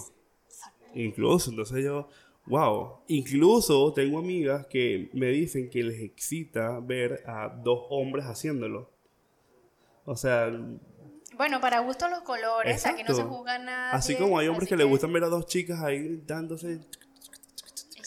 Incluso, 0.95 1.51
entonces 1.51 1.85
yo, 1.85 2.09
wow. 2.47 3.01
Incluso 3.09 3.93
tengo 3.93 4.19
amigas 4.19 4.67
que 4.69 5.11
me 5.13 5.27
dicen 5.29 5.69
que 5.69 5.83
les 5.83 6.01
excita 6.01 6.81
ver 6.81 7.23
a 7.27 7.49
dos 7.49 7.81
hombres 7.91 8.25
haciéndolo. 8.25 8.91
O 10.07 10.17
sea, 10.17 10.51
Bueno, 11.37 11.61
para 11.61 11.81
gusto 11.81 12.09
los 12.09 12.21
colores, 12.23 12.85
aquí 12.87 13.03
no 13.03 13.15
se 13.15 13.23
juzga 13.23 13.59
nada. 13.59 13.93
Así 13.93 14.17
como 14.17 14.39
hay 14.39 14.49
hombres 14.49 14.69
que 14.69 14.77
le 14.77 14.85
gustan 14.85 15.13
ver 15.13 15.25
a 15.25 15.29
dos 15.29 15.47
chicas 15.47 15.81
ahí 15.83 16.23
dándose. 16.25 16.81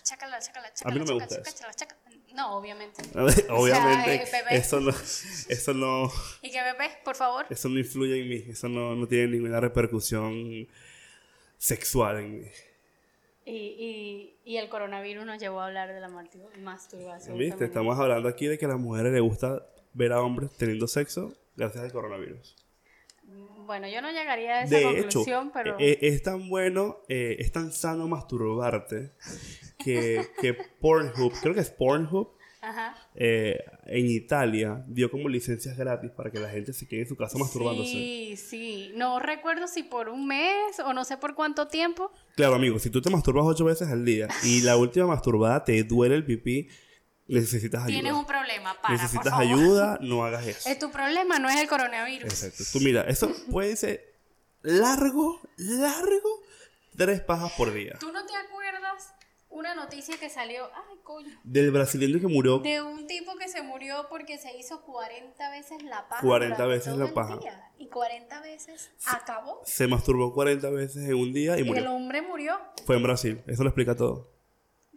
Chácala, 0.04 0.40
chácala, 0.40 0.72
A 0.86 0.90
mí 0.92 1.00
no 1.00 1.06
me 1.06 1.06
chácala, 1.06 1.14
gusta 1.14 1.28
chácala, 1.28 1.50
eso. 1.50 1.58
chácala, 1.58 1.74
chácala. 1.74 1.98
No, 2.34 2.56
obviamente. 2.58 3.02
Obviamente, 3.50 4.16
eh, 4.16 4.44
eso 4.52 4.80
no, 4.80 4.92
eso 4.92 5.74
no, 5.74 6.12
¿Y 6.42 6.52
qué 6.52 6.62
bebé, 6.62 6.92
por 7.04 7.16
favor? 7.16 7.46
eso 7.50 7.68
no 7.68 7.80
influye 7.80 8.22
en 8.22 8.30
mí. 8.30 8.44
Eso 8.48 8.70
no, 8.70 8.96
no 8.96 9.08
tiene 9.08 9.28
ninguna 9.28 9.60
repercusión 9.60 10.68
sexual 11.58 12.20
en 12.20 12.40
mí. 12.42 12.48
Y, 13.44 13.52
y, 13.56 14.40
y 14.46 14.58
el 14.58 14.70
coronavirus 14.70 15.26
nos 15.26 15.40
llevó 15.40 15.62
a 15.62 15.68
hablar 15.68 15.92
de 15.94 16.00
la 16.00 16.10
masturbación. 16.10 17.38
¿Viste? 17.38 17.54
femenina. 17.58 17.66
Estamos 17.66 18.00
hablando 18.00 18.30
aquí 18.30 18.46
de 18.46 18.58
que 18.58 18.66
a 18.66 18.70
las 18.70 18.80
mujeres 18.80 19.14
les 19.14 19.22
gusta 19.22 19.66
ver 19.94 20.12
a 20.12 20.22
hombres 20.22 20.52
teniendo 20.58 20.88
sexo 20.88 21.34
gracias 21.56 21.84
al 21.86 21.92
coronavirus. 21.92 22.56
Bueno, 23.66 23.88
yo 23.90 24.02
no 24.02 24.10
llegaría 24.12 24.60
a 24.60 24.64
esa 24.64 24.76
De 24.78 24.82
hecho, 24.82 25.02
conclusión, 25.02 25.52
pero. 25.54 25.76
eh, 25.80 26.00
es 26.02 26.24
tan 26.24 26.48
bueno, 26.50 27.00
eh, 27.10 27.36
es 27.40 27.52
tan 27.52 27.72
sano 27.74 28.08
masturbarte 28.08 29.12
que, 29.78 30.26
que 30.40 30.54
Pornhub, 30.54 31.34
creo 31.42 31.54
que 31.54 31.60
es 31.60 31.70
Pornhub, 31.70 32.30
Ajá. 32.62 32.96
eh, 33.16 33.60
en 33.88 34.08
Italia 34.10 34.84
dio 34.88 35.12
como 35.12 35.28
licencias 35.28 35.78
gratis 35.78 36.12
para 36.12 36.32
que 36.32 36.40
la 36.40 36.50
gente 36.50 36.72
se 36.72 36.88
quede 36.88 37.02
en 37.02 37.08
su 37.10 37.18
casa 37.18 37.38
masturbándose. 37.38 37.92
Sí, 37.92 38.36
sí. 38.38 38.92
No 38.96 39.20
recuerdo 39.20 39.68
si 39.68 39.84
por 39.84 40.08
un 40.10 40.26
mes 40.28 40.80
o 40.86 40.94
no 40.94 41.04
sé 41.04 41.18
por 41.18 41.36
cuánto 41.36 41.68
tiempo. 41.68 42.12
Claro, 42.36 42.56
amigo, 42.56 42.80
si 42.80 42.90
tú 42.90 43.02
te 43.02 43.10
masturbas 43.10 43.46
ocho 43.46 43.66
veces 43.66 43.90
al 43.90 44.06
día 44.06 44.30
y 44.44 44.62
la 44.62 44.78
última 44.78 45.08
masturbada 45.08 45.66
te 45.66 45.84
duele 45.84 46.16
el 46.16 46.26
pipí, 46.26 46.70
necesitas 47.28 47.84
ayuda. 47.84 47.94
Tienes 48.02 48.14
un 48.14 48.26
problema. 48.26 48.74
Para, 48.82 48.82
por 48.82 48.92
necesitas 48.92 49.30
favor. 49.30 49.42
ayuda, 49.46 49.98
no 50.02 50.24
hagas 50.26 50.46
eso. 50.48 50.70
Eh, 50.70 50.76
tu 50.76 50.92
problema 50.92 51.40
no 51.40 51.50
es 51.50 51.58
el 51.60 51.68
coronavirus. 51.68 52.32
Exacto. 52.32 52.64
Tú 52.72 52.80
mira, 52.84 53.02
eso 53.04 53.32
puede 53.52 53.76
ser 53.76 54.16
largo, 54.62 55.40
largo, 55.58 56.30
tres 56.96 57.22
pajas 57.22 57.52
por 57.54 57.74
día. 57.74 57.96
¿Tú 58.00 58.12
no 58.12 58.26
te 58.26 58.34
acuerdas 58.36 59.14
una 59.50 59.76
noticia 59.76 60.18
que 60.20 60.30
salió? 60.30 60.66
Ay, 60.76 60.98
coño. 61.04 61.30
Del 61.44 61.72
brasileño 61.72 62.20
que 62.20 62.28
murió 62.28 62.60
De 62.60 62.82
un 62.82 63.08
tipo 63.08 63.36
que 63.38 63.48
se 63.48 63.62
murió 63.62 64.08
porque 64.10 64.38
se 64.38 64.56
hizo 64.58 64.82
40 64.84 65.50
veces 65.52 65.84
la 65.84 66.08
paja. 66.10 66.22
40 66.22 66.56
durante 66.56 66.76
veces 66.76 66.94
todo 66.94 67.04
la 67.04 67.08
el 67.08 67.14
paja. 67.14 67.38
día. 67.38 67.72
Y 67.78 67.88
40 67.88 68.42
veces 68.42 68.90
acabó. 69.06 69.62
se 69.66 69.88
masturbó 69.88 70.34
40 70.34 70.70
veces 70.72 71.08
en 71.08 71.16
un 71.16 71.32
día 71.34 71.58
y 71.60 71.64
Y 71.68 71.70
el 71.72 71.88
hombre 71.88 72.22
murió. 72.22 72.60
Fue 72.86 72.98
en 72.98 73.04
Brasil. 73.04 73.42
Eso 73.48 73.64
lo 73.64 73.70
explica 73.70 73.96
todo. 73.96 74.32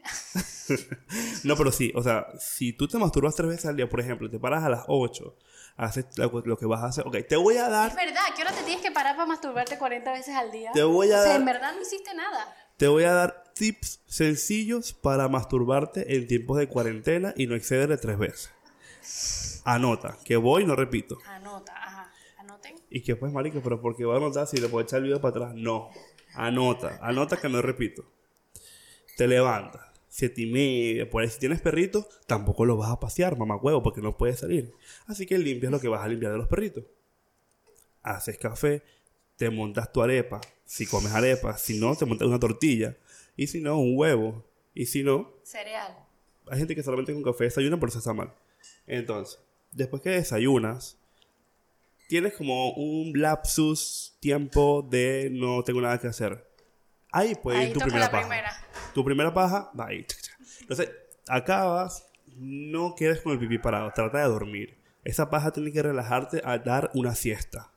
no, 1.44 1.56
pero 1.56 1.72
sí, 1.72 1.92
o 1.94 2.02
sea, 2.02 2.26
si 2.38 2.72
tú 2.72 2.86
te 2.88 2.98
masturbas 2.98 3.34
tres 3.34 3.48
veces 3.48 3.66
al 3.66 3.76
día, 3.76 3.88
por 3.88 4.00
ejemplo, 4.00 4.30
te 4.30 4.38
paras 4.38 4.62
a 4.64 4.68
las 4.68 4.84
8, 4.88 5.36
haces 5.76 6.06
lo, 6.16 6.56
que 6.56 6.66
vas 6.66 6.82
a 6.82 6.86
hacer. 6.86 7.06
Ok, 7.06 7.16
te 7.28 7.36
voy 7.36 7.56
a 7.56 7.64
Es 7.66 7.70
dar, 7.70 7.94
verdad, 7.96 8.20
¿qué 8.36 8.42
hora 8.42 8.52
te 8.52 8.62
tienes 8.62 8.82
que 8.82 8.90
parar 8.90 9.16
para 9.16 9.26
masturbarte 9.26 9.78
40 9.78 10.12
veces 10.12 10.34
al 10.34 10.50
día? 10.52 10.70
Te 10.72 10.82
voy 10.82 11.10
a 11.12 11.18
O 11.18 11.22
sea, 11.22 11.30
dar- 11.32 11.40
en 11.40 11.46
verdad 11.46 11.72
no 11.74 11.82
hiciste 11.82 12.14
nada. 12.14 12.54
te 12.76 12.86
voy 12.88 13.04
a 13.04 13.12
dar 13.12 13.44
tips 13.54 14.00
sencillos 14.06 14.92
para 14.92 15.28
masturbarte 15.28 16.16
en 16.16 16.26
tiempos 16.26 16.58
de 16.58 16.68
cuarentena 16.68 17.34
y 17.36 17.46
no 17.46 17.54
exceder 17.54 17.88
de 17.88 17.96
tres 17.98 18.18
veces. 18.18 18.50
Anota, 19.64 20.16
que 20.24 20.36
voy, 20.36 20.64
no 20.64 20.76
repito. 20.76 21.18
Anota, 21.26 21.72
ajá. 21.76 22.12
Anoten. 22.38 22.76
Y 22.90 23.02
que 23.02 23.16
pues, 23.16 23.32
marico, 23.32 23.60
pero 23.62 23.80
¿por 23.80 23.96
qué 23.96 24.04
voy 24.04 24.14
a 24.14 24.18
anotar 24.18 24.46
si 24.46 24.56
le 24.58 24.68
puedo 24.68 24.84
echar 24.84 24.98
el 24.98 25.04
video 25.04 25.20
para 25.20 25.30
atrás? 25.36 25.54
No. 25.54 25.90
Anota, 26.34 26.98
anota 27.02 27.36
que 27.38 27.48
no 27.48 27.60
repito. 27.60 28.04
Te 29.16 29.26
levantas, 29.26 29.82
siete 30.10 30.42
y 30.42 30.46
media, 30.50 31.08
por 31.08 31.22
ahí 31.22 31.30
si 31.30 31.38
tienes 31.38 31.60
perritos, 31.60 32.06
tampoco 32.26 32.66
los 32.66 32.76
vas 32.76 32.90
a 32.90 33.00
pasear, 33.00 33.38
mamá 33.38 33.56
huevo, 33.56 33.82
porque 33.82 34.02
no 34.02 34.16
puedes 34.18 34.40
salir. 34.40 34.72
Así 35.06 35.24
que 35.24 35.38
limpias 35.38 35.72
lo 35.72 35.80
que 35.80 35.88
vas 35.88 36.02
a 36.04 36.08
limpiar 36.08 36.32
de 36.32 36.38
los 36.38 36.48
perritos. 36.48 36.84
Haces 38.02 38.36
café, 38.36 38.82
te 39.36 39.48
montas 39.50 39.92
tu 39.92 40.02
arepa, 40.02 40.40
si 40.64 40.84
comes 40.84 41.12
arepa, 41.12 41.56
si 41.56 41.78
no, 41.78 41.94
te 41.96 42.04
montas 42.06 42.28
una 42.28 42.40
tortilla, 42.40 42.96
y 43.36 43.46
si 43.46 43.60
no, 43.60 43.78
un 43.78 43.96
huevo, 43.96 44.44
y 44.74 44.86
si 44.86 45.02
no, 45.02 45.32
Cereal. 45.44 45.96
hay 46.48 46.58
gente 46.58 46.74
que 46.74 46.82
solamente 46.82 47.12
con 47.14 47.22
café 47.22 47.44
desayuna, 47.44 47.78
pero 47.78 47.88
eso 47.90 47.98
está 48.00 48.12
mal. 48.12 48.32
Entonces, 48.86 49.38
después 49.72 50.02
que 50.02 50.10
desayunas, 50.10 50.98
tienes 52.08 52.34
como 52.34 52.72
un 52.72 53.12
lapsus 53.14 54.16
tiempo 54.18 54.86
de 54.90 55.28
no 55.30 55.62
tengo 55.62 55.80
nada 55.80 55.98
que 55.98 56.08
hacer. 56.08 56.46
Ahí 57.12 57.34
puede 57.34 57.58
Ahí 57.58 57.66
ir 57.68 57.72
tu 57.74 57.80
primera 57.80 58.06
la 58.06 58.10
paja. 58.10 58.28
primera. 58.28 58.66
Tu 58.94 59.04
primera 59.04 59.32
paja, 59.32 59.70
va 59.78 59.86
ahí. 59.86 60.06
Entonces, 60.60 60.90
acabas, 61.28 62.06
no 62.36 62.94
quedes 62.94 63.20
con 63.20 63.32
el 63.32 63.38
pipí 63.38 63.58
parado, 63.58 63.90
trata 63.94 64.18
de 64.18 64.28
dormir. 64.28 64.78
Esa 65.04 65.30
paja 65.30 65.50
tiene 65.50 65.72
que 65.72 65.82
relajarte 65.82 66.42
a 66.44 66.58
dar 66.58 66.90
una 66.94 67.14
siesta. 67.14 67.72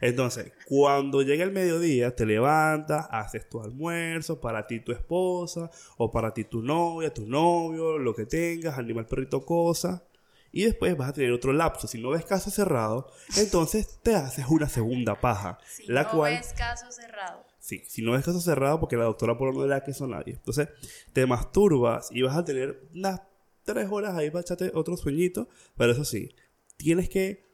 Entonces, 0.00 0.52
cuando 0.66 1.22
llega 1.22 1.42
el 1.42 1.50
mediodía, 1.50 2.14
te 2.14 2.24
levantas, 2.24 3.08
haces 3.10 3.48
tu 3.48 3.60
almuerzo 3.60 4.40
para 4.40 4.66
ti 4.66 4.80
tu 4.80 4.92
esposa, 4.92 5.70
o 5.96 6.10
para 6.10 6.32
ti 6.32 6.44
tu 6.44 6.62
novia, 6.62 7.12
tu 7.12 7.26
novio, 7.26 7.98
lo 7.98 8.14
que 8.14 8.26
tengas, 8.26 8.78
animal, 8.78 9.06
perrito, 9.06 9.44
cosa. 9.44 10.04
Y 10.52 10.64
después 10.64 10.96
vas 10.96 11.10
a 11.10 11.12
tener 11.12 11.32
otro 11.32 11.52
lapso. 11.52 11.86
Si 11.88 12.00
no 12.00 12.10
ves 12.10 12.24
caso 12.24 12.50
cerrado, 12.50 13.10
entonces 13.36 13.98
te 14.02 14.14
haces 14.14 14.46
una 14.48 14.68
segunda 14.68 15.20
paja. 15.20 15.58
Si 15.66 15.86
la 15.86 16.04
no 16.04 16.10
cual... 16.10 16.34
ves 16.34 16.52
caso 16.56 16.90
cerrado. 16.90 17.44
Si 17.86 18.02
no 18.02 18.12
ves 18.12 18.24
caso 18.24 18.40
cerrado, 18.40 18.80
porque 18.80 18.96
la 18.96 19.04
doctora 19.04 19.36
por 19.36 19.54
no 19.54 19.62
le 19.62 19.68
da 19.68 19.84
queso 19.84 20.04
a 20.04 20.08
nadie. 20.08 20.34
Entonces, 20.34 20.68
te 21.12 21.26
masturbas 21.26 22.08
y 22.12 22.22
vas 22.22 22.36
a 22.36 22.44
tener 22.44 22.88
unas 22.94 23.20
tres 23.64 23.88
horas 23.90 24.16
ahí 24.16 24.30
para 24.30 24.40
echarte 24.40 24.70
otro 24.74 24.96
sueñito. 24.96 25.48
Pero 25.76 25.92
eso 25.92 26.04
sí, 26.04 26.34
tienes 26.76 27.08
que 27.08 27.44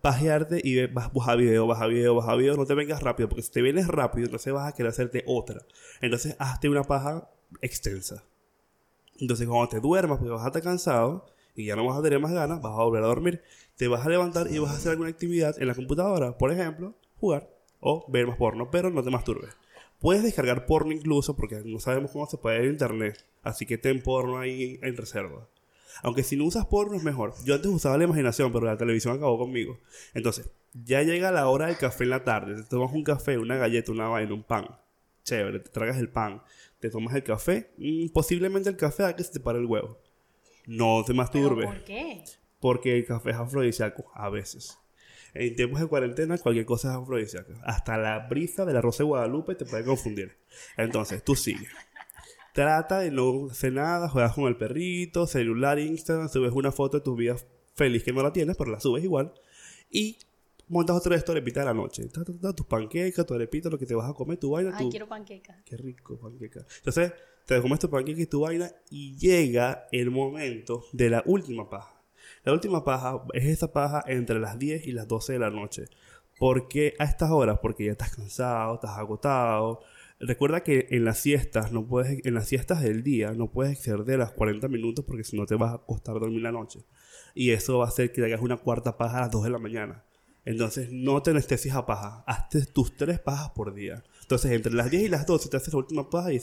pajearte 0.00 0.60
y 0.62 0.76
ve- 0.76 0.86
vas, 0.86 1.12
baja 1.12 1.34
video, 1.34 1.66
baja 1.66 1.86
video, 1.86 2.14
baja 2.14 2.36
video. 2.36 2.56
No 2.56 2.66
te 2.66 2.74
vengas 2.74 3.02
rápido, 3.02 3.28
porque 3.28 3.42
si 3.42 3.50
te 3.50 3.62
vienes 3.62 3.88
rápido, 3.88 4.26
entonces 4.26 4.52
vas 4.52 4.72
a 4.72 4.76
querer 4.76 4.90
hacerte 4.90 5.24
otra. 5.26 5.60
Entonces, 6.00 6.36
hazte 6.38 6.68
una 6.68 6.84
paja 6.84 7.28
extensa. 7.60 8.24
Entonces, 9.18 9.46
cuando 9.48 9.68
te 9.68 9.80
duermas, 9.80 10.18
porque 10.18 10.32
vas 10.32 10.44
a 10.44 10.48
estar 10.48 10.62
cansado 10.62 11.26
y 11.54 11.66
ya 11.66 11.76
no 11.76 11.84
vas 11.84 11.98
a 11.98 12.02
tener 12.02 12.20
más 12.20 12.32
ganas, 12.32 12.62
vas 12.62 12.72
a 12.78 12.82
volver 12.82 13.02
a 13.02 13.06
dormir. 13.06 13.42
Te 13.76 13.88
vas 13.88 14.06
a 14.06 14.08
levantar 14.08 14.50
y 14.50 14.58
vas 14.58 14.72
a 14.72 14.76
hacer 14.76 14.92
alguna 14.92 15.10
actividad 15.10 15.60
en 15.60 15.66
la 15.68 15.74
computadora. 15.74 16.38
Por 16.38 16.52
ejemplo, 16.52 16.94
jugar 17.18 17.48
o 17.82 18.06
ver 18.08 18.26
más 18.26 18.38
porno, 18.38 18.70
pero 18.70 18.90
no 18.90 19.02
te 19.02 19.10
masturbes. 19.10 19.54
Puedes 19.98 20.22
descargar 20.22 20.66
porno 20.66 20.92
incluso 20.92 21.36
porque 21.36 21.62
no 21.64 21.78
sabemos 21.80 22.12
cómo 22.12 22.26
se 22.26 22.38
puede 22.38 22.56
ver 22.58 22.66
en 22.66 22.72
internet. 22.72 23.26
Así 23.42 23.66
que 23.66 23.76
ten 23.76 24.02
porno 24.02 24.38
ahí 24.38 24.78
en 24.82 24.96
reserva. 24.96 25.48
Aunque 26.02 26.22
si 26.22 26.36
no 26.36 26.44
usas 26.44 26.64
porno 26.66 26.96
es 26.96 27.02
mejor. 27.02 27.34
Yo 27.44 27.54
antes 27.54 27.70
usaba 27.70 27.98
la 27.98 28.04
imaginación, 28.04 28.52
pero 28.52 28.66
la 28.66 28.78
televisión 28.78 29.16
acabó 29.16 29.36
conmigo. 29.36 29.78
Entonces, 30.14 30.50
ya 30.72 31.02
llega 31.02 31.30
la 31.30 31.48
hora 31.48 31.66
del 31.66 31.76
café 31.76 32.04
en 32.04 32.10
la 32.10 32.24
tarde. 32.24 32.54
Te 32.54 32.68
tomas 32.68 32.92
un 32.92 33.04
café, 33.04 33.36
una 33.36 33.56
galleta, 33.56 33.92
una 33.92 34.08
vaina, 34.08 34.32
un 34.32 34.42
pan. 34.42 34.66
Chévere, 35.24 35.60
te 35.60 35.70
tragas 35.70 35.98
el 35.98 36.08
pan. 36.08 36.42
Te 36.80 36.88
tomas 36.88 37.14
el 37.14 37.22
café. 37.22 37.72
mm, 37.76 38.08
posiblemente 38.08 38.70
el 38.70 38.76
café 38.76 39.02
haga 39.04 39.16
que 39.16 39.24
se 39.24 39.32
te 39.32 39.40
pare 39.40 39.58
el 39.58 39.66
huevo. 39.66 39.98
No 40.66 41.02
te 41.02 41.08
¿Pero 41.08 41.16
masturbes. 41.16 41.66
¿Por 41.66 41.84
qué? 41.84 42.24
Porque 42.60 42.96
el 42.96 43.04
café 43.04 43.30
es 43.30 43.36
afrodisíaco, 43.36 44.10
a 44.14 44.30
veces. 44.30 44.78
En 45.34 45.56
tiempos 45.56 45.80
de 45.80 45.86
cuarentena, 45.86 46.36
cualquier 46.38 46.66
cosa 46.66 46.90
es 46.90 46.98
afrodisíaca. 46.98 47.54
Hasta 47.64 47.96
la 47.96 48.26
brisa 48.28 48.64
de 48.64 48.74
la 48.74 48.80
Rosa 48.80 49.02
de 49.02 49.08
Guadalupe 49.08 49.54
te 49.54 49.64
puede 49.64 49.84
confundir. 49.84 50.36
Entonces, 50.76 51.24
tú 51.24 51.34
sigues. 51.34 51.68
Trata 52.52 52.98
de 52.98 53.10
no 53.10 53.48
hacer 53.50 53.72
nada, 53.72 54.10
juegas 54.10 54.34
con 54.34 54.44
el 54.44 54.56
perrito, 54.56 55.26
celular, 55.26 55.78
Instagram, 55.78 56.28
subes 56.28 56.52
una 56.52 56.70
foto 56.70 56.98
de 56.98 57.04
tu 57.04 57.16
vida 57.16 57.36
feliz 57.74 58.04
que 58.04 58.12
no 58.12 58.22
la 58.22 58.32
tienes, 58.32 58.56
pero 58.58 58.70
la 58.70 58.78
subes 58.78 59.02
igual. 59.02 59.32
Y 59.90 60.18
montas 60.68 60.96
otra 60.96 61.14
vez 61.14 61.24
tu 61.24 61.32
arepita 61.32 61.60
de 61.60 61.66
la 61.66 61.74
noche. 61.74 62.04
Tus 62.54 62.66
panquecas, 62.66 63.24
tu 63.24 63.32
arepita, 63.32 63.70
lo 63.70 63.78
que 63.78 63.86
te 63.86 63.94
vas 63.94 64.10
a 64.10 64.12
comer, 64.12 64.36
tu 64.36 64.50
vaina, 64.50 64.72
Ay, 64.74 64.84
tu... 64.84 64.90
quiero 64.90 65.08
panqueca. 65.08 65.62
Qué 65.64 65.78
rico, 65.78 66.18
panqueca. 66.18 66.66
Entonces, 66.78 67.12
te 67.46 67.60
comes 67.62 67.78
tu 67.78 67.88
panqueca 67.88 68.20
y 68.20 68.26
tu 68.26 68.40
vaina 68.40 68.70
y 68.90 69.16
llega 69.16 69.88
el 69.90 70.10
momento 70.10 70.84
de 70.92 71.08
la 71.08 71.22
última 71.24 71.70
paja. 71.70 72.01
La 72.44 72.52
última 72.52 72.84
paja 72.84 73.22
es 73.34 73.44
esa 73.44 73.72
paja 73.72 74.02
entre 74.06 74.40
las 74.40 74.58
10 74.58 74.86
y 74.86 74.92
las 74.92 75.08
12 75.08 75.34
de 75.34 75.38
la 75.38 75.50
noche. 75.50 75.84
¿Por 76.38 76.68
qué 76.68 76.94
a 76.98 77.04
estas 77.04 77.30
horas? 77.30 77.58
Porque 77.62 77.84
ya 77.84 77.92
estás 77.92 78.14
cansado, 78.16 78.74
estás 78.74 78.98
agotado. 78.98 79.80
Recuerda 80.18 80.62
que 80.62 80.88
en 80.90 81.04
las 81.04 81.18
siestas 81.18 81.72
no 81.72 81.86
puedes, 81.86 82.24
en 82.24 82.34
las 82.34 82.48
siestas 82.48 82.82
del 82.82 83.02
día 83.02 83.32
no 83.32 83.50
puedes 83.50 83.72
exceder 83.74 84.04
de 84.04 84.16
las 84.18 84.32
40 84.32 84.68
minutos 84.68 85.04
porque 85.04 85.24
si 85.24 85.36
no 85.36 85.46
te 85.46 85.56
vas 85.56 85.74
a 85.74 85.78
costar 85.78 86.18
dormir 86.18 86.42
la 86.42 86.52
noche. 86.52 86.84
Y 87.34 87.50
eso 87.50 87.78
va 87.78 87.86
a 87.86 87.88
hacer 87.88 88.12
que 88.12 88.24
hagas 88.24 88.40
una 88.40 88.56
cuarta 88.56 88.96
paja 88.96 89.18
a 89.18 89.20
las 89.22 89.30
2 89.30 89.44
de 89.44 89.50
la 89.50 89.58
mañana. 89.58 90.04
Entonces 90.44 90.90
no 90.90 91.22
te 91.22 91.30
anestesias 91.30 91.76
a 91.76 91.86
paja. 91.86 92.24
Hazte 92.26 92.66
tus 92.66 92.96
tres 92.96 93.20
pajas 93.20 93.50
por 93.50 93.74
día. 93.74 94.02
Entonces 94.22 94.50
entre 94.50 94.72
las 94.72 94.90
10 94.90 95.04
y 95.04 95.08
las 95.08 95.26
12 95.26 95.48
te 95.48 95.56
haces 95.56 95.72
la 95.72 95.78
última 95.78 96.10
paja 96.10 96.32
y 96.32 96.40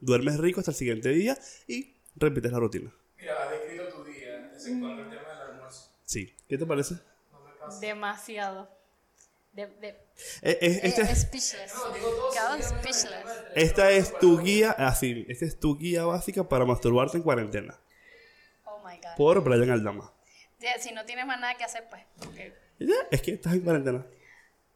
duermes 0.00 0.38
rico 0.38 0.60
hasta 0.60 0.72
el 0.72 0.76
siguiente 0.76 1.08
día 1.10 1.38
y 1.66 1.94
repites 2.16 2.52
la 2.52 2.58
rutina. 2.58 2.92
Mira, 3.18 3.34
día, 4.64 4.74
exceptuando 4.74 5.02
el 5.02 5.08
tema 5.10 5.28
del 5.30 5.40
almuerzo. 5.50 5.90
Sí. 6.04 6.36
¿Qué 6.48 6.58
te 6.58 6.66
parece? 6.66 6.94
No 7.32 7.40
me 7.40 7.52
pasa. 7.52 7.80
Demasiado. 7.80 8.68
De, 9.52 9.66
de, 9.66 9.88
Eh, 9.88 10.58
eh, 10.62 10.80
esta, 10.82 11.02
eh, 11.02 11.12
es, 11.12 11.20
speechless. 11.22 11.74
No, 11.74 11.90
digo 11.92 12.08
todo 12.34 12.62
speechless. 12.62 13.24
esta 13.54 13.90
es 13.90 14.18
tu 14.18 14.38
guía, 14.40 14.70
así, 14.70 15.26
esta 15.28 15.44
es 15.44 15.60
tu 15.60 15.76
guía 15.76 16.04
básica 16.06 16.48
para 16.48 16.64
masturbarte 16.64 17.18
en 17.18 17.22
cuarentena. 17.22 17.78
Oh 18.64 18.78
my 18.86 18.96
god. 18.96 19.16
Por 19.16 19.42
Brian 19.44 19.70
Aldama. 19.70 20.10
Si 20.80 20.92
no 20.92 21.04
tienes 21.04 21.26
más 21.26 21.38
nada 21.40 21.54
que 21.56 21.64
hacer, 21.64 21.86
pues. 21.90 22.02
porque- 22.18 22.54
Y 22.78 22.86
ya, 22.86 22.94
Es 23.10 23.20
que 23.20 23.32
estás 23.32 23.52
en 23.52 23.60
cuarentena. 23.60 24.06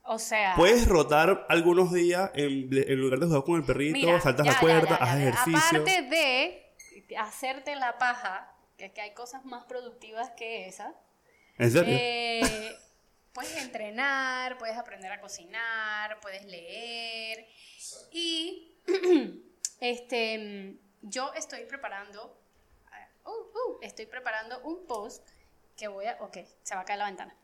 O 0.03 0.19
sea. 0.19 0.55
Puedes 0.57 0.87
rotar 0.87 1.47
algunos 1.49 1.93
días 1.93 2.31
en, 2.35 2.69
en 2.71 3.01
lugar 3.01 3.19
de 3.19 3.27
jugar 3.27 3.45
con 3.45 3.57
el 3.57 3.65
perrito, 3.65 3.95
mira, 3.99 4.21
saltas 4.21 4.47
ya, 4.47 4.53
la 4.53 4.61
cuerda, 4.61 4.89
ya, 4.91 4.99
ya, 4.99 5.05
haces 5.05 5.23
ya. 5.23 5.29
ejercicio. 5.31 5.59
Aparte 5.81 6.03
de 6.03 7.17
hacerte 7.19 7.77
la 7.77 7.97
paja, 7.99 8.53
que 8.77 8.87
es 8.87 8.93
que 8.93 9.01
hay 9.01 9.15
cosas 9.15 9.45
más 9.45 9.65
productivas 9.65 10.31
que 10.31 10.69
esa. 10.69 10.95
¿En 11.59 11.71
serio? 11.71 11.95
Eh, 11.97 12.77
puedes 13.33 13.57
entrenar, 13.57 14.59
puedes 14.59 14.77
aprender 14.77 15.11
a 15.13 15.21
cocinar, 15.21 16.21
puedes 16.21 16.45
leer. 16.45 17.47
Y 18.13 18.77
este, 19.81 20.77
yo 21.03 21.33
estoy 21.35 21.65
preparando, 21.65 22.39
uh, 23.25 23.31
uh, 23.31 23.79
estoy 23.83 24.07
preparando 24.07 24.61
un 24.61 24.87
post 24.87 25.27
que 25.77 25.89
voy 25.89 26.07
a, 26.07 26.17
ok, 26.21 26.39
se 26.63 26.75
va 26.75 26.83
a 26.83 26.85
caer 26.85 26.99
la 26.99 27.07
ventana. 27.07 27.35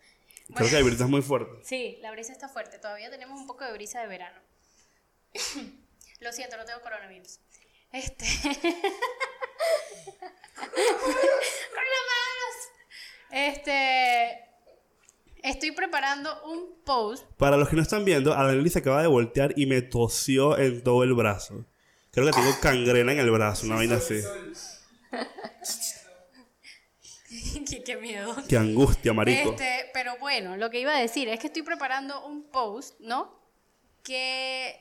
Creo 0.54 0.68
que 0.68 0.74
la 0.74 0.82
brisa 0.82 1.04
es 1.04 1.10
muy 1.10 1.22
fuerte. 1.22 1.52
Sí, 1.64 1.98
la 2.00 2.10
brisa 2.10 2.32
está 2.32 2.48
fuerte. 2.48 2.78
Todavía 2.78 3.10
tenemos 3.10 3.40
un 3.40 3.46
poco 3.46 3.64
de 3.64 3.72
brisa 3.72 4.00
de 4.00 4.06
verano. 4.06 4.40
Lo 6.20 6.32
siento, 6.32 6.56
no 6.56 6.64
tengo 6.64 6.80
coronavirus. 6.80 7.40
Este. 7.92 8.24
Este. 13.32 14.38
Estoy 15.42 15.72
preparando 15.72 16.30
un 16.44 16.82
post. 16.84 17.24
Para 17.36 17.56
los 17.56 17.68
que 17.68 17.74
no 17.74 17.82
están 17.82 18.04
viendo, 18.04 18.34
Adelie 18.34 18.70
se 18.70 18.78
acaba 18.78 19.02
de 19.02 19.08
voltear 19.08 19.52
y 19.56 19.66
me 19.66 19.82
tosió 19.82 20.56
en 20.56 20.84
todo 20.84 21.02
el 21.02 21.14
brazo. 21.14 21.64
Creo 22.12 22.26
que 22.26 22.32
tengo 22.32 22.60
cangrena 22.60 23.12
en 23.12 23.18
el 23.18 23.30
brazo, 23.30 23.66
una 23.66 23.76
vaina 23.76 23.96
así. 23.96 24.20
qué, 27.68 27.82
qué 27.82 27.96
miedo. 27.96 28.36
Qué 28.48 28.56
angustia, 28.56 29.12
marico. 29.12 29.50
Este, 29.50 29.90
pero 29.92 30.16
bueno, 30.18 30.56
lo 30.56 30.70
que 30.70 30.78
iba 30.78 30.94
a 30.94 31.00
decir 31.00 31.28
es 31.28 31.40
que 31.40 31.48
estoy 31.48 31.62
preparando 31.62 32.24
un 32.26 32.44
post, 32.44 33.00
¿no? 33.00 33.36
Que 34.04 34.80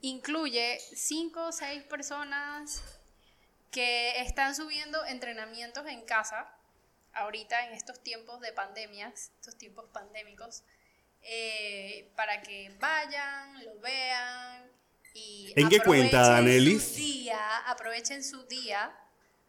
incluye 0.00 0.80
cinco 0.94 1.46
o 1.46 1.52
seis 1.52 1.84
personas 1.84 2.82
que 3.76 4.22
están 4.22 4.54
subiendo 4.54 5.04
entrenamientos 5.04 5.86
en 5.86 6.00
casa, 6.06 6.48
ahorita 7.12 7.66
en 7.66 7.74
estos 7.74 8.02
tiempos 8.02 8.40
de 8.40 8.50
pandemias, 8.54 9.32
estos 9.38 9.58
tiempos 9.58 9.84
pandémicos, 9.92 10.62
eh, 11.20 12.10
para 12.16 12.40
que 12.40 12.74
vayan, 12.80 13.62
lo 13.66 13.78
vean 13.80 14.70
y 15.12 15.52
¿En 15.56 15.68
qué 15.68 15.80
cuenta, 15.80 16.22
aprovechen 16.22 16.46
Danelis? 16.46 16.82
su 16.84 16.96
día, 16.96 17.58
aprovechen 17.66 18.24
su 18.24 18.46
día 18.46 18.98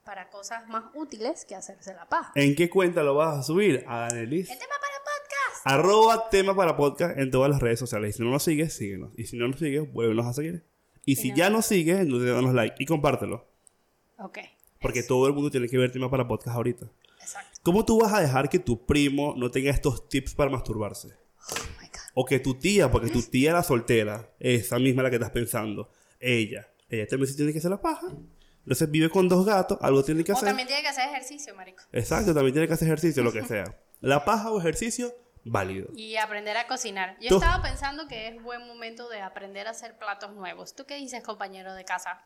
para 0.04 0.30
cosas 0.30 0.68
más 0.68 0.84
útiles 0.94 1.46
que 1.46 1.56
hacerse 1.56 1.94
la 1.94 2.10
paja. 2.10 2.34
¿En 2.36 2.54
qué 2.54 2.70
cuenta 2.70 3.04
lo 3.04 3.16
vas 3.16 3.38
a 3.38 3.44
subir? 3.44 3.86
Danelis. 3.86 4.50
El 4.50 4.58
tema 4.58 4.76
para 4.82 4.98
podcast. 5.06 5.62
Arroba 5.64 6.30
tema 6.30 6.54
para 6.54 6.76
podcast 6.76 7.18
en 7.18 7.32
todas 7.32 7.50
las 7.50 7.62
redes 7.62 7.80
sociales. 7.80 8.16
Y 8.16 8.18
si 8.18 8.24
no 8.24 8.32
nos 8.32 8.44
sigues, 8.44 8.74
síguenos. 8.74 9.14
Y 9.16 9.24
si 9.24 9.38
no 9.38 9.48
nos 9.48 9.58
sigues, 9.58 9.90
vuélvenos 9.90 10.26
a 10.26 10.34
seguir. 10.34 10.66
Y 11.06 11.16
si 11.16 11.30
no. 11.30 11.38
ya 11.38 11.50
nos 11.50 11.66
sigues, 11.66 12.02
entonces 12.02 12.30
danos 12.30 12.54
like 12.54 12.76
y 12.78 12.86
compártelo. 12.86 13.56
Ok. 14.18 14.40
Porque 14.82 15.04
todo 15.04 15.28
el 15.28 15.34
mundo 15.34 15.50
tiene 15.50 15.68
que 15.68 15.78
ver 15.78 15.92
tema 15.92 16.10
para 16.10 16.28
podcast 16.28 16.56
ahorita. 16.56 16.86
Exacto. 17.20 17.60
¿Cómo 17.64 17.84
tú 17.86 18.00
vas 18.00 18.14
a 18.14 18.22
dejar 18.22 18.50
que 18.50 18.60
tu 18.60 18.86
primo 18.86 19.34
no 19.36 19.50
tenga 19.52 19.72
estos 19.72 20.08
tips 20.10 20.36
para 20.36 20.50
masturbarse? 20.50 21.10
Oh 21.50 21.56
my 21.82 21.88
God. 21.88 22.00
O 22.14 22.26
que 22.26 22.40
tu 22.40 22.54
tía, 22.56 22.90
porque 22.92 23.10
tu 23.10 23.22
tía 23.24 23.54
la 23.54 23.64
soltera, 23.64 24.30
esa 24.40 24.80
misma 24.80 25.04
la 25.04 25.10
que 25.10 25.16
estás 25.18 25.32
pensando, 25.32 25.90
ella, 26.20 26.68
ella 26.90 27.08
también 27.08 27.28
sí 27.30 27.36
tiene 27.36 27.52
que 27.52 27.60
hacer 27.60 27.72
la 27.72 27.82
paja. 27.82 28.08
Entonces 28.60 28.90
vive 28.92 29.10
con 29.10 29.30
dos 29.30 29.46
gatos, 29.46 29.78
algo 29.82 30.04
tiene 30.04 30.24
que 30.24 30.32
O 30.32 30.36
hacer. 30.36 30.48
también 30.50 30.68
tiene 30.68 30.82
que 30.84 30.90
hacer 30.90 31.08
ejercicio, 31.10 31.56
marico. 31.56 31.84
Exacto, 31.92 32.34
también 32.34 32.54
tiene 32.54 32.68
que 32.68 32.74
hacer 32.74 32.88
ejercicio, 32.88 33.24
lo 33.24 33.32
que 33.32 33.44
sea. 33.46 33.78
La 34.02 34.26
paja 34.26 34.52
o 34.52 34.60
ejercicio, 34.60 35.14
válido. 35.46 35.88
Y 35.96 36.18
aprender 36.18 36.58
a 36.58 36.68
cocinar. 36.68 37.18
Yo 37.22 37.30
Tú- 37.30 37.36
estaba 37.38 37.64
pensando 37.64 38.08
que 38.08 38.28
es 38.28 38.44
buen 38.44 38.68
momento 38.68 39.10
de 39.10 39.22
aprender 39.22 39.68
a 39.68 39.72
hacer 39.72 39.98
platos 39.98 40.34
nuevos. 40.36 40.76
¿Tú 40.76 40.86
qué 40.86 40.96
dices, 40.98 41.24
compañero 41.24 41.74
de 41.74 41.86
casa? 41.86 42.22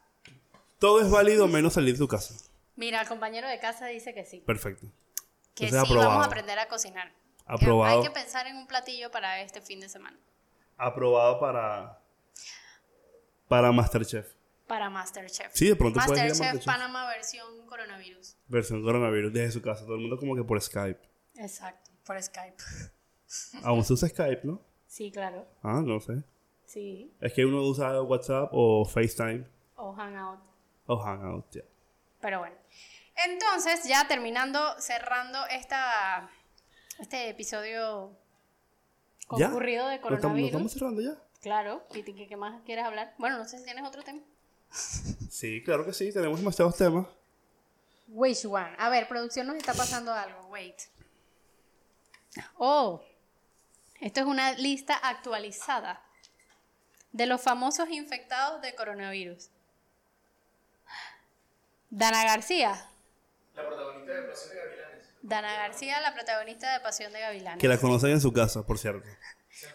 Todo 0.82 1.00
es 1.00 1.12
válido 1.12 1.48
menos 1.48 1.74
salir 1.74 1.94
de 1.94 2.00
tu 2.00 2.08
casa. 2.08 2.34
Mira, 2.76 3.02
el 3.02 3.08
compañero 3.08 3.48
de 3.48 3.60
casa 3.60 3.86
dice 3.86 4.16
que 4.16 4.26
sí. 4.26 4.40
Perfecto. 4.40 4.88
Que 5.54 5.66
Entonces, 5.66 5.88
sí, 5.88 5.94
aprobado. 5.94 6.10
vamos 6.10 6.24
a 6.24 6.28
aprender 6.28 6.58
a 6.58 6.68
cocinar. 6.68 7.14
Aprobado. 7.46 8.00
Hay 8.00 8.08
que 8.08 8.10
pensar 8.10 8.48
en 8.48 8.56
un 8.58 8.66
platillo 8.66 9.12
para 9.12 9.42
este 9.44 9.62
fin 9.62 9.80
de 9.80 9.88
semana. 9.88 10.18
Aprobado 10.78 11.40
para. 11.40 12.02
Para 13.48 13.72
Masterchef. 13.72 14.34
Para 14.66 14.90
Masterchef. 14.90 15.52
Sí, 15.54 15.68
de 15.68 15.76
pronto 15.76 16.00
puedes 16.04 16.18
ir 16.18 16.20
a 16.20 16.30
Masterchef 16.30 16.46
Masterchef. 16.56 16.66
Panamá 16.66 17.08
versión 17.10 17.68
coronavirus. 17.68 18.38
Versión 18.48 18.82
coronavirus 18.82 19.34
desde 19.34 19.52
su 19.52 19.62
casa. 19.62 19.86
Todo 19.86 19.94
el 19.98 20.02
mundo 20.02 20.18
como 20.18 20.36
que 20.36 20.44
por 20.44 20.60
Skype. 20.60 21.00
Exacto, 21.36 21.92
por 22.04 22.20
Skype. 22.20 22.58
Aún 23.64 23.84
se 23.84 23.94
usa 23.94 24.10
Skype, 24.10 24.42
¿no? 24.46 24.60
Sí, 24.88 25.12
claro. 25.12 25.48
Ah, 25.62 25.84
no 25.86 26.00
sé. 26.00 26.24
Sí. 26.66 27.14
Es 27.22 27.34
que 27.34 27.46
uno 27.46 27.62
usa 27.62 28.02
WhatsApp 28.02 28.50
o 28.52 28.84
FaceTime 28.84 29.46
O 29.76 29.94
Hangout. 29.94 30.51
O 30.92 30.98
Hangout. 30.98 31.46
ya. 31.52 31.62
Pero 32.20 32.40
bueno. 32.40 32.56
Entonces, 33.26 33.84
ya 33.84 34.08
terminando, 34.08 34.60
cerrando 34.80 35.46
esta, 35.48 36.30
este 37.00 37.30
episodio 37.30 38.12
¿Ya? 39.38 39.48
concurrido 39.48 39.88
de 39.88 39.98
¿Lo 39.98 40.02
estamos, 40.02 40.12
lo 40.12 40.18
coronavirus. 40.22 40.48
estamos 40.50 40.72
cerrando 40.74 41.02
ya? 41.02 41.16
Claro. 41.42 41.84
¿Y 41.94 42.04
qué, 42.04 42.28
qué 42.28 42.36
más 42.38 42.62
quieres 42.64 42.86
hablar? 42.86 43.14
Bueno, 43.18 43.38
no 43.38 43.46
sé 43.46 43.58
si 43.58 43.66
tienes 43.66 43.84
otro 43.86 44.04
tema. 44.04 44.22
Sí, 45.30 45.64
claro 45.64 45.86
que 45.86 45.94
sí. 45.94 46.12
Tenemos 46.12 46.38
demasiados 46.40 46.78
temas. 46.78 47.08
Which 48.10 48.46
one? 48.46 48.76
A 48.78 48.90
ver, 48.90 49.08
producción 49.08 49.48
nos 49.48 49.56
está 49.56 49.74
pasando 49.74 50.14
algo. 50.14 50.48
Wait. 50.48 50.76
Oh. 52.58 53.02
Esto 54.02 54.20
es 54.20 54.26
una 54.26 54.52
lista 54.54 54.96
actualizada 54.96 56.04
de 57.12 57.26
los 57.26 57.42
famosos 57.42 57.90
infectados 57.90 58.62
de 58.62 58.76
coronavirus. 58.76 59.50
Dana 61.92 62.24
García. 62.24 62.88
La 63.54 63.68
protagonista 63.68 64.14
de 64.14 64.22
Pasión 64.24 64.50
de 64.50 64.56
Gavilanes. 64.66 65.10
Dana 65.22 65.54
García, 65.54 66.02
la 66.02 66.14
protagonista 66.14 66.74
de 66.74 66.80
Pasión 66.80 67.14
de 67.14 67.20
Gavilanes. 67.20 67.60
Que 67.60 67.68
la 67.68 67.78
conocen 67.78 68.12
en 68.12 68.22
su 68.22 68.32
casa, 68.34 68.66
por 68.66 68.80
cierto. 68.80 69.08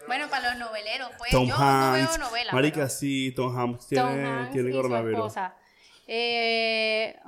Bueno, 0.07 0.27
para 0.29 0.49
los 0.49 0.59
noveleros, 0.59 1.11
pues 1.17 1.31
Tom 1.31 1.47
yo 1.47 1.55
Hanks. 1.55 2.01
no 2.01 2.07
veo 2.09 2.17
novela. 2.17 2.51
Marica, 2.51 2.75
pero 2.77 2.89
sí, 2.89 3.31
Tom 3.35 3.55
Hanks 3.57 3.87
tiene, 3.87 4.03
Tom 4.03 4.25
Hanks 4.25 4.51
tiene 4.51 4.69
y 4.69 4.73
coronavirus. 4.73 5.33
Eh, 6.07 7.19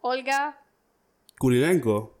Olga 0.00 0.60
Kurilenko. 1.38 2.18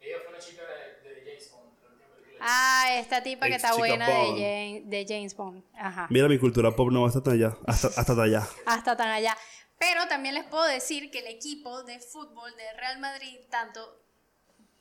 Ella 0.00 0.16
fue 0.22 0.28
una 0.30 0.38
chica 0.38 0.62
de, 0.62 1.08
de 1.10 1.22
James 1.24 1.50
Bond. 1.52 1.72
la 1.82 1.88
última 1.90 2.08
película. 2.16 2.33
Ah, 2.46 2.86
esta 2.98 3.22
tipa 3.22 3.46
que 3.46 3.54
está 3.54 3.74
buena 3.74 4.06
de 4.06 4.82
de 4.84 5.06
James 5.08 5.34
Bond. 5.34 5.64
Ajá. 5.74 6.06
Mira, 6.10 6.28
mi 6.28 6.38
cultura 6.38 6.70
pop 6.76 6.90
no 6.90 7.02
va 7.02 7.08
hasta 7.08 7.30
allá. 7.30 7.56
Hasta, 7.66 7.88
hasta 7.88 8.22
allá. 8.22 8.46
Hasta 8.66 8.96
tan 8.96 9.08
allá. 9.08 9.36
Pero 9.78 10.06
también 10.08 10.34
les 10.34 10.44
puedo 10.44 10.64
decir 10.64 11.10
que 11.10 11.20
el 11.20 11.26
equipo 11.26 11.82
de 11.84 11.98
fútbol 12.00 12.50
de 12.56 12.72
Real 12.78 12.98
Madrid, 13.00 13.38
tanto, 13.50 13.80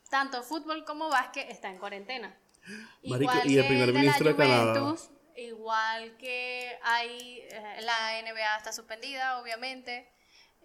tanto 0.09 0.43
fútbol 0.43 0.83
como 0.85 1.09
básquet, 1.09 1.49
está 1.49 1.69
en 1.69 1.77
cuarentena. 1.77 2.37
Marico, 3.05 3.31
igual 3.33 3.51
y 3.51 3.57
el 3.57 3.67
que 3.67 3.73
de 3.73 3.87
la 3.87 3.93
ministro 3.99 4.29
de 4.29 4.35
Canadá. 4.35 4.79
Juventus, 4.79 5.09
igual 5.37 6.17
que 6.17 6.77
hay 6.83 7.39
eh, 7.49 7.81
la 7.81 8.21
NBA 8.21 8.57
está 8.57 8.73
suspendida, 8.73 9.39
obviamente. 9.41 10.09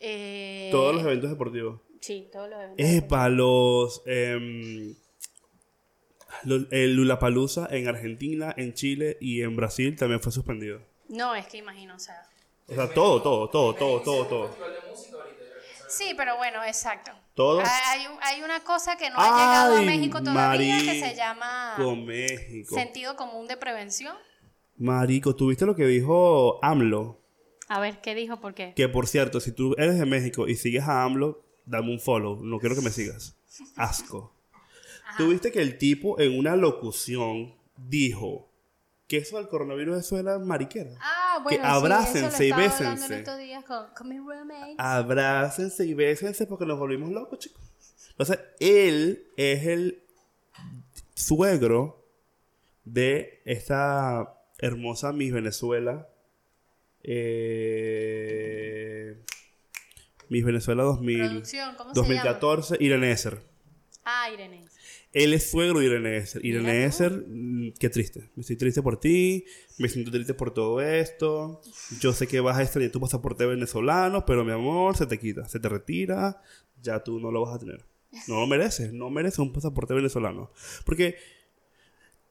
Eh, 0.01 0.69
Todos 0.73 0.95
los 0.95 1.05
eventos 1.05 1.31
deportivos. 1.31 1.81
Sí, 2.01 2.29
todos 2.33 2.49
los 2.49 2.61
eventos. 2.61 2.87
Epa, 2.87 3.29
los. 3.29 4.03
em, 4.07 4.95
el 6.71 6.95
Lulapalooza 6.95 7.67
en 7.71 7.89
Argentina, 7.89 8.55
en 8.57 8.75
Chile 8.75 9.17
y 9.21 9.43
en 9.43 9.57
Brasil 9.57 9.97
también 9.97 10.21
fue 10.21 10.33
suspendido. 10.33 10.81
No, 11.09 11.35
es 11.35 11.47
que 11.47 11.59
imagino, 11.59 11.95
o 11.95 11.99
sea. 11.99 12.23
O 12.69 12.75
sea, 12.75 12.89
todo, 12.93 13.23
todo, 13.23 13.49
todo, 13.49 13.75
todo, 13.75 14.01
todo, 14.03 14.27
todo. 14.27 14.57
Sí, 15.89 16.13
pero 16.17 16.37
bueno, 16.37 16.63
exacto. 16.65 17.13
Todo. 17.35 17.61
Hay, 17.61 18.07
un- 18.07 18.19
hay 18.21 18.43
una 18.43 18.61
cosa 18.65 18.97
que 18.97 19.09
no 19.11 19.17
ha 19.19 19.25
llegado 19.31 19.77
a 19.79 19.83
México 19.83 20.23
todavía 20.23 20.79
que 20.79 21.01
se 21.01 21.15
llama 21.15 21.77
México. 22.05 22.75
sentido 22.75 23.17
común 23.17 23.47
de 23.47 23.57
prevención. 23.57 24.15
Marico, 24.77 25.35
¿tuviste 25.35 25.65
lo 25.65 25.75
que 25.75 25.87
dijo 25.87 26.59
AMLO? 26.63 27.21
A 27.69 27.81
ver, 27.81 28.01
¿qué 28.01 28.15
dijo? 28.15 28.39
¿Por 28.41 28.55
qué? 28.55 28.75
Que 28.75 28.89
por 28.89 29.07
cierto, 29.07 29.41
si 29.41 29.53
tú 29.53 29.75
eres 29.79 29.99
de 29.99 30.05
México 30.07 30.47
y 30.49 30.57
sigues 30.57 30.83
a 30.85 31.05
AMLO, 31.05 31.43
dame 31.65 31.91
un 31.93 32.01
follow. 32.01 32.43
No 32.45 32.59
quiero 32.59 32.75
que 32.75 32.81
me 32.83 32.91
sigas. 32.91 33.37
Asco. 33.77 34.35
Tuviste 35.19 35.53
que 35.53 35.61
el 35.61 35.79
tipo 35.79 36.19
en 36.21 36.39
una 36.39 36.57
locución 36.57 37.55
dijo 37.77 38.49
que 39.07 39.19
eso 39.19 39.37
del 39.39 39.49
coronavirus 39.49 39.99
eso 39.99 40.19
era 40.19 40.39
mariquera. 40.39 40.91
Ah, 41.01 41.41
bueno, 41.43 41.63
sí, 41.63 41.69
abrácense 41.71 42.49
eso 42.49 42.57
lo 42.57 42.61
y 42.61 42.65
bésense. 42.65 43.07
en 43.07 43.13
estos 43.21 43.39
días 43.39 43.65
con, 43.65 43.87
con 43.97 44.09
mi 44.09 44.19
roommate. 44.19 44.75
Abrácense 44.79 45.87
y 45.87 45.95
bésense 45.95 46.47
porque 46.47 46.67
nos 46.67 46.79
volvimos 46.79 47.11
locos, 47.11 47.39
chicos. 47.39 47.63
Entonces, 48.11 48.39
él 48.61 49.27
es 49.37 49.65
el 49.67 50.03
suegro 51.15 52.05
de 52.85 53.41
esta 53.45 54.35
hermosa 54.59 55.13
Miss 55.13 55.33
Venezuela. 55.33 56.09
Eh, 57.03 59.17
Miss 60.29 60.45
Venezuela 60.45 60.83
2000, 60.83 61.19
Producción, 61.29 61.75
¿cómo 61.77 61.95
se 61.95 62.01
llama? 62.01 62.09
2014, 62.09 62.77
Irene 62.81 63.11
Esser. 63.13 63.41
Ah, 64.05 64.29
Irene. 64.31 64.65
Él 65.13 65.33
es 65.33 65.51
suegro 65.51 65.79
de 65.81 65.87
Irene 65.87 66.17
Esser. 66.19 66.45
Irene. 66.45 66.85
Esser, 66.85 67.25
mm, 67.27 67.73
qué 67.79 67.89
triste. 67.89 68.31
Me 68.37 68.43
estoy 68.43 68.57
triste 68.57 68.83
por 68.83 69.01
ti. 69.01 69.45
Me 69.79 69.89
siento 69.89 70.11
triste 70.11 70.35
por 70.35 70.53
todo 70.53 70.81
esto. 70.83 71.63
Yo 72.01 72.13
sé 72.13 72.27
que 72.27 72.41
vas 72.41 72.59
a 72.59 72.63
extrañar 72.63 72.91
tu 72.93 73.01
pasaporte 73.01 73.47
venezolano, 73.47 74.27
pero 74.27 74.45
mi 74.45 74.53
amor, 74.53 74.97
se 74.97 75.07
te 75.07 75.19
quita, 75.19 75.49
se 75.49 75.61
te 75.61 75.69
retira. 75.69 76.43
Ya 76.83 77.03
tú 77.03 77.19
no 77.21 77.31
lo 77.33 77.41
vas 77.41 77.55
a 77.55 77.59
tener. 77.59 77.85
No 78.27 78.41
lo 78.41 78.47
mereces. 78.47 78.93
No 78.93 79.09
mereces 79.11 79.39
un 79.39 79.53
pasaporte 79.53 79.95
venezolano. 79.95 80.51
Porque, 80.85 81.17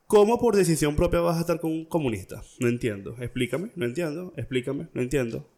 ¿cómo 0.06 0.40
por 0.40 0.56
decisión 0.56 0.96
propia 0.96 1.20
vas 1.20 1.38
a 1.38 1.42
estar 1.42 1.60
con 1.60 1.72
un 1.72 1.86
comunista? 1.86 2.44
No 2.60 2.68
entiendo. 2.68 3.16
Explícame. 3.20 3.72
No 3.76 3.86
entiendo. 3.86 4.34
Explícame. 4.38 4.88
No 4.94 5.02
entiendo. 5.02 5.50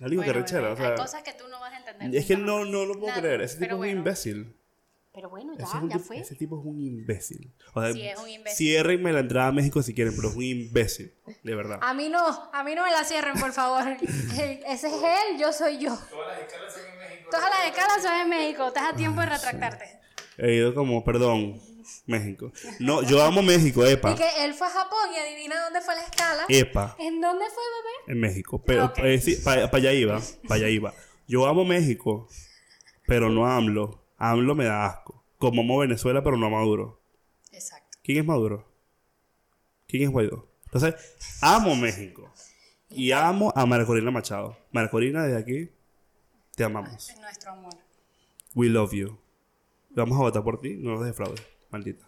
Única 0.00 0.16
Bueno, 0.24 0.32
rechera, 0.32 0.60
bueno, 0.60 0.74
o 0.74 0.76
sea, 0.76 0.88
hay 0.90 0.96
cosas 0.96 1.22
que 1.22 1.32
tú 1.34 1.44
no 1.48 1.60
vas 1.60 1.72
a 1.72 1.78
entender. 1.78 2.20
es 2.20 2.26
que 2.26 2.36
no, 2.36 2.64
no 2.64 2.84
lo 2.84 2.94
puedo 2.94 3.06
Nada, 3.08 3.20
creer. 3.20 3.40
Ese 3.42 3.58
tipo 3.58 3.70
es 3.72 3.76
bueno. 3.76 3.92
un 3.92 3.98
imbécil. 3.98 4.52
Pero 5.14 5.28
bueno, 5.28 5.52
Ese 5.52 5.62
ya, 5.62 5.66
es 5.66 5.72
ya 5.72 5.80
tipo- 5.96 5.98
fue. 6.00 6.18
Ese 6.20 6.34
tipo 6.36 6.58
es 6.58 6.64
un 6.66 6.80
imbécil. 6.80 7.52
O 7.74 7.82
sea, 7.82 7.92
Sí, 7.92 8.00
es 8.02 8.18
un 8.18 8.28
imbécil. 8.30 8.56
Ciérrenme 8.56 9.12
la 9.12 9.20
entrada 9.20 9.48
a 9.48 9.52
México 9.52 9.82
si 9.82 9.94
quieren, 9.94 10.14
pero 10.16 10.30
es 10.30 10.36
un 10.36 10.42
imbécil. 10.42 11.14
De 11.42 11.54
verdad. 11.54 11.78
A 11.82 11.92
mí 11.92 12.08
no, 12.08 12.24
a 12.52 12.64
mí 12.64 12.74
no 12.74 12.82
me 12.84 12.90
la 12.90 13.04
cierren, 13.04 13.34
por 13.38 13.52
favor. 13.52 13.84
Ese 14.00 14.64
es 14.72 14.84
él, 14.84 15.38
yo 15.38 15.52
soy 15.52 15.76
yo. 15.78 15.94
Todas 16.10 16.28
las 16.38 16.46
escalas 16.46 16.72
son 16.72 16.82
en 16.92 16.98
México. 16.98 17.30
Todas 17.30 17.50
las 17.50 17.66
escalas 17.66 18.02
son 18.02 18.14
en 18.22 18.28
México, 18.30 18.68
estás 18.68 18.92
a 18.92 18.96
tiempo 18.96 19.20
de 19.20 19.26
retractarte. 19.26 19.84
He 20.38 20.54
ido 20.54 20.74
como, 20.74 21.04
perdón, 21.04 21.60
México. 22.06 22.50
No, 22.80 23.02
yo 23.02 23.22
amo 23.22 23.42
México, 23.42 23.84
epa. 23.84 24.12
Y 24.12 24.14
que 24.14 24.44
él 24.46 24.54
fue 24.54 24.66
a 24.66 24.70
Japón 24.70 25.10
y 25.14 25.18
adivina 25.18 25.62
dónde 25.64 25.82
fue 25.82 25.94
la 25.94 26.02
escala. 26.04 26.44
Epa, 26.48 26.96
¿En 26.98 27.20
dónde 27.20 27.44
fue, 27.46 27.62
bebé? 27.62 28.12
en 28.14 28.20
México. 28.20 28.62
Pero 28.64 28.86
Ok. 28.86 28.94
para 29.44 29.68
allá 29.76 29.92
iba, 29.92 30.20
para 30.48 30.54
allá 30.56 30.68
iba. 30.70 30.94
Yo 31.28 31.46
amo 31.46 31.66
México, 31.66 32.28
pero 33.06 33.28
no 33.28 33.46
AMLO. 33.46 34.01
AMLO 34.24 34.54
me 34.54 34.66
da 34.66 34.86
asco. 34.86 35.24
Como 35.38 35.62
amo 35.62 35.78
Venezuela, 35.78 36.22
pero 36.22 36.36
no 36.36 36.46
a 36.46 36.50
Maduro. 36.50 37.00
Exacto. 37.50 37.98
¿Quién 38.04 38.18
es 38.18 38.24
Maduro? 38.24 38.64
¿Quién 39.88 40.04
es 40.04 40.10
Guaidó? 40.10 40.48
Entonces, 40.66 40.94
amo 41.40 41.74
México. 41.74 42.32
Y 42.88 43.10
amo 43.10 43.52
a 43.56 43.66
Marcorina 43.66 44.12
Machado. 44.12 44.56
Marcorina, 44.70 45.24
desde 45.24 45.38
aquí, 45.40 45.70
te 46.54 46.62
amamos. 46.62 47.10
Es 47.10 47.18
nuestro 47.18 47.50
amor. 47.50 47.74
We 48.54 48.68
love 48.68 48.92
you. 48.92 49.18
Vamos 49.90 50.16
a 50.16 50.20
votar 50.20 50.44
por 50.44 50.60
ti, 50.60 50.76
no 50.76 50.92
nos 50.92 51.04
defraudes, 51.04 51.42
maldita. 51.70 52.06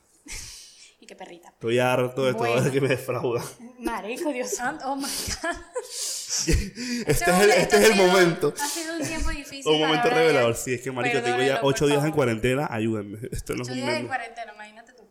Y 1.04 1.06
qué 1.06 1.16
perrita. 1.16 1.50
Estoy 1.50 1.78
harto 1.80 2.24
de 2.24 2.32
Bueno. 2.32 2.54
todo 2.54 2.64
el 2.66 2.72
que 2.72 2.80
me 2.80 2.88
defrauda. 2.88 3.44
Marico, 3.78 4.32
Dios 4.32 4.48
santo, 4.48 4.86
oh 4.90 4.96
my 4.96 5.02
god. 5.02 5.50
Este 5.76 6.52
es 6.52 7.08
Esto- 7.20 7.30
el, 7.42 7.50
este 7.50 7.76
es 7.76 7.84
el 7.90 7.92
sido- 7.92 8.06
momento. 8.06 8.54
Ha 8.58 8.66
sido 8.66 8.96
un 8.96 9.02
tiempo 9.06 9.28
difícil. 9.28 9.70
Un 9.70 9.80
momento 9.80 10.08
revelador. 10.08 10.56
Sí, 10.56 10.72
es 10.72 10.80
que, 10.80 10.90
marico, 10.90 11.20
tengo 11.20 11.42
ya 11.42 11.60
ocho 11.62 11.84
días 11.84 11.96
en 11.98 12.04
favor. 12.04 12.14
cuarentena. 12.16 12.68
Ayúdenme. 12.70 13.18
Esto 13.30 13.52
no 13.54 13.64
es 13.64 13.68
Ocho 13.68 13.72
un 13.78 13.84
días 13.84 14.00
en 14.00 14.06
cuarentena, 14.06 14.54
imagínate 14.54 14.92
tú. 14.94 15.06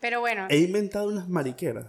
Pero 0.00 0.20
bueno, 0.20 0.46
He 0.48 0.56
inventado 0.60 1.08
unas 1.08 1.28
mariqueras. 1.28 1.84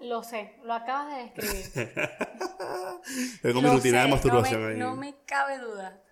lo 0.00 0.22
sé, 0.22 0.56
lo 0.64 0.74
acabas 0.74 1.16
de 1.16 1.22
describir. 1.22 1.64
Tengo 3.42 3.62
mi 3.62 3.68
Lo 3.68 3.74
rutina 3.76 4.00
de 4.00 4.04
sé, 4.04 4.10
masturbación 4.10 4.60
no 4.60 4.66
me, 4.66 4.72
ahí. 4.74 4.78
No 4.78 4.96
me 4.96 5.14
cabe 5.24 5.58
duda. 5.60 6.02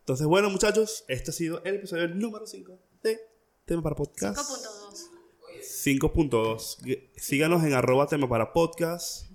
Entonces, 0.00 0.26
bueno, 0.26 0.50
muchachos, 0.50 1.04
este 1.06 1.30
ha 1.30 1.34
sido 1.34 1.62
el 1.62 1.76
episodio 1.76 2.08
número 2.08 2.48
5 2.48 2.76
de 3.04 3.20
Tema 3.64 3.80
para 3.82 3.94
Podcast. 3.94 4.36
5.2. 4.38 5.07
5.2. 5.84 7.08
Síganos 7.16 7.62
en 7.64 7.72
arroba 7.72 8.06
tema 8.06 8.28
para 8.28 8.52
podcast. 8.52 9.30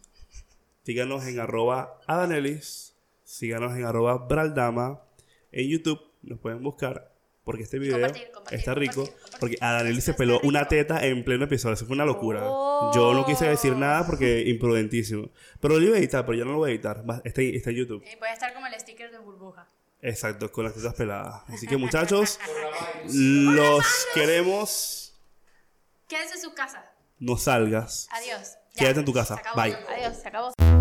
Síganos 0.83 1.25
en 1.25 1.39
arroba 1.39 1.99
adanelis. 2.05 2.95
Síganos 3.23 3.75
en 3.77 3.85
arroba 3.85 4.17
braldama. 4.17 5.01
En 5.51 5.69
YouTube 5.69 6.01
nos 6.21 6.39
pueden 6.39 6.61
buscar 6.61 7.13
porque 7.43 7.63
este 7.63 7.77
video 7.77 7.95
compartir, 7.95 8.31
compartir, 8.31 8.59
está 8.59 8.73
rico. 8.73 8.93
compartir, 8.93 9.21
compartir. 9.21 9.39
Porque 9.39 9.57
Adanelis 9.59 10.03
se 10.03 10.13
peló 10.13 10.39
una 10.43 10.67
teta 10.67 11.05
en 11.05 11.23
pleno 11.25 11.45
episodio. 11.45 11.73
Eso 11.73 11.85
fue 11.85 11.95
una 11.95 12.05
locura. 12.05 12.41
Oh. 12.45 12.91
Yo 12.95 13.13
no 13.13 13.25
quise 13.25 13.45
decir 13.45 13.75
nada 13.75 14.05
porque 14.05 14.43
imprudentísimo. 14.47 15.29
Pero 15.59 15.77
lo 15.77 15.85
iba 15.85 15.95
a 15.95 15.99
editar, 15.99 16.25
pero 16.25 16.37
yo 16.37 16.45
no 16.45 16.53
lo 16.53 16.57
voy 16.59 16.71
a 16.71 16.73
editar. 16.73 17.03
Está 17.23 17.41
en 17.41 17.75
YouTube. 17.75 18.03
Y 18.09 18.15
puede 18.15 18.33
estar 18.33 18.53
como 18.53 18.67
el 18.67 18.73
sticker 18.79 19.11
de 19.11 19.17
burbuja. 19.17 19.67
Exacto, 20.01 20.51
con 20.51 20.65
las 20.65 20.73
tetas 20.73 20.93
peladas. 20.95 21.43
Así 21.47 21.67
que 21.67 21.77
muchachos, 21.77 22.39
los 23.13 24.07
queremos. 24.13 25.02
Quédese 26.07 26.35
en 26.35 26.41
su 26.41 26.53
casa. 26.53 26.83
No 27.19 27.37
salgas. 27.37 28.07
Adiós. 28.11 28.57
Quédate 28.75 28.99
en 28.99 29.05
tu 29.05 29.13
casa. 29.13 29.35
Se 29.35 29.41
acabó. 29.41 29.61
Bye. 29.61 29.75
Adiós, 29.89 30.17
se 30.17 30.27
acabó. 30.27 30.72